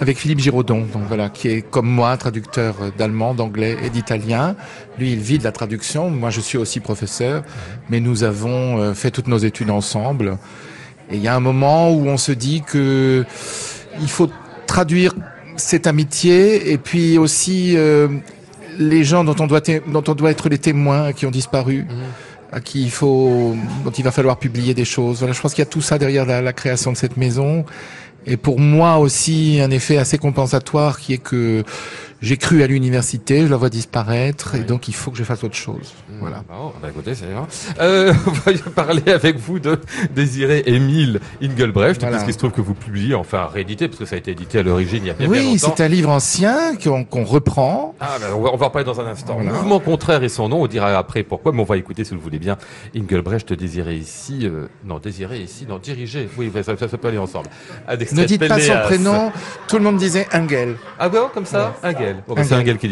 avec 0.00 0.18
Philippe 0.18 0.40
Giraudon, 0.40 0.80
donc 0.92 1.02
voilà, 1.08 1.28
qui 1.30 1.48
est 1.48 1.62
comme 1.62 1.88
moi 1.88 2.16
traducteur 2.16 2.74
euh, 2.82 2.90
d'allemand, 2.96 3.34
d'anglais 3.34 3.76
et 3.84 3.90
d'italien. 3.90 4.54
Lui, 4.98 5.12
il 5.12 5.18
vit 5.20 5.38
de 5.38 5.44
la 5.44 5.52
traduction. 5.52 6.10
Moi, 6.10 6.30
je 6.30 6.40
suis 6.40 6.58
aussi 6.58 6.80
professeur, 6.80 7.42
mais 7.88 8.00
nous 8.00 8.22
avons 8.24 8.92
fait 8.94 9.10
toutes 9.10 9.28
nos 9.28 9.38
études 9.38 9.70
ensemble. 9.70 10.36
Et 11.10 11.16
il 11.16 11.22
y 11.22 11.28
a 11.28 11.34
un 11.34 11.40
moment 11.40 11.90
où 11.90 12.06
on 12.06 12.16
se 12.18 12.32
dit 12.32 12.62
que 12.66 13.24
il 14.00 14.08
faut 14.10 14.28
traduire 14.66 15.14
cette 15.58 15.86
amitié 15.86 16.72
et 16.72 16.78
puis 16.78 17.18
aussi 17.18 17.74
euh, 17.76 18.08
les 18.78 19.04
gens 19.04 19.24
dont 19.24 19.36
on 19.40 19.46
doit 19.46 19.60
té- 19.60 19.82
dont 19.86 20.04
on 20.08 20.14
doit 20.14 20.30
être 20.30 20.48
les 20.48 20.58
témoins 20.58 21.12
qui 21.12 21.26
ont 21.26 21.30
disparu, 21.30 21.86
à 22.52 22.60
qui 22.60 22.82
il 22.82 22.90
faut 22.90 23.54
dont 23.84 23.90
il 23.90 24.04
va 24.04 24.10
falloir 24.12 24.38
publier 24.38 24.72
des 24.74 24.84
choses. 24.86 25.18
Voilà, 25.18 25.34
je 25.34 25.40
pense 25.40 25.52
qu'il 25.54 25.62
y 25.62 25.68
a 25.68 25.70
tout 25.70 25.82
ça 25.82 25.98
derrière 25.98 26.24
la, 26.24 26.40
la 26.40 26.52
création 26.52 26.92
de 26.92 26.96
cette 26.96 27.16
maison. 27.16 27.64
Et 28.26 28.36
pour 28.36 28.58
moi 28.60 28.98
aussi 28.98 29.58
un 29.62 29.70
effet 29.70 29.96
assez 29.96 30.18
compensatoire 30.18 30.98
qui 30.98 31.14
est 31.14 31.18
que 31.18 31.62
j'ai 32.20 32.36
cru 32.36 32.62
à 32.62 32.66
l'université, 32.66 33.42
je 33.42 33.50
la 33.50 33.56
vois 33.56 33.68
disparaître 33.70 34.54
et 34.56 34.60
donc 34.60 34.88
il 34.88 34.94
faut 34.94 35.10
que 35.10 35.16
je 35.18 35.24
fasse 35.24 35.44
autre 35.44 35.54
chose. 35.54 35.94
Voilà. 36.20 36.42
Bon, 36.48 36.72
bah 36.82 36.88
écoutez, 36.90 37.14
c'est 37.14 37.26
bien. 37.26 37.46
Euh, 37.80 38.12
on 38.26 38.30
va 38.30 38.52
parler 38.74 39.12
avec 39.12 39.36
vous 39.38 39.58
de 39.60 39.78
Désiré 40.14 40.64
Émile 40.66 41.20
Ingelbrecht, 41.42 42.00
Voilà. 42.00 42.16
puisqu'il 42.16 42.32
se 42.32 42.38
trouve 42.38 42.50
que 42.52 42.60
vous 42.60 42.74
publiez, 42.74 43.14
enfin 43.14 43.46
réédité, 43.46 43.86
parce 43.88 43.98
que 44.00 44.04
ça 44.04 44.16
a 44.16 44.18
été 44.18 44.32
édité 44.32 44.58
à 44.58 44.62
l'origine 44.62 45.04
il 45.04 45.06
y 45.06 45.10
a 45.10 45.14
bien, 45.14 45.28
bien 45.28 45.40
Oui, 45.40 45.58
c'est 45.58 45.80
un 45.80 45.88
livre 45.88 46.10
ancien 46.10 46.74
qu'on 46.76 47.24
reprend. 47.24 47.94
Ah, 48.00 48.16
bah, 48.20 48.26
on, 48.34 48.40
va, 48.40 48.50
on 48.52 48.56
va 48.56 48.66
en 48.66 48.70
parler 48.70 48.86
dans 48.86 49.00
un 49.00 49.06
instant. 49.06 49.34
Voilà. 49.34 49.52
Mouvement 49.52 49.78
contraire 49.80 50.22
et 50.24 50.28
son 50.28 50.48
nom, 50.48 50.62
on 50.62 50.66
dira 50.66 50.96
après 50.98 51.22
pourquoi, 51.22 51.52
mais 51.52 51.60
on 51.60 51.64
va 51.64 51.76
écouter 51.76 52.02
si 52.04 52.10
vous 52.10 52.16
le 52.16 52.22
voulez 52.22 52.38
bien. 52.40 52.56
Ingelbrecht 52.96 53.52
désiré 53.52 53.94
ici, 53.94 54.40
euh, 54.42 54.66
non, 54.84 54.98
désiré 54.98 55.38
ici, 55.40 55.66
non, 55.68 55.78
dirigé. 55.78 56.28
Oui, 56.36 56.50
ça, 56.64 56.76
ça, 56.76 56.88
ça 56.88 56.98
peut 56.98 57.08
aller 57.08 57.18
ensemble. 57.18 57.48
Ne 57.88 58.24
dites 58.24 58.46
pas 58.48 58.58
son 58.58 58.80
prénom. 58.84 59.30
Tout 59.68 59.76
le 59.76 59.84
monde 59.84 59.98
disait 59.98 60.26
Engel. 60.32 60.76
Ah 60.98 61.08
bon, 61.08 61.28
comme 61.32 61.46
ça 61.46 61.76
Engel. 61.84 62.07
Bon, 62.26 62.34
bah, 62.34 62.44
c'est. 62.44 62.54
Engel 62.54 62.78
qui. 62.78 62.88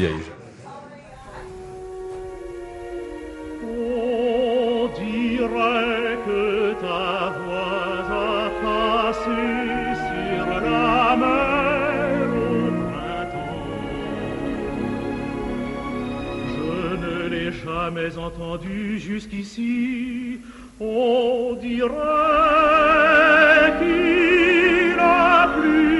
On 3.62 4.88
dirait 4.98 6.18
que 6.26 6.72
ta 6.80 7.30
voix 7.38 8.04
a 8.10 8.50
passé 8.62 9.42
sur 10.06 10.46
la 10.60 11.16
mer 11.16 12.28
au 12.36 12.72
printemps. 12.90 13.66
Je 16.54 16.74
ne 17.04 17.16
l'ai 17.28 17.50
jamais 17.52 18.12
entendu 18.18 18.98
jusqu'ici. 18.98 20.40
On 20.78 21.54
dirait 21.60 21.88
qu'il 23.78 24.98
a 24.98 25.48
plu 25.58 25.95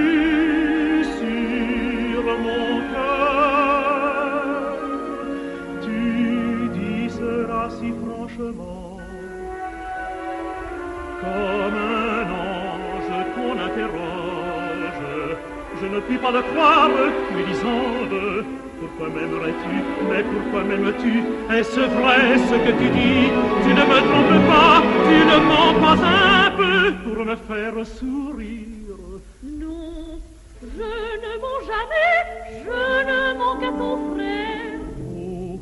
ne 15.96 16.00
puis 16.02 16.18
pas 16.18 16.30
le 16.30 16.42
croire, 16.42 16.90
lui 17.34 17.44
disant 17.44 18.04
de 18.10 18.44
pourquoi 18.78 19.08
m'aimerais-tu, 19.08 19.76
mais 20.10 20.22
pourquoi 20.22 20.62
m'aimes-tu? 20.64 21.14
Est-ce 21.54 21.80
vrai 21.80 22.36
ce 22.48 22.56
que 22.64 22.72
tu 22.80 22.88
dis? 22.90 23.28
Tu 23.62 23.70
ne 23.78 23.84
me 23.92 23.98
trompes 24.08 24.46
pas, 24.52 24.82
tu 25.08 25.18
ne 25.32 25.38
mens 25.50 25.74
pas 25.84 25.98
un 26.04 26.50
peu 26.50 26.92
pour 27.02 27.24
me 27.24 27.36
faire 27.36 27.86
sourire. 27.86 28.98
Non, 29.42 30.20
je 30.62 30.90
ne 31.24 31.32
mens 31.42 31.60
jamais, 31.72 32.14
je 32.62 32.80
ne 33.08 33.38
mens 33.38 33.56
qu'à 33.56 33.72
ton 33.80 33.96
frère. 34.14 34.80
Oh, 35.10 35.60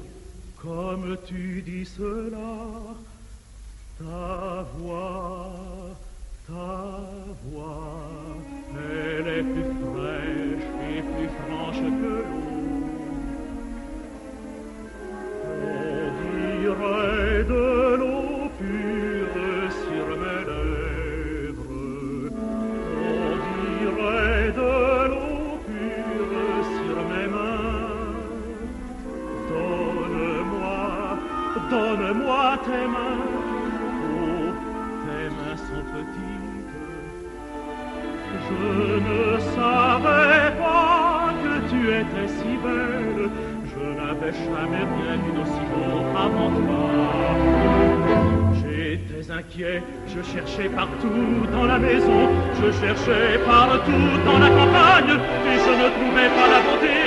comme 0.60 1.16
tu 1.26 1.62
dis 1.62 1.86
cela, 1.86 2.56
ta 4.00 4.66
voix, 4.76 5.52
ta 6.48 6.64
voix, 7.44 8.02
elle 8.76 9.28
est 9.28 9.42
plus 9.42 9.70
fraîche 9.82 10.68
et 10.90 11.00
plus 11.02 11.30
franche 11.46 11.82
que 12.00 12.14
l'eau. 12.28 12.54
De 17.48 17.83
Je 42.64 43.82
n'avais 43.98 44.32
jamais 44.32 44.84
rien 44.96 45.16
vu 45.22 45.32
d'aussi 45.36 45.64
beau 45.70 46.00
avant 46.16 46.50
toi. 46.50 46.84
J'étais 48.54 49.30
inquiet, 49.30 49.82
je 50.06 50.22
cherchais 50.22 50.68
partout 50.68 51.46
dans 51.52 51.66
la 51.66 51.78
maison, 51.78 52.28
je 52.60 52.72
cherchais 52.72 53.38
partout 53.44 54.06
dans 54.24 54.38
la 54.38 54.48
campagne, 54.48 55.18
et 55.46 55.58
je 55.58 55.72
ne 55.82 55.88
trouvais 55.90 56.28
pas 56.28 56.48
la 56.48 56.60
beauté. 56.60 57.03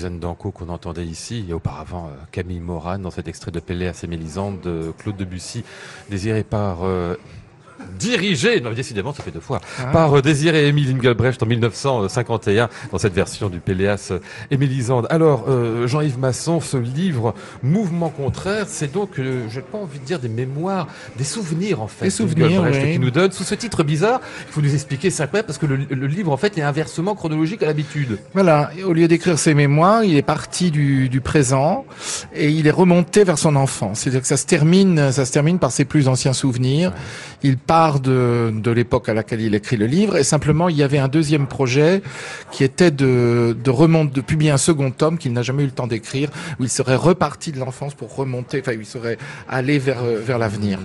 Suzanne 0.00 0.18
Danco 0.18 0.50
qu'on 0.50 0.70
entendait 0.70 1.04
ici 1.04 1.44
et 1.46 1.52
auparavant 1.52 2.06
euh, 2.06 2.16
Camille 2.32 2.58
Moran 2.58 2.98
dans 2.98 3.10
cet 3.10 3.28
extrait 3.28 3.50
de 3.50 3.60
Péléas 3.60 4.00
et 4.02 4.06
Mélisande 4.06 4.58
de 4.62 4.94
Claude 4.96 5.18
Debussy, 5.18 5.62
désiré 6.08 6.42
par 6.42 6.84
euh, 6.84 7.16
dirigé, 8.00 8.60
non 8.60 8.72
décidément 8.72 9.12
ça 9.12 9.22
fait 9.22 9.30
deux 9.30 9.40
fois, 9.40 9.60
par 9.92 10.16
euh, 10.16 10.22
Désiré 10.22 10.66
Émile 10.66 10.96
Engelbrecht 10.96 11.42
en 11.42 11.46
1951 11.46 12.68
dans 12.90 12.98
cette 12.98 13.12
version 13.12 13.48
du 13.50 13.60
Péléas 13.60 14.12
et 14.50 14.56
Mélisande. 14.56 15.06
Alors 15.10 15.44
euh, 15.48 15.86
Jean-Yves 15.86 16.18
Masson, 16.18 16.60
ce 16.60 16.78
livre 16.78 17.34
Mouvement 17.62 18.08
contraire, 18.08 18.64
c'est 18.68 18.92
donc, 18.92 19.18
euh, 19.18 19.44
j'ai 19.50 19.60
pas 19.60 19.78
envie 19.78 19.98
de 19.98 20.04
dire 20.04 20.18
des 20.18 20.28
mémoires, 20.28 20.88
des 21.18 21.24
souvenirs 21.24 21.82
en 21.82 21.88
fait. 21.88 22.06
Des 22.06 22.10
souvenirs, 22.10 22.64
oui. 22.64 22.92
qui 22.92 22.98
nous 22.98 23.10
donne 23.10 23.32
sous 23.32 23.44
ce 23.44 23.54
titre 23.54 23.84
bizarre. 23.84 24.20
Il 24.48 24.52
faut 24.52 24.62
nous 24.62 24.74
expliquer, 24.74 25.10
c'est 25.10 25.22
incroyable 25.22 25.46
parce 25.46 25.58
que 25.58 25.66
le, 25.66 25.76
le 25.76 26.06
livre 26.06 26.32
en 26.32 26.36
fait 26.38 26.56
est 26.56 26.62
inversement 26.62 27.14
chronologique 27.14 27.62
à 27.62 27.66
l'habitude. 27.66 28.18
Voilà, 28.32 28.70
au 28.86 28.94
lieu 28.94 29.08
d'écrire 29.08 29.38
ses 29.38 29.52
mémoires, 29.52 30.04
il 30.04 30.16
est 30.16 30.22
parti 30.22 30.70
du, 30.70 31.08
du 31.08 31.20
présent 31.20 31.84
et 32.34 32.48
il 32.48 32.66
est 32.66 32.72
remonté 32.72 33.24
vers 33.24 33.38
son 33.38 33.56
enfance. 33.56 34.00
C'est-à-dire 34.00 34.22
que 34.22 34.26
ça 34.26 34.38
se 34.38 34.46
termine, 34.46 35.12
ça 35.12 35.26
se 35.26 35.32
termine 35.32 35.58
par 35.58 35.70
ses 35.70 35.84
plus 35.84 36.08
anciens 36.08 36.32
souvenirs. 36.32 36.92
Il 37.42 37.58
part 37.58 37.89
de, 37.98 38.52
de 38.54 38.70
l'époque 38.70 39.08
à 39.08 39.14
laquelle 39.14 39.40
il 39.40 39.56
écrit 39.56 39.76
le 39.76 39.86
livre 39.86 40.16
et 40.16 40.22
simplement 40.22 40.68
il 40.68 40.76
y 40.76 40.84
avait 40.84 40.98
un 40.98 41.08
deuxième 41.08 41.48
projet 41.48 42.02
qui 42.52 42.62
était 42.62 42.92
de, 42.92 43.56
de 43.64 43.70
remonter, 43.70 44.12
de 44.14 44.20
publier 44.20 44.52
un 44.52 44.58
second 44.58 44.92
tome 44.92 45.18
qu'il 45.18 45.32
n'a 45.32 45.42
jamais 45.42 45.64
eu 45.64 45.66
le 45.66 45.72
temps 45.72 45.88
d'écrire 45.88 46.28
où 46.60 46.62
il 46.62 46.68
serait 46.68 46.94
reparti 46.94 47.50
de 47.50 47.58
l'enfance 47.58 47.94
pour 47.94 48.14
remonter, 48.14 48.60
enfin 48.60 48.72
il 48.78 48.86
serait 48.86 49.18
allé 49.48 49.78
vers 49.80 50.04
vers 50.04 50.38
l'avenir. 50.38 50.78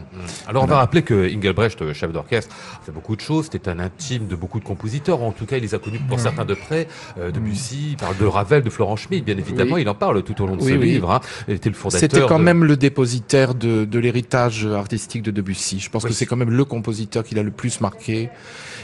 Alors 0.47 0.63
on 0.63 0.67
va 0.67 0.77
rappeler 0.77 1.03
que 1.03 1.31
Engelbrecht, 1.37 1.81
euh, 1.83 1.93
chef 1.93 2.11
d'orchestre, 2.11 2.55
a 2.81 2.85
fait 2.85 2.91
beaucoup 2.91 3.15
de 3.15 3.21
choses. 3.21 3.49
C'était 3.51 3.69
un 3.69 3.79
intime 3.79 4.27
de 4.27 4.35
beaucoup 4.35 4.59
de 4.59 4.65
compositeurs. 4.65 5.21
En 5.21 5.31
tout 5.31 5.45
cas, 5.45 5.57
il 5.57 5.61
les 5.63 5.75
a 5.75 5.79
connus 5.79 5.99
pour 6.07 6.19
certains 6.19 6.45
de 6.45 6.53
près. 6.53 6.87
Euh, 7.19 7.31
Debussy, 7.31 7.89
il 7.91 7.97
parle 7.97 8.17
de 8.17 8.25
Ravel, 8.25 8.63
de 8.63 8.69
Florent 8.69 8.95
Schmitt, 8.95 9.25
bien 9.25 9.37
évidemment. 9.37 9.75
Oui. 9.75 9.81
Il 9.81 9.89
en 9.89 9.93
parle 9.95 10.23
tout 10.23 10.41
au 10.41 10.47
long 10.47 10.55
de 10.55 10.61
Oui, 10.63 10.71
ce 10.71 10.77
oui. 10.77 10.85
livre. 10.91 11.11
Hein. 11.11 11.19
Il 11.47 11.55
était 11.55 11.69
le 11.69 11.75
fondateur. 11.75 11.99
C'était 11.99 12.25
quand 12.25 12.39
de- 12.39 12.43
même 12.43 12.63
le 12.63 12.77
dépositaire 12.77 13.53
de, 13.55 13.83
de 13.85 13.99
l'héritage 13.99 14.65
artistique 14.65 15.21
de 15.23 15.31
Debussy. 15.31 15.79
Je 15.79 15.89
pense 15.89 16.03
que 16.05 16.13
c'est 16.13 16.25
quand 16.25 16.35
même 16.37 16.51
le 16.51 16.63
compositeur 16.65 16.94
qui 17.23 17.35
l'a 17.35 17.43
le 17.43 17.51
plus 17.51 17.81
marqué 17.81 18.29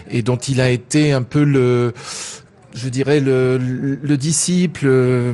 et 0.10 0.22
dont 0.22 0.38
il 0.38 0.60
a 0.62 0.70
été 0.70 1.12
un 1.14 1.22
peu 1.24 1.44
le, 1.44 1.94
je 2.74 2.90
dirais 2.90 3.20
le, 3.20 3.58
le, 3.58 4.00
le 4.02 4.18
disciple, 4.18 4.86
euh, 4.86 5.34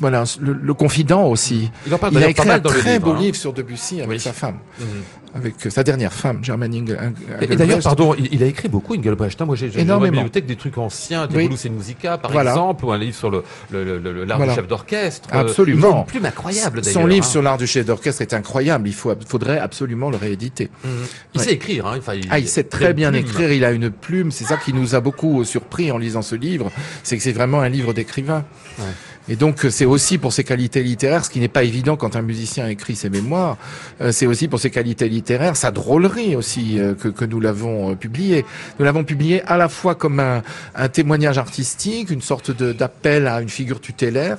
voilà, 0.00 0.24
le, 0.40 0.52
le 0.52 0.74
confident 0.74 1.26
aussi. 1.26 1.70
Il 1.86 1.94
en 1.94 1.98
parle 1.98 2.14
Il 2.14 2.22
a 2.24 2.28
écrit 2.28 2.42
pas 2.42 2.48
mal 2.52 2.60
un 2.60 2.62
dans 2.62 2.70
très 2.70 2.92
livre. 2.94 3.04
beau 3.06 3.12
hein. 3.12 3.20
livre 3.20 3.36
sur 3.36 3.52
Debussy 3.52 3.98
avec 4.00 4.08
Oui. 4.10 4.20
sa 4.20 4.32
femme, 4.32 4.58
Mhm. 4.78 4.86
Avec 5.34 5.54
sa 5.68 5.82
dernière 5.82 6.12
femme, 6.12 6.44
Germaine 6.44 6.74
Engel. 6.74 7.12
Et, 7.40 7.52
et 7.52 7.56
d'ailleurs, 7.56 7.80
pardon, 7.80 8.14
il, 8.16 8.28
il 8.32 8.42
a 8.42 8.46
écrit 8.46 8.68
beaucoup 8.68 8.96
Engelbrecht. 8.96 9.40
hein. 9.40 9.44
Moi, 9.46 9.56
j'ai 9.56 9.66
Énormément. 9.78 10.12
bibliothèque 10.12 10.46
des 10.46 10.56
trucs 10.56 10.78
anciens, 10.78 11.26
des 11.26 11.36
Oui. 11.36 11.48
Blues 11.48 11.66
et 11.66 11.70
Musica, 11.70 12.18
par 12.18 12.30
Voilà. 12.30 12.50
exemple, 12.52 12.84
ou 12.84 12.92
un 12.92 12.98
livre 12.98 13.16
sur 13.16 13.30
le 13.30 13.42
le- 13.70 13.98
le- 13.98 14.12
le- 14.12 14.24
l'art 14.24 14.38
Voilà. 14.38 14.52
du 14.52 14.58
chef 14.60 14.68
d'orchestre. 14.68 15.28
Euh, 15.34 15.40
Absolument. 15.40 16.00
Une 16.00 16.06
plume 16.06 16.24
incroyable 16.26 16.80
d'ailleurs. 16.80 17.00
Son 17.02 17.06
livre 17.06 17.24
hein. 17.26 17.28
sur 17.30 17.42
l'art 17.42 17.58
du 17.58 17.66
chef 17.66 17.84
d'orchestre 17.86 18.22
est 18.22 18.32
incroyable. 18.34 18.88
Il 18.88 18.94
faut, 18.94 19.12
faudrait 19.26 19.58
absolument 19.58 20.10
le 20.10 20.16
rééditer. 20.16 20.70
Mhm. 20.84 20.90
Il 21.34 21.38
Ouais. 21.40 21.46
sait 21.46 21.52
écrire. 21.54 21.86
Hein. 21.86 21.96
Enfin, 21.98 22.12
Ah, 22.30 22.38
il 22.38 22.48
sait 22.48 22.64
très 22.64 22.86
une 22.88 22.92
bien 22.92 23.10
plume. 23.10 23.22
écrire, 23.22 23.52
il 23.52 23.64
a 23.64 23.72
une 23.72 23.90
plume, 23.90 24.30
c'est 24.30 24.44
ça 24.44 24.56
qui 24.56 24.72
nous 24.72 24.94
a 24.94 25.00
beaucoup 25.00 25.44
surpris 25.44 25.90
en 25.90 25.98
lisant 25.98 26.22
ce 26.22 26.34
livre, 26.36 26.70
c'est 27.02 27.16
que 27.16 27.22
c'est 27.22 27.32
vraiment 27.32 27.60
un 27.60 27.68
livre 27.68 27.92
d'écrivain. 27.92 28.44
Ouais. 28.78 28.84
Et 29.28 29.36
donc 29.36 29.64
euh, 29.64 29.70
c'est 29.70 29.86
aussi 29.86 30.18
pour 30.18 30.32
ses 30.32 30.44
qualités 30.44 30.82
littéraires, 30.82 31.24
ce 31.24 31.30
qui 31.30 31.40
n'est 31.40 31.48
pas 31.48 31.64
évident 31.64 31.96
quand 31.96 32.14
un 32.14 32.22
musicien 32.22 32.68
écrit 32.68 32.94
ses 32.94 33.08
mémoires, 33.08 33.56
euh, 34.00 34.12
c'est 34.12 34.26
aussi 34.26 34.48
pour 34.48 34.60
ses 34.60 34.70
qualités 34.70 35.08
littéraires, 35.08 35.56
sa 35.56 35.70
drôlerie 35.70 36.36
aussi 36.36 36.78
euh, 36.78 36.94
que, 36.94 37.08
que 37.08 37.24
nous 37.24 37.40
l'avons 37.40 37.96
publié. 37.96 38.44
Nous 38.78 38.84
l'avons 38.84 39.04
publié 39.04 39.42
à 39.44 39.56
la 39.56 39.68
fois 39.68 39.94
comme 39.94 40.20
un, 40.20 40.42
un 40.74 40.88
témoignage 40.88 41.38
artistique, 41.38 42.10
une 42.10 42.20
sorte 42.20 42.50
d'appel 42.50 43.26
à 43.26 43.40
une 43.40 43.48
figure 43.48 43.80
tutélaire, 43.80 44.38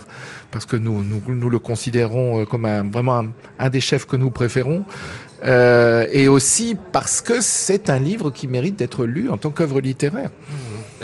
parce 0.52 0.66
que 0.66 0.76
nous, 0.76 1.04
nous, 1.04 1.22
nous 1.28 1.50
le 1.50 1.60
considérons 1.60 2.46
comme 2.46 2.66
un, 2.66 2.84
vraiment 2.84 3.20
un, 3.20 3.28
un 3.58 3.70
des 3.70 3.82
chefs 3.82 4.06
que 4.06 4.16
nous 4.16 4.30
préférons. 4.30 4.86
Euh, 5.44 6.08
et 6.12 6.28
aussi 6.28 6.76
parce 6.92 7.22
que 7.22 7.42
c'est 7.42 7.90
un 7.90 8.00
livre 8.00 8.32
qui 8.32 8.48
mérite 8.48 8.78
d'être 8.78 9.06
lu 9.06 9.30
en 9.30 9.38
tant 9.38 9.52
qu'œuvre 9.52 9.80
littéraire. 9.82 10.32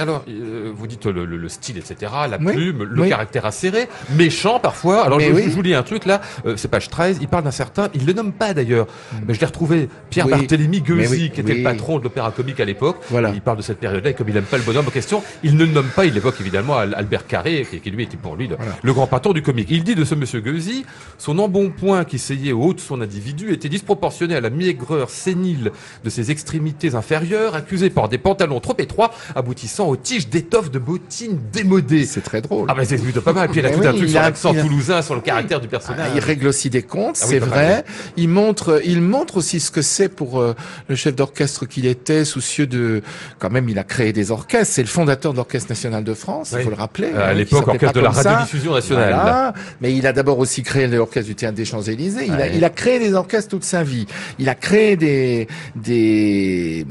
Alors, 0.01 0.23
euh, 0.27 0.71
vous 0.75 0.87
dites 0.87 1.05
le, 1.05 1.25
le- 1.25 1.37
le 1.37 1.49
style, 1.49 1.77
etc., 1.77 2.11
la 2.29 2.37
Oui, 2.39 2.53
plume, 2.53 2.83
le 2.83 3.01
oui. 3.03 3.09
caractère 3.09 3.45
acéré, 3.45 3.87
méchant 4.15 4.59
parfois. 4.59 5.03
Alors, 5.05 5.19
je, 5.19 5.31
oui. 5.31 5.43
je 5.45 5.49
vous 5.49 5.61
lis 5.61 5.73
un 5.75 5.83
truc 5.83 6.05
là, 6.05 6.21
euh, 6.45 6.55
c'est 6.57 6.67
page 6.67 6.89
13, 6.89 7.19
il 7.21 7.27
parle 7.27 7.43
d'un 7.43 7.51
certain, 7.51 7.89
il 7.93 8.05
le 8.05 8.13
nomme 8.13 8.31
pas 8.33 8.53
d'ailleurs, 8.53 8.87
mais 9.27 9.33
je 9.33 9.39
l'ai 9.39 9.45
retrouvé, 9.45 9.89
Pierre 10.09 10.27
Hmm. 10.27 10.47
Mais 10.49 10.79
Gueuzy, 10.79 11.29
qui 11.31 11.41
était 11.41 11.53
le 11.55 11.63
patron 11.63 11.99
de 11.99 12.03
l'opéra 12.03 12.31
comique 12.31 12.59
à 12.59 12.65
l'époque. 12.65 12.97
Voilà. 13.09 13.31
Il 13.33 13.41
parle 13.41 13.57
de 13.57 13.61
cette 13.61 13.79
période-là, 13.79 14.11
et 14.11 14.13
comme 14.13 14.29
il 14.29 14.37
aime 14.37 14.43
pas 14.43 14.57
le 14.57 14.63
bonhomme 14.63 14.87
en 14.87 14.91
question, 14.91 15.21
il 15.43 15.55
ne 15.55 15.65
le 15.65 15.71
nomme 15.71 15.89
pas, 15.89 16.05
il 16.05 16.15
évoque 16.15 16.39
évidemment 16.39 16.77
Al- 16.77 16.93
Albert 16.95 17.27
Carré, 17.27 17.65
qui, 17.69 17.79
qui 17.79 17.91
lui 17.91 18.03
était 18.03 18.17
pour 18.17 18.35
lui 18.35 18.47
le, 18.47 18.55
Voilà. 18.55 18.71
le 18.81 18.93
grand 18.93 19.07
patron 19.07 19.33
du 19.33 19.41
comique. 19.41 19.67
Il 19.71 19.83
dit 19.83 19.95
de 19.95 20.03
ce 20.05 20.15
monsieur 20.15 20.39
Gueuzy, 20.41 20.85
son 21.17 21.37
embonpoint 21.39 22.05
qui 22.05 22.15
essayait 22.17 22.51
au 22.53 22.61
haut 22.63 22.73
de 22.73 22.79
son 22.79 23.01
individu 23.01 23.51
était 23.51 23.69
disproportionné 23.69 24.35
à 24.35 24.41
la 24.41 24.49
maigreur 24.49 25.09
sénile 25.09 25.71
de 26.03 26.09
ses 26.09 26.31
extrémités 26.31 26.95
inférieures, 26.95 27.55
accusé 27.55 27.89
par 27.89 28.07
des 28.09 28.17
pantalons 28.17 28.59
trop 28.59 28.75
étroits, 28.77 29.11
aboutissant 29.35 29.87
aux 29.91 29.97
tiges 29.97 30.27
d'étoffe 30.29 30.71
de 30.71 30.79
bottines 30.79 31.39
démodées. 31.51 32.05
C'est 32.05 32.21
très 32.21 32.41
drôle. 32.41 32.67
Ah 32.69 32.73
bah 32.73 32.83
c'est 32.85 32.97
plutôt 32.97 33.21
pas 33.21 33.33
mal. 33.33 33.49
Puis 33.49 33.59
il 33.59 33.65
a 33.65 33.69
Mais 33.69 33.75
tout 33.75 33.81
oui, 33.81 33.87
un 33.87 33.93
truc 33.93 34.09
sur 34.09 34.21
l'accent 34.21 34.51
a- 34.53 34.61
toulousain, 34.61 35.01
sur 35.01 35.15
le 35.15 35.21
caractère 35.21 35.59
du 35.59 35.67
Ah, 35.67 35.71
personnage. 35.71 36.11
il 36.15 36.19
règle 36.19 36.47
aussi 36.47 36.69
des 36.69 36.81
comptes, 36.81 37.17
Ah 37.21 37.25
c'est 37.27 37.39
vrai. 37.39 37.83
Il 38.17 38.29
montre, 38.29 38.81
il 38.85 39.01
montre 39.01 39.37
aussi 39.37 39.59
ce 39.59 39.71
que 39.71 39.81
c'est 39.81 40.09
pour 40.09 40.39
euh, 40.41 40.55
le 40.87 40.95
chef 40.95 41.15
d'orchestre 41.15 41.65
qu'il 41.65 41.85
était, 41.85 42.25
soucieux 42.25 42.67
de, 42.67 43.01
quand 43.39 43.49
même, 43.49 43.69
il 43.69 43.77
a 43.79 43.83
créé 43.83 44.13
des 44.13 44.31
orchestres. 44.31 44.73
C'est 44.73 44.81
le 44.81 44.87
fondateur 44.87 45.33
de 45.33 45.37
l'Orchestre 45.37 45.69
national 45.69 46.03
de 46.03 46.13
France, 46.13 46.53
il 46.57 46.63
faut 46.63 46.69
le 46.69 46.75
rappeler. 46.75 47.09
Euh, 47.13 47.21
à 47.21 47.29
hein, 47.29 47.33
l'époque, 47.33 47.67
orchestre 47.67 47.93
de 47.93 47.99
la 47.99 48.09
radiodiffusion 48.09 48.73
nationale. 48.73 49.13
Voilà. 49.13 49.53
Mais 49.81 49.93
il 49.93 50.07
a 50.07 50.13
d'abord 50.13 50.39
aussi 50.39 50.63
créé 50.63 50.87
l'orchestre 50.87 51.27
du 51.27 51.35
théâtre 51.35 51.55
des 51.55 51.65
Champs-Élysées. 51.65 52.25
Il, 52.25 52.33
a, 52.33 52.47
il 52.47 52.63
a 52.63 52.69
créé 52.69 52.99
des 52.99 53.13
orchestres 53.13 53.49
toute 53.49 53.63
sa 53.63 53.83
vie. 53.83 54.05
Il 54.39 54.47
a 54.49 54.55
créé 54.55 54.95
des, 54.95 55.47
des, 55.75 56.85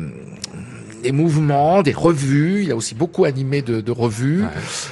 des 1.02 1.12
mouvements, 1.12 1.82
des 1.82 1.92
revues. 1.92 2.62
Il 2.64 2.72
a 2.72 2.76
aussi 2.76 2.94
beaucoup 2.94 3.24
animé 3.24 3.62
de, 3.62 3.80
de 3.80 3.92
revues. 3.92 4.42
Ouais. 4.42 4.48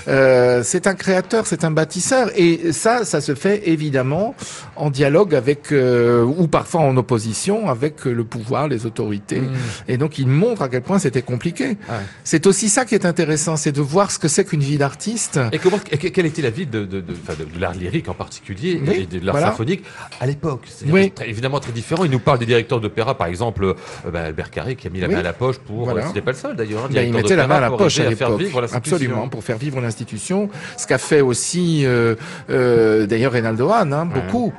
Euh, 0.09 0.63
c'est 0.65 0.87
un 0.87 0.95
créateur, 0.95 1.47
c'est 1.47 1.65
un 1.65 1.71
bâtisseur, 1.71 2.31
et 2.37 2.73
ça, 2.73 3.05
ça 3.05 3.21
se 3.21 3.35
fait 3.35 3.69
évidemment 3.69 4.35
en 4.77 4.91
dialogue 4.91 5.35
avec, 5.35 5.73
euh, 5.73 6.23
ou 6.25 6.47
parfois 6.49 6.81
en 6.83 6.97
opposition 6.97 7.69
avec 7.69 8.05
le 8.05 8.25
pouvoir, 8.25 8.69
les 8.69 8.87
autorités. 8.87 9.41
Mmh. 9.41 9.53
Et 9.89 9.97
donc, 9.97 10.19
il 10.19 10.27
montre 10.29 10.63
à 10.63 10.69
quel 10.69 10.83
point 10.83 10.99
c'était 10.99 11.23
compliqué. 11.23 11.69
Ouais. 11.69 11.77
C'est 12.25 12.47
aussi 12.47 12.69
ça 12.69 12.85
qui 12.85 12.95
est 12.95 13.07
intéressant, 13.07 13.57
c'est 13.57 13.73
de 13.73 13.81
voir 13.81 14.11
ce 14.11 14.19
que 14.19 14.29
c'est 14.29 14.45
qu'une 14.45 14.61
vie 14.61 14.79
d'artiste. 14.79 15.39
Et 15.53 15.59
comment, 15.59 15.79
quelle 15.79 16.27
était 16.27 16.43
la 16.43 16.51
vie 16.51 16.67
de, 16.67 16.81
de, 16.81 17.01
de, 17.01 17.13
de, 17.13 17.61
l'art 17.61 17.75
lyrique 17.75 18.09
en 18.09 18.15
particulier 18.15 18.81
Oui, 18.87 19.07
et 19.13 19.19
de 19.19 19.25
l'art 19.25 19.35
voilà. 19.35 19.49
symphonique 19.49 19.85
à 20.21 20.27
l'époque? 20.27 20.63
Oui. 20.87 21.05
c'est 21.05 21.15
très- 21.15 21.29
évidemment 21.31 21.61
très 21.61 21.73
différent. 21.73 22.05
Il 22.05 22.11
nous 22.11 22.19
parle 22.19 22.39
des 22.39 22.47
directeurs 22.47 22.81
d'opéra, 22.81 23.17
par 23.17 23.27
exemple 23.27 23.65
euh, 23.65 23.75
bah, 24.13 24.23
Albert 24.25 24.51
Carré 24.51 24.77
qui 24.77 24.87
a 24.87 24.91
mis 24.91 25.01
la 25.01 25.09
Oui. 25.09 25.15
main 25.15 25.21
à 25.21 25.23
la 25.25 25.33
poche 25.33 25.59
pour. 25.59 25.85
Voilà. 25.85 25.97
Euh, 26.05 26.07
C'était 26.09 26.20
pas 26.20 26.30
le 26.32 26.36
seul 26.36 26.57
d'ailleurs. 26.57 26.84
hein, 26.84 26.88
il 27.09 27.12
mettait 27.12 27.36
la 27.36 27.46
main 27.46 27.57
à 27.57 27.61
la 27.61 27.70
poche 27.70 27.99
à 28.01 28.09
l'époque. 28.11 28.42
Absolument, 28.72 29.28
pour 29.28 29.44
faire 29.44 29.59
vivre 29.59 29.80
l'institution. 29.80 30.49
Ce 30.76 30.86
qu'a 30.86 30.99
fait 30.99 31.20
aussi, 31.20 31.84
euh, 31.84 32.14
euh, 32.51 33.07
d'ailleurs, 33.07 33.32
Reynaldo 33.32 33.70
Hahn, 33.70 33.92
hein, 33.92 34.09
Ouais. 34.14 34.53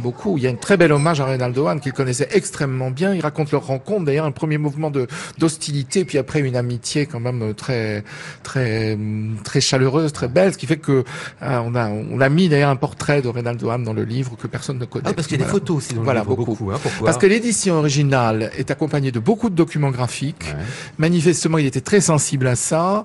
Beaucoup. 0.00 0.36
Il 0.38 0.42
y 0.44 0.46
a 0.46 0.50
une 0.50 0.58
très 0.58 0.76
belle 0.76 0.92
hommage 0.92 1.20
à 1.20 1.26
Reynaldo 1.26 1.66
Hahn 1.66 1.80
qu'il 1.80 1.92
connaissait 1.92 2.28
extrêmement 2.32 2.90
bien. 2.90 3.14
Il 3.14 3.20
raconte 3.20 3.52
leur 3.52 3.66
rencontre, 3.66 4.04
d'ailleurs, 4.06 4.24
un 4.26 4.32
premier 4.32 4.58
mouvement 4.58 4.90
de 4.90 5.06
d'hostilité, 5.38 6.04
puis 6.04 6.18
après 6.18 6.40
une 6.40 6.56
amitié 6.56 7.06
quand 7.06 7.20
même 7.20 7.54
très 7.54 8.04
très 8.42 8.98
très 9.44 9.60
chaleureuse, 9.60 10.12
très 10.12 10.28
belle, 10.28 10.52
ce 10.52 10.58
qui 10.58 10.66
fait 10.66 10.76
que 10.78 11.04
euh, 11.42 11.58
on 11.64 11.74
a 11.74 11.88
on 11.88 12.20
a 12.20 12.28
mis 12.28 12.48
d'ailleurs 12.48 12.70
un 12.70 12.76
portrait 12.76 13.22
de 13.22 13.28
Reynaldo 13.28 13.70
Hahn 13.70 13.84
dans 13.84 13.92
le 13.92 14.04
livre 14.04 14.36
que 14.40 14.46
personne 14.46 14.78
ne 14.78 14.84
connaît. 14.84 15.08
Ah, 15.08 15.12
parce 15.14 15.26
qu'il 15.26 15.38
y 15.38 15.42
a 15.42 15.44
des 15.44 15.50
photos 15.50 15.76
aussi 15.78 15.94
dans 15.94 16.00
le 16.00 16.04
Voilà, 16.04 16.20
livre, 16.20 16.36
beaucoup. 16.36 16.70
hein, 16.72 16.78
Parce 17.04 17.18
que 17.18 17.26
l'édition 17.26 17.74
originale 17.76 18.50
est 18.56 18.70
accompagnée 18.70 19.12
de 19.12 19.20
beaucoup 19.20 19.50
de 19.50 19.54
documents 19.54 19.90
graphiques. 19.90 20.46
Ouais. 20.56 20.64
Manifestement, 20.98 21.58
il 21.58 21.66
était 21.66 21.80
très 21.80 22.00
sensible 22.00 22.46
à 22.46 22.56
ça 22.56 23.04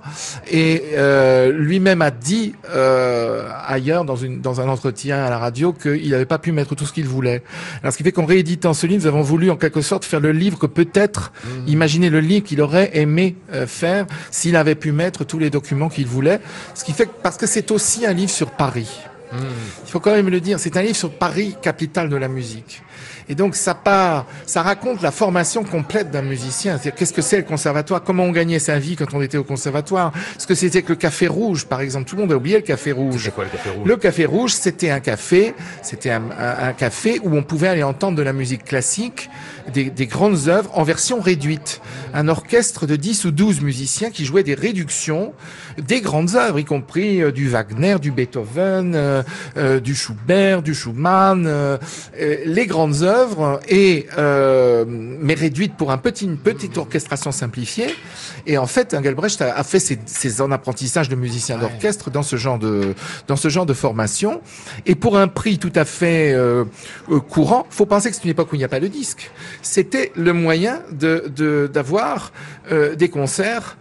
et 0.52 0.84
euh, 0.93 1.52
lui-même 1.52 2.02
a 2.02 2.12
dit 2.12 2.54
euh, 2.74 3.48
ailleurs 3.66 4.06
dans, 4.06 4.16
une, 4.16 4.41
dans 4.41 4.62
un 4.62 4.68
entretien 4.70 5.24
à 5.24 5.30
la 5.30 5.38
radio 5.38 5.74
qu'il 5.74 6.10
n'avait 6.10 6.26
pas 6.26 6.38
pu 6.39 6.52
mettre 6.52 6.76
tout 6.76 6.85
ce 6.86 6.94
qu'il 6.94 7.08
voulait. 7.08 7.44
Alors, 7.82 7.92
ce 7.92 7.98
qui 7.98 8.04
fait 8.04 8.12
qu'en 8.12 8.26
rééditant 8.26 8.74
ce 8.74 8.88
livre, 8.88 9.04
nous 9.04 9.08
avons 9.08 9.22
voulu 9.22 9.52
en 9.52 9.58
quelque 9.58 9.82
sorte 9.82 10.06
faire 10.06 10.20
le 10.20 10.32
livre 10.32 10.58
que 10.58 10.68
peut-être, 10.68 11.32
Mmh. 11.46 11.68
imaginer 11.68 12.10
le 12.10 12.20
livre 12.20 12.46
qu'il 12.46 12.62
aurait 12.62 12.92
aimé 12.94 13.36
euh, 13.54 13.68
faire 13.68 14.06
s'il 14.32 14.56
avait 14.56 14.76
pu 14.76 14.92
mettre 14.92 15.24
tous 15.24 15.40
les 15.40 15.50
documents 15.50 15.90
qu'il 15.90 16.08
voulait. 16.08 16.40
Ce 16.74 16.84
qui 16.84 16.94
fait 16.94 17.06
que, 17.06 17.12
parce 17.22 17.38
que 17.38 17.48
c'est 17.48 17.72
aussi 17.72 18.06
un 18.06 18.14
livre 18.14 18.32
sur 18.32 18.52
Paris. 18.52 18.90
Mmh. 19.32 19.38
Il 19.86 19.92
faut 19.92 20.00
quand 20.00 20.14
même 20.14 20.30
le 20.30 20.40
dire, 20.40 20.60
c'est 20.60 20.78
un 20.78 20.82
livre 20.82 20.96
sur 20.96 21.12
Paris, 21.12 21.56
capitale 21.62 22.10
de 22.10 22.16
la 22.16 22.28
musique. 22.28 22.82
Et 23.30 23.36
donc 23.36 23.55
ça 23.55 23.73
part, 23.73 24.26
ça 24.45 24.61
raconte 24.61 25.01
la 25.01 25.11
formation 25.11 25.63
complète 25.63 26.11
d'un 26.11 26.21
musicien. 26.21 26.78
Qu'est-ce 26.78 27.13
que 27.13 27.21
c'est 27.21 27.38
le 27.38 27.43
conservatoire, 27.43 28.03
comment 28.03 28.23
on 28.23 28.32
gagnait 28.32 28.59
sa 28.59 28.78
vie 28.80 28.95
quand 28.95 29.13
on 29.13 29.21
était 29.21 29.38
au 29.38 29.43
conservatoire, 29.43 30.11
ce 30.38 30.45
que 30.47 30.55
c'était 30.55 30.82
que 30.82 30.89
le 30.89 30.95
café 30.95 31.28
rouge, 31.28 31.65
par 31.65 31.82
exemple. 31.82 32.07
Tout 32.09 32.15
le 32.15 32.21
monde 32.21 32.32
a 32.34 32.36
oublié 32.38 32.57
le 32.57 32.61
café 32.61 32.91
rouge. 32.91 33.32
Quoi 33.34 33.45
le 33.45 33.49
café 33.49 33.69
rouge? 33.71 33.88
Le 33.88 33.97
café 33.97 34.26
rouge, 34.26 34.51
c'était 34.53 34.89
un 34.91 34.99
café, 34.99 35.53
c'était 35.82 36.11
un, 36.11 36.23
un- 36.39 36.67
un 36.69 36.73
café 36.73 37.19
où 37.23 37.36
on 37.36 37.43
pouvait 37.43 37.67
aller 37.67 37.84
entendre 37.84 38.17
de 38.17 38.21
la 38.23 38.34
musique 38.34 38.63
classique, 38.63 39.30
des, 39.73 39.89
des 39.89 40.05
grandes 40.05 40.47
œuvres 40.47 40.69
en 40.78 40.84
version 40.84 41.19
réduite. 41.19 41.82
Un 42.13 42.28
orchestre 42.28 42.86
de 42.86 42.95
10 42.95 43.26
ou 43.26 43.32
12 43.32 43.61
musiciens 43.61 44.11
qui 44.11 44.26
jouaient 44.26 44.43
des 44.43 44.53
réductions 44.53 45.34
des 45.78 45.99
grandes 46.01 46.36
œuvres, 46.36 46.59
y 46.59 46.63
compris 46.65 47.21
euh, 47.21 47.32
du 47.32 47.49
Wagner, 47.49 47.97
du 47.99 48.11
Beethoven, 48.11 48.93
euh, 48.95 49.23
euh, 49.57 49.80
du 49.80 49.93
Schubert, 49.95 50.61
du 50.61 50.73
Schumann, 50.73 51.45
euh, 51.47 51.78
les 52.45 52.65
grandes 52.65 53.01
œuvres, 53.01 53.14
et 53.68 54.07
euh, 54.18 54.86
mais 54.88 55.34
réduites 55.34 55.76
pour 55.76 55.91
un 55.91 55.97
petit, 55.97 56.26
une 56.26 56.38
petite 56.38 56.78
orchestration 56.78 57.32
simplifiée. 57.32 57.88
Et 58.47 58.57
en 58.57 58.68
fait, 58.68 58.93
Engelbrecht 58.93 59.41
a, 59.41 59.55
a 59.57 59.63
fait 59.63 59.80
ses, 59.80 59.97
ses 60.05 60.41
en 60.41 60.51
apprentissage 60.51 61.09
de 61.09 61.16
musicien 61.16 61.57
d'orchestre 61.57 62.09
dans 62.11 62.24
ce 62.24 62.36
genre 62.36 62.59
de 62.59 62.93
dans 63.28 63.36
ce 63.36 63.49
genre 63.49 63.66
de 63.66 63.74
formation. 63.74 64.41
Et 64.86 64.95
pour 64.95 65.18
un 65.18 65.28
prix 65.28 65.57
tout 65.57 65.72
à 65.76 65.86
fait 65.86 66.34
euh, 66.34 66.63
euh, 67.11 67.20
courant, 67.20 67.66
faut 67.70 67.86
penser 67.86 68.09
que 68.09 68.16
c'est 68.16 68.24
une 68.24 68.32
époque 68.32 68.51
où 68.51 68.55
il 68.55 68.59
n'y 68.59 68.66
a 68.66 68.70
pas 68.70 68.80
de 68.80 68.88
disque. 68.88 69.32
C'était 69.61 70.11
le 70.16 70.34
moyen 70.34 70.82
de 70.91 71.26
de- 71.36 71.70
d'avoir 71.72 72.32
euh, 72.72 72.95
des 72.95 73.09
concerts 73.09 73.78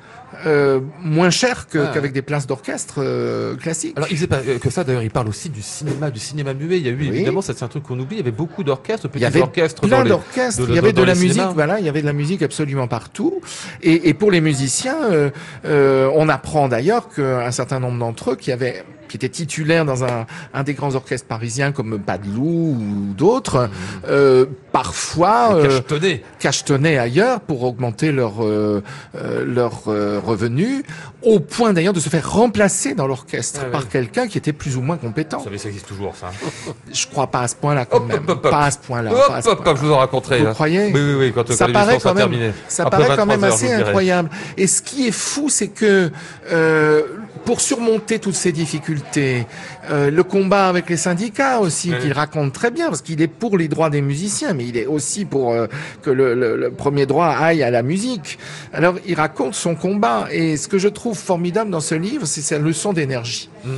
euh, 0.46 0.80
moins 1.02 1.30
chers 1.30 1.66
que- 1.68 1.78
Ah. 1.78 1.90
qu'avec 1.92 2.12
des 2.12 2.22
places 2.22 2.46
d'orchestre 2.46 2.96
euh, 2.98 3.56
classiques. 3.56 3.94
Alors, 3.96 4.08
il 4.10 4.16
faisait 4.16 4.26
pas 4.26 4.40
euh, 4.46 4.58
que 4.58 4.70
ça, 4.70 4.84
d'ailleurs, 4.84 5.02
il 5.02 5.10
parle 5.10 5.28
aussi 5.28 5.48
du 5.48 5.62
cinéma, 5.62 6.10
du 6.10 6.20
cinéma 6.20 6.54
muet. 6.54 6.78
Il 6.78 6.84
y 6.84 6.88
a 6.88 6.92
eu, 6.92 6.96
Oui. 6.98 7.08
évidemment, 7.08 7.42
ça, 7.42 7.52
c'est 7.56 7.64
un 7.64 7.68
truc 7.68 7.82
qu'on 7.84 7.98
oublie, 7.98 8.16
il 8.16 8.18
y 8.18 8.22
avait 8.22 8.30
beaucoup 8.30 8.64
d'orchestres, 8.64 9.08
petits 9.08 9.18
Il 9.18 9.22
y 9.22 9.26
avait 9.26 9.40
orchestres 9.42 9.82
plein 9.82 10.04
d'orchestres, 10.04 10.62
il 10.68 10.74
y 10.74 10.78
avait 10.78 10.92
de 10.92 11.02
la 11.02 11.14
musique, 11.14 11.32
cinémas. 11.32 11.52
voilà, 11.52 11.80
il 11.80 11.86
y 11.86 11.88
avait 11.88 12.00
de 12.02 12.06
la 12.06 12.12
musique 12.12 12.42
absolument 12.42 12.88
partout. 12.88 13.40
Et, 13.82 14.08
et 14.08 14.14
pour 14.14 14.30
les 14.30 14.40
musiciens, 14.40 14.96
euh, 15.10 15.30
euh, 15.64 16.10
on 16.14 16.28
apprend 16.28 16.68
d'ailleurs 16.68 17.08
qu'un 17.08 17.50
certain 17.50 17.80
nombre 17.80 17.98
d'entre 17.98 18.32
eux 18.32 18.36
qui 18.36 18.52
avaient 18.52 18.84
qui 19.14 19.16
étaient 19.24 19.28
titulaires 19.28 19.84
dans 19.84 20.02
un, 20.02 20.26
un 20.52 20.64
des 20.64 20.74
grands 20.74 20.96
orchestres 20.96 21.28
parisiens 21.28 21.70
comme 21.70 22.00
Padelou 22.00 22.76
ou 22.80 23.14
d'autres, 23.16 23.70
euh, 24.08 24.44
parfois 24.72 25.54
euh, 25.54 25.62
cachetonné. 25.68 26.24
cachetonnaient 26.40 26.98
ailleurs 26.98 27.38
pour 27.38 27.62
augmenter 27.62 28.10
leur 28.10 28.42
euh, 28.42 28.82
euh, 29.14 29.44
leur 29.46 29.84
revenus, 29.84 30.82
au 31.22 31.38
point 31.38 31.72
d'ailleurs 31.72 31.92
de 31.92 32.00
se 32.00 32.08
faire 32.08 32.28
remplacer 32.28 32.94
dans 32.94 33.06
l'orchestre 33.06 33.60
Ah 33.62 33.70
par 33.70 33.88
quelqu'un 33.88 34.26
qui 34.26 34.36
était 34.36 34.52
plus 34.52 34.76
ou 34.76 34.82
moins 34.82 34.96
compétent. 34.96 35.38
Vous 35.38 35.44
savez, 35.44 35.58
ça 35.58 35.68
existe 35.68 35.86
toujours, 35.86 36.16
ça. 36.16 36.32
Je 36.92 37.06
crois 37.06 37.28
pas 37.28 37.42
à 37.42 37.48
ce 37.48 37.54
point-là 37.54 37.84
quand 37.84 37.98
Hop, 37.98 38.08
même, 38.08 38.24
hop, 38.26 38.44
hop, 38.44 38.50
pas 38.50 38.64
à 38.64 38.70
ce 38.72 38.78
point-là. 38.78 39.10
point-là. 39.10 39.74
je 39.76 39.80
vous 39.80 39.92
en 39.92 39.98
raconterai. 39.98 40.40
Vous 40.40 40.48
hein. 40.48 40.54
croyez 40.54 40.86
Oui, 40.92 41.00
oui, 41.00 41.14
oui, 41.14 41.32
quand, 41.32 41.48
ça 41.52 41.66
quand 41.66 41.72
paraît 41.72 41.98
quand 42.00 42.14
même, 42.14 42.52
ça 42.66 42.82
Après 42.86 43.04
paraît 43.04 43.16
quand 43.16 43.26
23 43.26 43.36
même 43.36 43.44
assez 43.44 43.72
incroyable. 43.72 44.30
Et 44.56 44.66
ce 44.66 44.82
qui 44.82 45.06
est 45.06 45.12
fou, 45.12 45.48
c'est 45.48 45.68
que 45.68 46.10
euh, 46.50 47.02
pour 47.44 47.60
surmonter 47.60 48.18
toutes 48.18 48.34
ces 48.34 48.52
difficultés, 48.52 49.46
euh, 49.90 50.10
le 50.10 50.22
combat 50.22 50.68
avec 50.68 50.88
les 50.88 50.96
syndicats 50.96 51.60
aussi, 51.60 51.90
Oui. 51.92 51.98
qu'il 52.00 52.12
raconte 52.12 52.52
très 52.52 52.70
bien, 52.70 52.88
parce 52.88 53.02
qu'il 53.02 53.20
est 53.20 53.28
pour 53.28 53.58
les 53.58 53.68
droits 53.68 53.90
des 53.90 54.00
musiciens, 54.00 54.54
mais 54.54 54.64
il 54.66 54.76
est 54.76 54.86
aussi 54.86 55.24
pour 55.24 55.52
euh, 55.52 55.66
que 56.02 56.10
le, 56.10 56.34
le- 56.34 56.56
le 56.56 56.70
premier 56.70 57.06
droit 57.06 57.28
aille 57.28 57.62
à 57.62 57.70
la 57.70 57.82
musique. 57.82 58.38
Alors, 58.72 58.96
il 59.06 59.14
raconte 59.14 59.54
son 59.54 59.74
combat. 59.74 60.26
Et 60.30 60.56
ce 60.56 60.68
que 60.68 60.78
je 60.78 60.88
trouve 60.88 61.16
formidable 61.18 61.70
dans 61.70 61.80
ce 61.80 61.94
livre, 61.94 62.26
c'est 62.26 62.40
sa 62.42 62.58
leçon 62.58 62.92
d'énergie. 62.92 63.48
Mmh. 63.64 63.70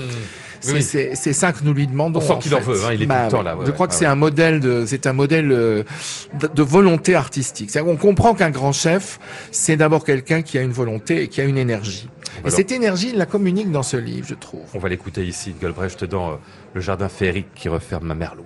C'est 0.67 0.73
Oui. 0.75 0.83
c'est- 0.83 1.15
c'est 1.15 1.33
ça 1.33 1.53
que 1.53 1.63
nous 1.65 1.73
lui 1.73 1.87
demandons. 1.87 2.19
On 2.21 2.23
sent 2.23 2.33
en 2.33 2.39
qu'il 2.39 2.55
en 2.55 2.61
veut, 2.61 2.85
hein, 2.85 2.93
il 2.93 3.03
est 3.03 3.07
tout 3.07 3.13
le 3.13 3.31
temps 3.31 3.43
là, 3.43 3.55
ouais, 3.57 3.65
je 3.65 3.71
ouais, 3.71 3.75
crois 3.75 3.87
que 3.87 3.93
ouais, 3.93 3.99
c'est 3.99 4.07
un 4.07 4.15
modèle 4.15 4.61
de, 4.61 4.85
c'est 4.87 5.07
un 5.07 5.13
modèle 5.13 5.51
euh, 5.53 5.83
de, 6.41 6.47
de 6.49 6.63
volonté 6.63 7.15
artistique. 7.15 7.71
C'est-à-dire 7.71 7.91
qu'on 7.93 7.97
comprend 7.99 8.35
qu'un 8.35 8.51
grand 8.51 8.73
chef, 8.73 9.19
c'est 9.51 9.77
d'abord 9.77 10.05
quelqu'un 10.05 10.43
qui 10.43 10.59
a 10.59 10.63
une 10.63 10.73
volonté 10.73 11.23
et 11.23 11.29
qui 11.29 11.41
a 11.41 11.45
une 11.45 11.59
énergie. 11.59 12.09
Et 12.45 12.51
cette 12.51 12.71
énergie, 12.73 13.11
il 13.13 13.19
la 13.19 13.27
communique 13.27 13.71
dans 13.71 13.83
ce 13.83 13.97
livre, 13.97 14.27
je 14.29 14.35
trouve. 14.35 14.61
On 14.75 14.79
va 14.79 14.89
l'écouter 14.89 15.25
ici, 15.25 15.55
Galbrecht, 15.61 16.05
dans 16.05 16.33
euh, 16.33 16.35
Le 16.75 16.81
jardin 16.81 17.09
féerique 17.09 17.47
qui 17.55 17.69
referme 17.69 18.07
ma 18.09 18.15
merlois. 18.15 18.45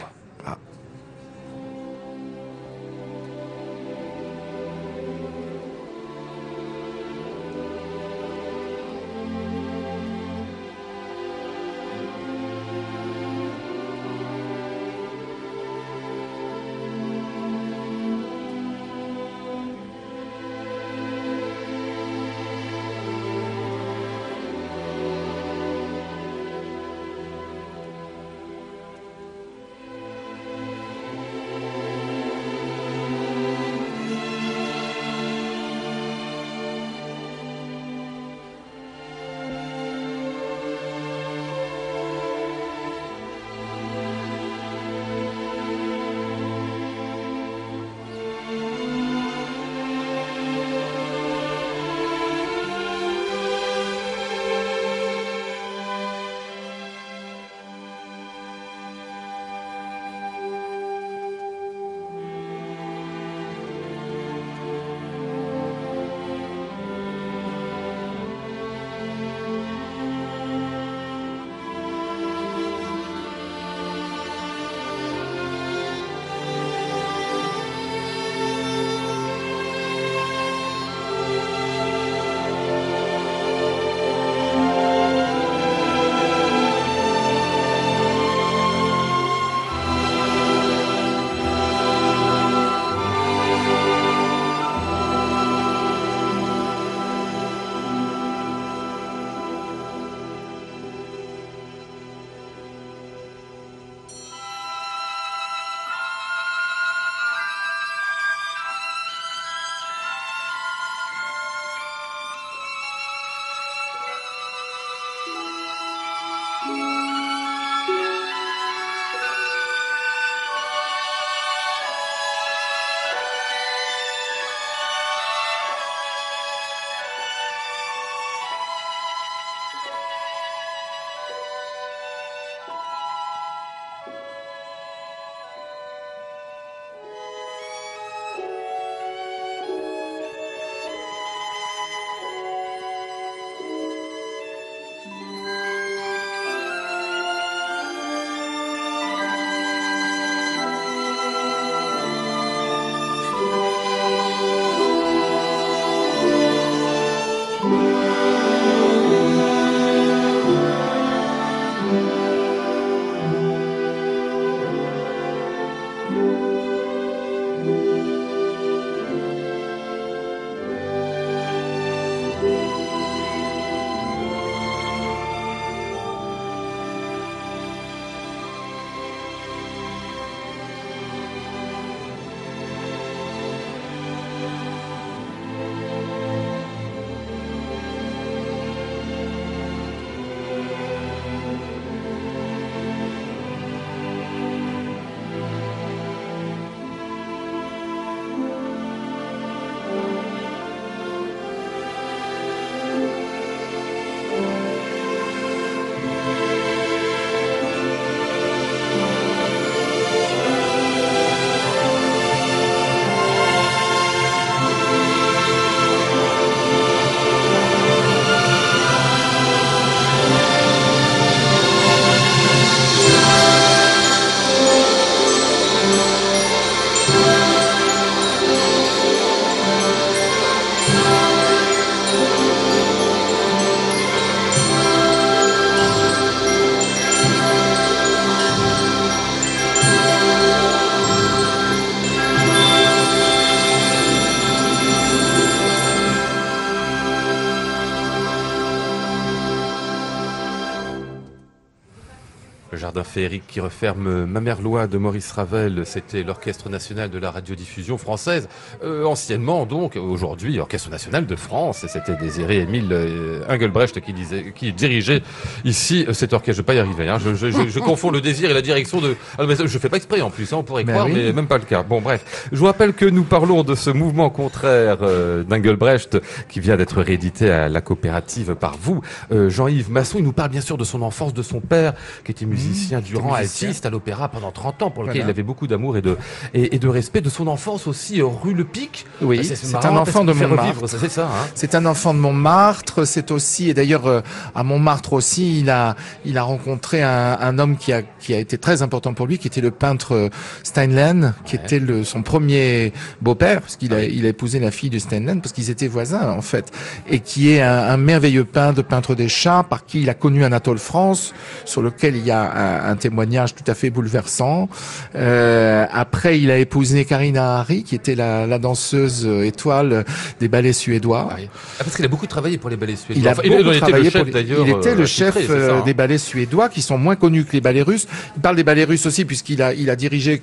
Jardin 252.76 253.04
féerique 253.04 253.44
qui 253.48 253.60
referme 253.60 254.24
Mamerlois 254.24 254.86
de 254.86 254.98
Maurice 254.98 255.30
Ravel. 255.32 255.82
C'était 255.84 256.22
l'Orchestre 256.22 256.68
national 256.68 257.10
de 257.10 257.18
la 257.18 257.30
radiodiffusion 257.30 257.98
française, 257.98 258.48
euh, 258.84 259.04
anciennement 259.04 259.66
donc, 259.66 259.96
aujourd'hui 259.96 260.58
Orchestre 260.60 260.90
national 260.90 261.26
de 261.26 261.36
France. 261.36 261.84
Et 261.84 261.88
c'était 261.88 262.16
Désiré 262.16 262.60
Émile 262.60 262.88
euh, 262.92 263.44
Engelbrecht 263.48 264.00
qui, 264.00 264.12
disait, 264.12 264.52
qui 264.54 264.72
dirigeait 264.72 265.22
ici 265.64 266.04
euh, 266.08 266.12
cet 266.12 266.32
orchestre. 266.32 266.56
Je 266.56 266.62
vais 266.62 266.66
pas 266.66 266.74
y 266.74 266.78
arriver. 266.78 267.08
Hein. 267.08 267.18
Je, 267.18 267.34
je, 267.34 267.50
je, 267.50 267.68
je 267.68 267.78
confonds 267.80 268.10
le 268.10 268.20
désir 268.20 268.50
et 268.50 268.54
la 268.54 268.62
direction 268.62 269.00
de. 269.00 269.16
Ah, 269.38 269.44
mais 269.46 269.56
je 269.56 269.78
fais 269.78 269.88
pas 269.88 269.96
exprès 269.96 270.20
en 270.20 270.30
plus. 270.30 270.52
Hein, 270.52 270.58
on 270.58 270.62
pourrait 270.62 270.84
Ben 270.84 270.92
croire, 270.92 271.06
oui. 271.06 271.14
mais 271.14 271.32
même 271.32 271.46
pas 271.46 271.58
le 271.58 271.64
cas. 271.64 271.82
Bon, 271.82 272.00
bref. 272.00 272.48
Je 272.52 272.56
vous 272.56 272.66
rappelle 272.66 272.92
que 272.92 273.04
nous 273.04 273.24
parlons 273.24 273.62
de 273.62 273.74
ce 273.74 273.90
mouvement 273.90 274.30
contraire 274.30 274.98
euh, 275.02 275.42
d'Engelbrecht 275.42 276.18
qui 276.48 276.60
vient 276.60 276.76
d'être 276.76 277.00
réédité 277.02 277.50
à 277.50 277.68
la 277.68 277.80
coopérative 277.80 278.54
par 278.54 278.76
vous, 278.80 279.00
euh, 279.32 279.50
Jean-Yves 279.50 279.90
Masson. 279.90 280.18
Il 280.18 280.24
nous 280.24 280.32
parle 280.32 280.50
bien 280.50 280.60
sûr 280.60 280.76
de 280.76 280.84
son 280.84 281.02
enfance, 281.02 281.34
de 281.34 281.42
son 281.42 281.60
père 281.60 281.94
qui 282.24 282.30
était 282.32 282.46
musicien 282.46 282.59
durant 283.00 283.36
musicien. 283.38 283.68
altiste 283.68 283.86
à 283.86 283.90
l'opéra 283.90 284.28
pendant 284.28 284.50
30 284.50 284.82
ans, 284.82 284.90
pour 284.90 285.02
lequel 285.02 285.16
Voilà. 285.22 285.28
il 285.28 285.30
avait 285.30 285.42
beaucoup 285.42 285.66
d'amour 285.66 285.96
et 285.96 286.02
de, 286.02 286.16
et, 286.54 286.74
et 286.76 286.78
de 286.78 286.88
respect. 286.88 287.20
De 287.20 287.28
son 287.30 287.46
enfance 287.46 287.86
aussi, 287.86 288.20
euh, 288.20 288.26
rue 288.26 288.54
Le 288.54 288.64
Pic. 288.64 289.06
Oui, 289.22 289.40
Ah, 289.40 289.54
c'est 289.54 289.74
un 289.86 289.96
enfant 289.96 290.24
de 290.24 290.32
Montmartre. 290.32 290.88
C'est 290.88 291.08
ça, 291.10 291.24
hein. 291.26 291.46
C'est 291.54 291.74
un 291.74 291.86
enfant 291.86 292.14
de 292.14 292.18
Montmartre. 292.18 293.04
C'est 293.06 293.30
aussi, 293.30 293.70
et 293.70 293.74
d'ailleurs 293.74 294.06
euh, 294.06 294.20
à 294.54 294.62
Montmartre 294.62 295.12
aussi, 295.12 295.60
il 295.60 295.70
a, 295.70 295.96
il 296.24 296.38
a 296.38 296.42
rencontré 296.42 297.02
un, 297.02 297.38
un 297.40 297.58
homme 297.58 297.76
qui 297.76 297.92
a, 297.92 298.02
qui 298.02 298.34
a 298.34 298.38
été 298.38 298.58
très 298.58 298.82
important 298.82 299.14
pour 299.14 299.26
lui, 299.26 299.38
qui 299.38 299.46
était 299.48 299.60
le 299.60 299.70
peintre 299.70 300.14
euh, 300.14 300.28
Steinlen, 300.62 301.34
qui 301.44 301.56
Ouais. 301.56 301.62
était 301.64 301.78
le, 301.80 302.04
son 302.04 302.22
premier 302.22 302.92
beau-père, 303.20 303.60
parce 303.60 303.76
qu'il 303.76 303.92
a, 303.92 303.98
Ah 303.98 304.04
il 304.04 304.24
a 304.24 304.28
épousé 304.28 304.58
la 304.60 304.70
fille 304.70 304.90
de 304.90 304.98
Steinlen, 304.98 305.40
parce 305.40 305.52
qu'ils 305.52 305.70
étaient 305.70 305.88
voisins 305.88 306.30
en 306.30 306.42
fait, 306.42 306.70
et 307.08 307.20
qui 307.20 307.50
est 307.52 307.60
un, 307.62 307.78
un 307.88 307.96
merveilleux 307.96 308.44
peintre, 308.44 308.82
peintre 308.82 309.14
des 309.14 309.28
chats, 309.28 309.64
par 309.68 309.84
qui 309.84 310.02
il 310.02 310.08
a 310.10 310.14
connu 310.14 310.44
Anatole 310.44 310.78
France, 310.78 311.34
sur 311.64 311.82
lequel 311.82 312.16
il 312.16 312.24
y 312.24 312.30
a 312.30 312.49
un, 312.54 312.90
un 312.90 312.96
témoignage 312.96 313.54
tout 313.54 313.64
à 313.66 313.74
fait 313.74 313.90
bouleversant. 313.90 314.68
Euh, 315.14 315.86
après, 315.92 316.40
il 316.40 316.50
a 316.50 316.58
épousé 316.58 317.04
Karina 317.04 317.58
Hari, 317.58 317.82
qui 317.84 317.94
était 317.94 318.14
la, 318.14 318.46
la 318.46 318.58
danseuse 318.58 319.26
étoile 319.44 320.04
des 320.40 320.48
ballets 320.48 320.72
suédois. 320.72 321.28
Ah. 321.30 321.36
Ah, 321.80 321.84
parce 321.84 321.96
qu'il 321.96 322.04
a 322.04 322.08
beaucoup 322.08 322.26
travaillé 322.26 322.58
pour 322.58 322.70
les 322.70 322.76
ballets 322.76 322.96
suédois. 322.96 323.20
Il 323.20 323.28
a 323.28 323.32
Enfin, 323.32 323.42
beaucoup 323.48 323.78
travaillé 323.78 324.10
pour 324.10 324.24
les-. 324.24 324.42
Il 324.42 324.70
était 324.70 324.94
le 324.94 325.06
chef 325.06 325.34
ça, 325.46 325.52
hein. 325.76 325.82
des 325.84 325.94
ballets 325.94 326.18
suédois 326.18 326.68
qui 326.68 326.82
sont 326.82 326.98
moins 326.98 327.16
connus 327.16 327.44
que 327.44 327.52
les 327.52 327.60
ballets 327.60 327.82
russes. 327.82 328.06
Il 328.36 328.42
parle 328.42 328.56
des 328.56 328.64
ballets 328.64 328.84
russes 328.84 329.06
aussi 329.06 329.24
puisqu'il 329.24 329.62
a, 329.62 329.72
il 329.72 329.88
a 329.90 329.96
dirigé 329.96 330.42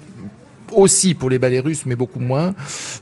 aussi 0.74 1.14
pour 1.14 1.30
les 1.30 1.40
ballets 1.40 1.60
russes, 1.60 1.86
mais 1.86 1.96
beaucoup 1.96 2.20
moins. 2.20 2.54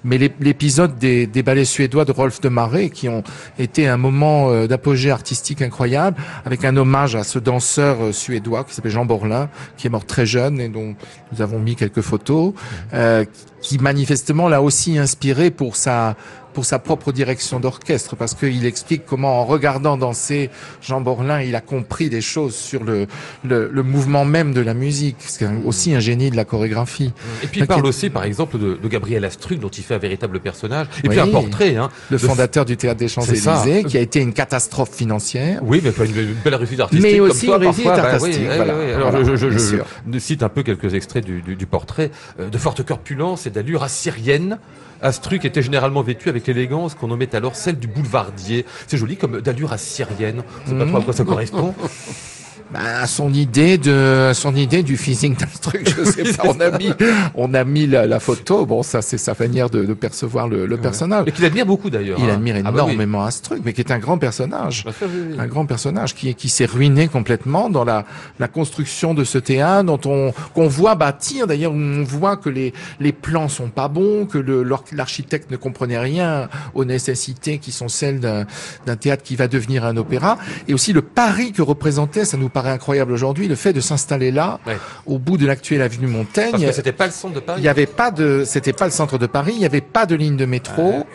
Mais 0.04 0.18
l'ép- 0.18 0.42
l'épisode 0.42 0.98
des, 0.98 1.28
ballets 1.44 1.66
suédois 1.66 2.06
de 2.06 2.12
Rolf 2.12 2.42
de 2.42 2.50
Marais, 2.50 2.90
qui 2.90 3.10
ont 3.10 3.24
été 3.60 3.88
un 3.88 3.98
moment 3.98 4.50
euh, 4.52 4.68
d'apogée 4.68 5.12
artistique 5.12 5.62
incroyable, 5.62 6.18
avec 6.46 6.66
un 6.66 6.76
hommage 6.78 7.16
à 7.16 7.24
ce 7.24 7.40
danseur 7.40 7.98
euh, 8.02 8.12
suédois 8.12 8.64
qui 8.64 8.74
s'appelle 8.74 8.92
Jean 8.92 9.06
Borlin, 9.06 9.50
qui 9.78 9.88
est 9.88 9.90
mort 9.90 10.06
très 10.06 10.26
jeune 10.26 10.60
et 10.60 10.70
dont 10.70 10.96
nous 11.32 11.42
avons 11.42 11.60
mis 11.60 11.76
quelques 11.76 12.02
photos, 12.02 12.54
euh, 12.94 13.26
qui 13.66 13.80
manifestement 13.80 14.48
l'a 14.48 14.62
aussi 14.62 14.98
inspiré 15.00 15.50
pour 15.50 15.76
sa 15.76 16.16
pour 16.54 16.64
sa 16.64 16.80
propre 16.80 17.12
direction 17.12 17.60
d'orchestre, 17.60 18.16
parce 18.16 18.34
qu'il 18.34 18.66
explique 18.66 19.06
comment, 19.06 19.42
en 19.42 19.46
regardant 19.46 19.98
danser 19.98 20.50
Jean 20.82 21.02
Borlin, 21.02 21.42
il 21.42 21.54
a 21.54 21.60
compris 21.60 22.10
des 22.10 22.22
choses 22.22 22.56
sur 22.56 22.86
le, 22.86 23.08
le, 23.44 23.70
le 23.70 23.84
mouvement 23.84 24.24
même 24.24 24.54
de 24.54 24.62
la 24.62 24.74
musique. 24.74 25.18
C'est 25.20 25.50
aussi 25.66 25.94
un 25.94 26.00
génie 26.00 26.32
de 26.32 26.38
la 26.38 26.46
chorégraphie. 26.46 27.12
Et 27.44 27.48
puis 27.48 27.60
il 27.60 27.68
parle 27.68 27.86
aussi, 27.86 28.10
par 28.10 28.24
exemple, 28.24 28.58
de, 28.58 28.80
de 28.82 28.88
Gabriel 28.88 29.26
Astruc, 29.26 29.60
dont 29.60 29.68
il 29.68 29.84
fait 29.84 29.96
un 29.96 29.98
véritable 29.98 30.40
personnage. 30.40 30.88
Et 31.04 31.10
puis 31.10 31.20
un 31.20 31.28
portrait, 31.28 31.76
hein. 31.76 31.90
Le 32.10 32.18
fondateur 32.18 32.64
du 32.64 32.78
Théâtre 32.78 33.00
des. 33.00 33.10
Champs-Élysées, 33.10 33.84
qui 33.84 33.98
a 33.98 34.00
été 34.00 34.22
une 34.22 34.32
catastrophe 34.32 34.92
financière. 34.96 35.60
Oui, 35.62 35.82
mais 35.84 35.92
pas 35.92 36.06
une, 36.06 36.16
une 36.18 36.36
belle 36.42 36.56
réussite 36.56 36.80
artistique. 36.80 37.12
Mais 37.12 37.18
comme 37.18 37.32
aussi 37.32 37.48
toi, 37.48 37.58
une 37.58 37.64
réussite 37.64 37.84
parfois. 37.84 38.02
Bah 38.04 38.14
artistique, 38.14 38.44
oui, 38.44 38.48
oui, 38.50 38.56
voilà. 38.56 38.78
oui. 38.78 38.92
Alors, 38.94 39.12
Voilà, 39.12 39.26
je, 39.26 39.36
je, 39.36 39.48
bien 39.48 39.58
je- 39.58 39.62
sûr. 39.76 39.86
je 40.10 40.20
cite 40.20 40.42
un 40.42 40.48
peu 40.50 40.64
quelques 40.64 40.94
extraits 40.94 41.26
du, 41.26 41.42
du, 41.42 41.58
du 41.58 41.66
portrait. 41.66 42.12
Euh, 42.40 42.48
de 42.50 42.58
forte 42.58 42.82
corpulence 42.84 43.46
et 43.46 43.50
d'allure 43.56 43.84
assyrienne, 43.84 44.60
Astruc 45.02 45.46
était 45.46 45.62
généralement 45.62 46.02
vêtu 46.02 46.30
avec 46.30 46.46
l'élégance 46.48 46.94
qu'on 46.94 47.08
nommait 47.08 47.34
alors 47.36 47.56
celle 47.56 47.80
du 47.80 47.88
boulevardier. 47.88 48.66
C'est 48.88 48.98
joli 48.98 49.18
comme 49.18 49.42
d'allure 49.42 49.74
assyrienne. 49.74 50.44
Je 50.66 50.72
sais 50.72 50.78
pas 50.78 50.86
trop 50.86 50.98
à 50.98 51.02
quoi 51.02 51.14
ça 51.14 51.24
correspond. 51.24 51.74
Bah, 52.72 52.80
à 53.02 53.08
son 53.08 53.32
idée 53.32 53.78
de, 53.78 54.30
à 54.30 54.34
son 54.34 54.56
idée 54.56 54.82
du 54.82 54.98
physique 54.98 55.40
d'instruc, 55.40 55.88
je 55.98 56.04
sais 56.04 56.34
pas. 56.34 56.44
On 56.48 56.60
a 56.60 56.78
mis, 56.78 56.92
on 57.36 57.54
a 57.54 57.64
mis 57.64 57.86
la, 57.86 58.08
la 58.08 58.20
photo. 58.20 58.66
Bon, 58.66 58.82
ça, 58.82 59.02
c'est 59.02 59.18
sa 59.18 59.36
manière 59.40 59.70
de, 59.70 59.86
de 59.86 59.94
percevoir 59.94 60.48
le, 60.48 60.66
le 60.66 60.78
personnage. 60.78 61.26
Et 61.28 61.32
qu'il 61.32 61.46
admire 61.46 61.66
beaucoup 61.66 61.90
d'ailleurs. 61.90 62.18
Il 62.20 62.30
hein. 62.30 62.34
admire 62.34 62.56
Ah 62.60 62.72
bah 62.72 62.84
oui. 62.86 62.94
énormément 62.94 63.24
Astruc, 63.24 63.62
mais 63.64 63.74
qui 63.74 63.82
est 63.82 63.92
un 63.92 64.00
grand 64.00 64.18
personnage. 64.18 64.84
Bah 64.84 64.92
ça, 65.00 65.06
oui, 65.06 65.22
oui. 65.30 65.36
un 65.40 65.48
grand 65.48 65.66
personnage 65.66 66.16
qui, 66.16 66.34
qui 66.34 66.50
s'est 66.50 66.66
ruiné 66.66 67.08
complètement 67.08 67.70
dans 67.70 67.84
la, 67.84 68.06
la 68.40 68.48
construction 68.48 69.14
de 69.14 69.24
ce 69.24 69.38
théâtre 69.38 69.84
dont 69.84 70.00
on 70.06 70.34
qu'on 70.54 70.68
voit 70.68 70.96
bâtir 70.96 71.48
d'ailleurs 71.48 71.72
où 71.72 71.76
on 71.76 72.04
voit 72.04 72.38
que 72.38 72.50
les 72.50 72.74
les 73.00 73.12
plans 73.12 73.50
sont 73.50 73.70
pas 73.70 73.88
bons 73.88 74.26
que 74.26 74.38
le 74.38 74.64
l'architecte 74.92 75.52
ne 75.52 75.58
comprenait 75.58 76.00
rien 76.00 76.50
aux 76.74 76.86
nécessités 76.86 77.58
qui 77.58 77.72
sont 77.72 77.88
celles 77.88 78.20
d'un 78.20 78.46
d'un 78.86 78.96
théâtre 78.96 79.24
qui 79.24 79.36
va 79.36 79.48
devenir 79.48 79.86
un 79.86 79.98
opéra 79.98 80.38
et 80.68 80.74
aussi 80.74 80.94
le 80.94 81.02
pari 81.02 81.52
que 81.52 81.62
représentait 81.62 82.26
ça 82.26 82.38
nous 82.38 82.50
paraît 82.56 82.72
incroyable 82.72 83.12
aujourd'hui 83.12 83.48
le 83.50 83.56
fait 83.56 83.74
de 83.74 83.82
s'installer 83.82 84.32
là 84.32 84.60
Ouais. 84.66 84.78
au 85.06 85.18
bout 85.20 85.38
de 85.38 85.46
l'actuelle 85.46 85.82
avenue 85.82 86.08
Montaigne 86.08 86.52
Parce 86.52 86.64
que 86.64 86.72
c'était 86.72 86.92
pas 86.94 87.08
le 87.08 87.12
centre 87.12 87.34
de 87.36 87.40
Paris. 87.42 87.60
il 87.60 87.64
n'y 87.64 87.68
avait 87.68 87.86
pas 87.86 88.10
de, 88.12 88.44
c'était 88.46 88.74
pas 88.74 88.86
le 88.86 88.92
centre 88.92 89.18
de 89.18 89.28
Paris, 89.28 89.52
il 89.56 89.60
n'y 89.60 89.66
avait 89.66 89.82
pas 89.98 90.06
de 90.06 90.16
ligne 90.16 90.38
de 90.38 90.46
métro, 90.46 91.06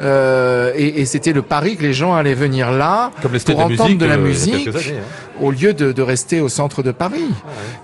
euh, 0.00 0.72
et, 0.76 1.00
et 1.00 1.04
c'était 1.06 1.32
le 1.32 1.42
pari 1.42 1.76
que 1.76 1.82
les 1.82 1.92
gens 1.94 2.14
allaient 2.14 2.34
venir 2.34 2.70
là 2.72 3.10
Comme 3.22 3.32
pour 3.32 3.54
de 3.56 3.62
entendre 3.62 3.84
musique, 3.84 3.98
de 3.98 4.06
la 4.06 4.14
euh, 4.14 4.18
musique 4.18 4.68
années, 4.68 4.76
hein. 4.98 5.40
au 5.40 5.50
lieu 5.52 5.72
de, 5.72 5.92
de 5.92 6.02
rester 6.02 6.40
au 6.40 6.48
centre 6.48 6.82
de 6.82 6.90
Paris. 6.92 7.30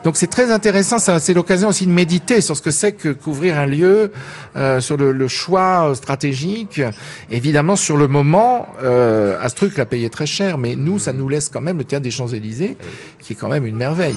Donc 0.04 0.16
c'est 0.16 0.26
très 0.26 0.50
intéressant, 0.50 0.98
c'est 0.98 1.34
l'occasion 1.34 1.68
aussi 1.68 1.86
de 1.86 1.92
méditer 1.92 2.40
sur 2.40 2.56
ce 2.56 2.62
que 2.62 2.70
c'est 2.70 2.92
que 2.92 3.10
couvrir 3.10 3.58
un 3.58 3.66
lieu, 3.66 4.12
euh, 4.56 4.80
sur 4.80 4.96
le, 4.96 5.12
le 5.12 5.28
choix 5.28 5.92
stratégique, 5.94 6.80
évidemment 7.30 7.76
sur 7.76 7.96
le 7.96 8.08
moment. 8.08 8.66
Euh, 8.82 9.36
Astruc 9.40 9.76
l'a 9.76 9.86
payé 9.86 10.10
très 10.10 10.26
cher, 10.26 10.58
mais 10.58 10.74
nous, 10.76 10.98
ça 10.98 11.12
nous 11.12 11.28
laisse 11.28 11.48
quand 11.48 11.60
même 11.60 11.78
le 11.78 11.84
théâtre 11.84 12.02
des 12.04 12.10
Champs 12.10 12.28
Élysées, 12.28 12.76
qui 13.20 13.32
est 13.32 13.36
quand 13.36 13.48
même 13.48 13.64
une 13.66 13.76
merveille. 13.76 14.14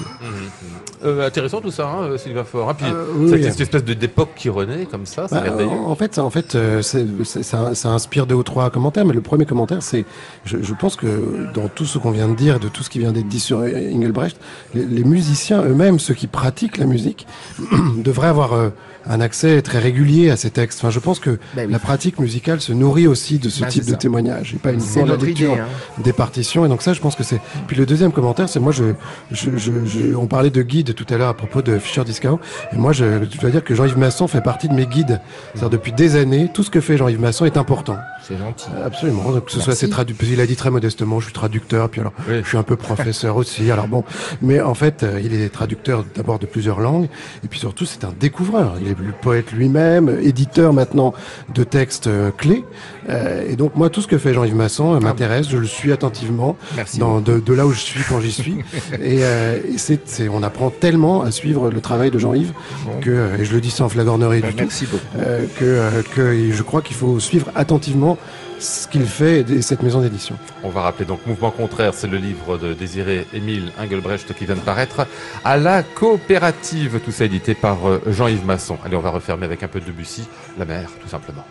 Euh, 1.04 1.26
intéressant 1.26 1.60
tout 1.60 1.70
ça, 1.70 1.88
hein, 1.88 2.16
Sylvain 2.18 2.44
Faure. 2.44 2.70
hein. 2.70 2.74
Puis 2.74 2.86
Euh, 2.86 3.04
oui, 3.16 3.42
cette, 3.42 3.60
espèce 3.60 3.84
de 3.84 3.94
d'époque 3.94 4.30
qui 4.36 4.48
renaît 4.48 4.86
comme 4.86 5.06
ça, 5.06 5.26
c'est 5.28 5.36
Bah, 5.36 5.42
merveilleux. 5.42 5.70
en 5.70 5.90
en 5.90 5.94
fait, 5.94 6.14
ça, 6.14 6.24
en 6.24 6.30
fait, 6.30 6.54
euh, 6.54 6.82
ça, 6.82 7.74
ça 7.74 7.88
inspire 7.90 8.26
deux 8.26 8.34
ou 8.34 8.42
trois 8.42 8.70
commentaires, 8.70 9.04
mais 9.04 9.14
le 9.14 9.20
premier 9.20 9.46
commentaire, 9.46 9.82
c'est, 9.82 10.04
je, 10.44 10.58
je 10.62 10.74
pense 10.74 10.96
que 10.96 11.52
dans 11.54 11.68
tout 11.68 11.84
ce 11.84 11.98
qu'on 11.98 12.10
vient 12.10 12.28
de 12.28 12.34
dire, 12.34 12.60
de 12.60 12.68
tout 12.68 12.82
ce 12.82 12.90
qui 12.90 12.98
vient 12.98 13.12
d'être 13.12 13.28
dit 13.28 13.40
sur 13.40 13.58
Engelbrecht, 13.60 14.36
les, 14.74 14.84
les 14.84 15.04
musiciens 15.04 15.62
eux-mêmes, 15.62 15.98
ceux 15.98 16.14
qui 16.14 16.26
pratiquent 16.26 16.76
la 16.78 16.86
musique, 16.86 17.26
devraient 17.98 18.28
avoir 18.28 18.52
euh, 18.52 18.70
un 19.08 19.20
accès 19.20 19.62
très 19.62 19.78
régulier 19.78 20.30
à 20.30 20.36
ces 20.36 20.50
textes. 20.50 20.78
Enfin, 20.80 20.90
je 20.90 20.98
pense 20.98 21.18
que 21.18 21.38
oui. 21.56 21.62
la 21.68 21.78
pratique 21.78 22.18
musicale 22.18 22.60
se 22.60 22.72
nourrit 22.72 23.06
aussi 23.06 23.38
de 23.38 23.48
ce 23.48 23.62
Bah, 23.62 23.68
type 23.68 23.86
de 23.86 23.94
témoignage, 23.94 24.54
et 24.54 24.58
pas 24.58 24.72
uniquement 24.72 25.06
la 25.06 25.16
lecture 25.16 25.50
idée. 25.52 25.60
Hein. 25.60 25.66
des 26.04 26.12
partitions. 26.12 26.64
Et 26.66 26.68
donc 26.68 26.82
ça, 26.82 26.92
je 26.92 27.00
pense 27.00 27.16
que 27.16 27.22
c'est. 27.24 27.40
Puis 27.66 27.76
le 27.76 27.86
deuxième 27.86 28.12
commentaire, 28.12 28.48
c'est 28.48 28.60
moi, 28.60 28.72
je, 28.72 28.84
je, 29.30 29.50
je, 29.56 29.72
je- 29.86 30.14
on 30.14 30.26
parlait 30.26 30.50
de 30.50 30.62
guide 30.62 30.94
tout 30.94 31.06
à 31.10 31.16
l'heure 31.16 31.28
à 31.28 31.34
propos 31.34 31.62
de 31.62 31.78
Fischer 31.78 32.04
Discao. 32.04 32.38
Et 32.72 32.76
moi, 32.76 32.92
je, 32.92 33.24
je 33.30 33.38
dois 33.40 33.50
dire 33.50 33.64
que 33.64 33.74
Jean-Yves 33.74 33.98
Masson 33.98 34.28
fait 34.28 34.40
partie 34.42 34.68
de 34.68 34.74
mes 34.74 34.86
guides. 34.86 35.20
C'est-à-dire 35.54 35.70
depuis 35.70 35.92
des 35.92 36.16
années, 36.16 36.50
tout 36.52 36.62
ce 36.62 36.70
que 36.70 36.80
fait 36.80 36.96
Jean-Yves 36.96 37.20
Masson 37.20 37.44
est 37.46 37.56
important. 37.56 37.96
C'est 38.26 38.36
gentil. 38.36 38.66
Absolument. 38.84 39.30
Donc, 39.32 39.46
que 39.46 39.52
ce 39.52 39.60
soit 39.60 39.74
ses 39.74 39.88
traducteurs, 39.88 40.28
il 40.30 40.40
a 40.40 40.46
dit 40.46 40.56
très 40.56 40.70
modestement, 40.70 41.18
je 41.18 41.24
suis 41.26 41.32
traducteur, 41.32 41.88
puis 41.88 42.00
alors, 42.02 42.12
Oui. 42.28 42.40
je 42.42 42.48
suis 42.48 42.58
un 42.58 42.62
peu 42.62 42.76
professeur 42.76 43.36
aussi. 43.38 43.70
Alors 43.70 43.88
bon, 43.88 44.04
mais 44.42 44.60
en 44.60 44.74
fait, 44.74 45.02
euh, 45.02 45.18
il 45.24 45.32
est 45.32 45.48
traducteur 45.48 46.04
d'abord 46.14 46.38
de 46.38 46.44
plusieurs 46.44 46.80
langues, 46.80 47.08
et 47.44 47.48
puis 47.48 47.58
surtout, 47.58 47.86
c'est 47.86 48.04
un 48.04 48.12
découvreur. 48.20 48.74
Il 48.82 48.88
est 48.88 48.97
le 49.04 49.12
poète 49.12 49.52
lui-même, 49.52 50.18
éditeur 50.22 50.72
maintenant 50.72 51.14
de 51.54 51.64
textes 51.64 52.06
euh, 52.06 52.30
clés. 52.36 52.64
Euh, 53.08 53.44
et 53.48 53.56
donc, 53.56 53.74
moi, 53.76 53.88
tout 53.90 54.00
ce 54.02 54.06
que 54.06 54.18
fait 54.18 54.34
Jean-Yves 54.34 54.54
Masson 54.56 54.94
euh, 54.94 55.00
m'intéresse, 55.00 55.48
je 55.48 55.56
le 55.56 55.66
suis 55.66 55.92
attentivement 55.92 56.56
Merci. 56.76 56.98
dans, 56.98 57.20
de, 57.20 57.38
de 57.38 57.52
là 57.54 57.66
où 57.66 57.72
je 57.72 57.78
suis 57.80 58.00
quand 58.08 58.20
j'y 58.20 58.32
suis. 58.32 58.58
et 59.00 59.24
euh, 59.24 59.58
et 59.72 59.78
c'est, 59.78 60.00
c'est- 60.08 60.28
on 60.28 60.42
apprend 60.42 60.70
tellement 60.70 61.22
à 61.22 61.30
suivre 61.30 61.70
le 61.70 61.80
travail 61.80 62.10
de 62.10 62.18
Jean-Yves 62.18 62.52
que, 63.00 63.30
et 63.40 63.44
je 63.44 63.52
le 63.54 63.60
dis 63.60 63.70
sans 63.70 63.88
flagornerie 63.88 64.40
Bah, 64.40 64.48
du 64.48 64.54
tout, 64.54 64.68
beaucoup. 64.90 65.02
euh, 65.18 65.44
que, 65.58 65.64
euh, 65.64 66.02
que 66.14 66.52
je 66.52 66.62
crois 66.62 66.82
qu'il 66.82 66.96
faut 66.96 67.18
suivre 67.20 67.48
attentivement 67.54 68.18
ce 68.58 68.88
qu'il 68.88 69.06
fait 69.06 69.40
et 69.50 69.62
cette 69.62 69.82
maison 69.82 70.00
d'édition. 70.00 70.36
On 70.62 70.68
va 70.68 70.82
rappeler 70.82 71.04
donc 71.04 71.26
Mouvement 71.26 71.50
contraire, 71.50 71.94
c'est 71.94 72.06
le 72.06 72.18
livre 72.18 72.58
de 72.58 72.74
Désiré 72.74 73.26
Émile 73.32 73.72
Engelbrecht 73.78 74.32
qui 74.34 74.46
vient 74.46 74.56
de 74.56 74.60
paraître 74.60 75.06
à 75.44 75.56
la 75.56 75.82
coopérative, 75.82 77.00
tout 77.04 77.12
ça 77.12 77.24
édité 77.24 77.54
par 77.54 77.88
euh, 77.88 78.00
Jean-Yves 78.06 78.44
Masson. 78.44 78.78
Allez, 78.84 78.96
on 78.96 79.00
va 79.00 79.10
refermer 79.10 79.44
avec 79.44 79.62
un 79.62 79.68
peu 79.68 79.80
de 79.80 79.86
Debussy, 79.86 80.26
la 80.58 80.64
mer, 80.64 80.90
tout 81.02 81.08
simplement. 81.08 81.44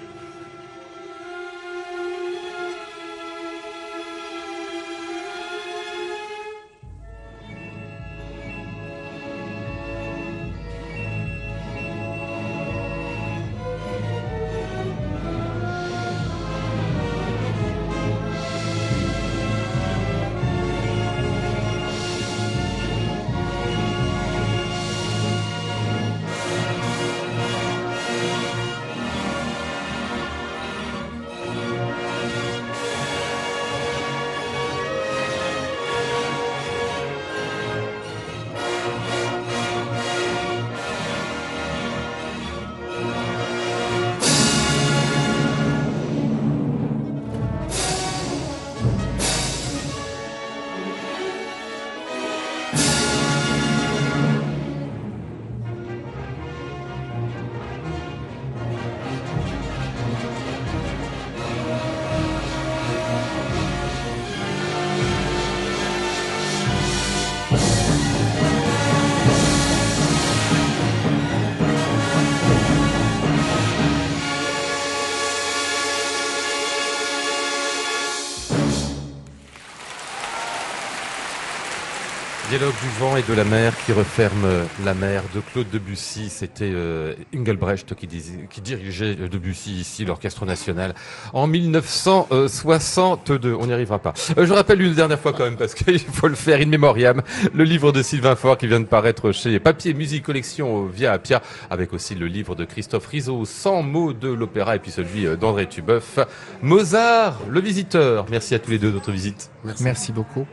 Du 82.88 83.00
vent 83.00 83.18
et 83.18 83.24
de 83.24 83.34
la 83.34 83.44
mer 83.44 83.74
qui 83.86 83.92
referme 83.92 84.46
la 84.86 84.94
mer 84.94 85.24
de 85.34 85.40
Claude 85.40 85.70
Debussy. 85.72 86.30
C'était 86.30 86.70
euh, 86.72 87.16
Engelbrecht 87.36 87.96
qui, 87.96 88.08
dirigeait 88.08 89.16
Debussy 89.16 89.80
ici, 89.80 90.06
l'Orchestre 90.06 90.46
National, 90.46 90.94
en 91.34 91.48
1962. 91.48 93.56
On 93.60 93.68
n'y 93.68 93.74
arrivera 93.74 94.00
pas. 94.00 94.14
Euh, 94.38 94.46
je 94.46 94.54
rappelle 94.54 94.82
une 94.82 94.94
dernière 94.94 95.20
fois 95.20 95.34
quand 95.34 95.44
même, 95.44 95.58
parce 95.58 95.74
qu'il 95.74 96.00
faut 96.00 96.28
le 96.28 96.36
faire, 96.36 96.62
in 96.62 96.68
memoriam, 96.68 97.22
le 97.54 97.64
livre 97.64 97.92
de 97.92 98.02
Sylvain 98.02 98.36
Faure 98.36 98.58
qui 98.58 98.68
vient 98.68 98.80
de 98.80 98.86
paraître 98.86 99.32
chez 99.32 99.60
Papier 99.60 99.94
Musique 99.94 100.24
Collection 100.24 100.86
euh, 100.86 100.90
via 100.92 101.14
Appia, 101.14 101.42
avec 101.70 101.94
aussi 101.94 102.16
le 102.16 102.28
livre 102.28 102.56
de 102.56 102.66
Christophe 102.66 103.08
Rizzo, 103.08 103.46
100 103.46 103.84
mots 103.84 104.14
de 104.14 104.30
l'opéra, 104.30 104.76
et 104.76 104.80
puis 104.80 104.92
celui 104.92 105.26
euh, 105.26 105.36
d'André 105.36 105.68
Tubeuf, 105.68 106.20
Mozart, 106.62 107.40
le 107.50 107.60
visiteur. 107.60 108.26
Merci 108.30 108.56
à 108.56 108.60
tous 108.60 108.72
les 108.72 108.80
deux 108.80 108.90
de 108.90 108.94
votre 108.94 109.12
visite. 109.12 109.52
Merci 109.82 110.12
beaucoup. 110.12 110.46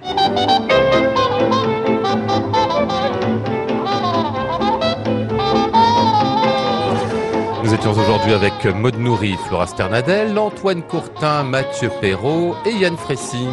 Nous 7.64 7.72
étions 7.72 7.92
aujourd'hui 7.92 8.34
avec 8.34 8.66
Maud 8.66 8.98
Nourri, 8.98 9.38
Flora 9.46 9.66
Sternadel, 9.66 10.38
Antoine 10.38 10.82
Courtin, 10.82 11.44
Mathieu 11.44 11.88
Perrault 11.98 12.54
et 12.66 12.72
Yann 12.72 12.94
Fressing. 12.94 13.48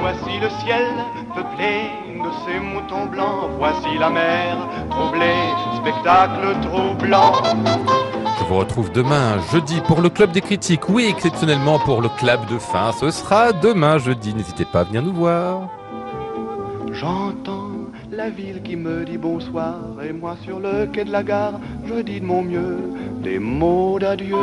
Voici 0.00 0.40
le 0.40 0.48
ciel 0.50 0.88
peuplé 1.32 1.92
de 2.18 2.28
ces 2.44 2.58
moutons 2.58 3.06
blancs. 3.06 3.50
Voici 3.58 3.96
la 3.96 4.10
mer 4.10 4.56
troublée, 4.90 5.38
spectacle 5.76 6.56
troublant. 6.62 7.32
Je 8.40 8.44
vous 8.44 8.56
retrouve 8.56 8.90
demain, 8.90 9.38
jeudi, 9.52 9.80
pour 9.86 10.00
le 10.00 10.08
Club 10.08 10.32
des 10.32 10.40
Critiques. 10.40 10.88
Oui, 10.88 11.06
exceptionnellement 11.08 11.78
pour 11.78 12.02
le 12.02 12.08
club 12.08 12.44
de 12.46 12.58
fin. 12.58 12.90
Ce 12.90 13.12
sera 13.12 13.52
demain, 13.52 13.98
jeudi. 13.98 14.34
N'hésitez 14.34 14.64
pas 14.64 14.80
à 14.80 14.84
venir 14.84 15.02
nous 15.02 15.14
voir. 15.14 15.68
J'entends 16.90 17.65
la 18.16 18.30
ville 18.30 18.62
qui 18.62 18.76
me 18.76 19.04
dit 19.04 19.18
bonsoir 19.18 20.02
et 20.02 20.12
moi 20.12 20.36
sur 20.42 20.58
le 20.58 20.86
quai 20.86 21.04
de 21.04 21.12
la 21.12 21.22
gare, 21.22 21.60
je 21.86 22.00
dis 22.00 22.20
de 22.20 22.24
mon 22.24 22.42
mieux 22.42 22.78
des 23.22 23.38
mots 23.38 23.98
d'adieu. 23.98 24.36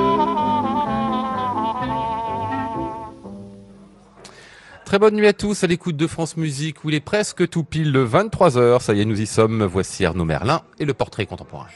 Très 4.86 5.00
bonne 5.00 5.16
nuit 5.16 5.26
à 5.26 5.34
tous 5.34 5.64
à 5.64 5.68
l'écoute 5.68 5.98
de 5.98 6.06
France 6.06 6.38
Musique 6.38 6.84
où 6.84 6.90
il 6.90 6.96
est 6.96 7.00
presque 7.00 7.50
tout 7.50 7.64
pile 7.64 7.92
le 7.92 8.06
23h. 8.06 8.80
Ça 8.80 8.94
y 8.94 9.02
est, 9.02 9.06
nous 9.06 9.20
y 9.20 9.26
sommes. 9.26 9.64
Voici 9.64 10.06
Arnaud 10.06 10.26
Merlin 10.26 10.62
et 10.78 10.86
le 10.86 10.94
portrait 10.94 11.26
contemporain. 11.26 11.68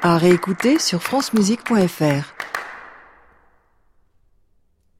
À 0.00 0.16
réécouter 0.16 0.78
sur 0.78 1.02
francemusique.fr. 1.02 2.45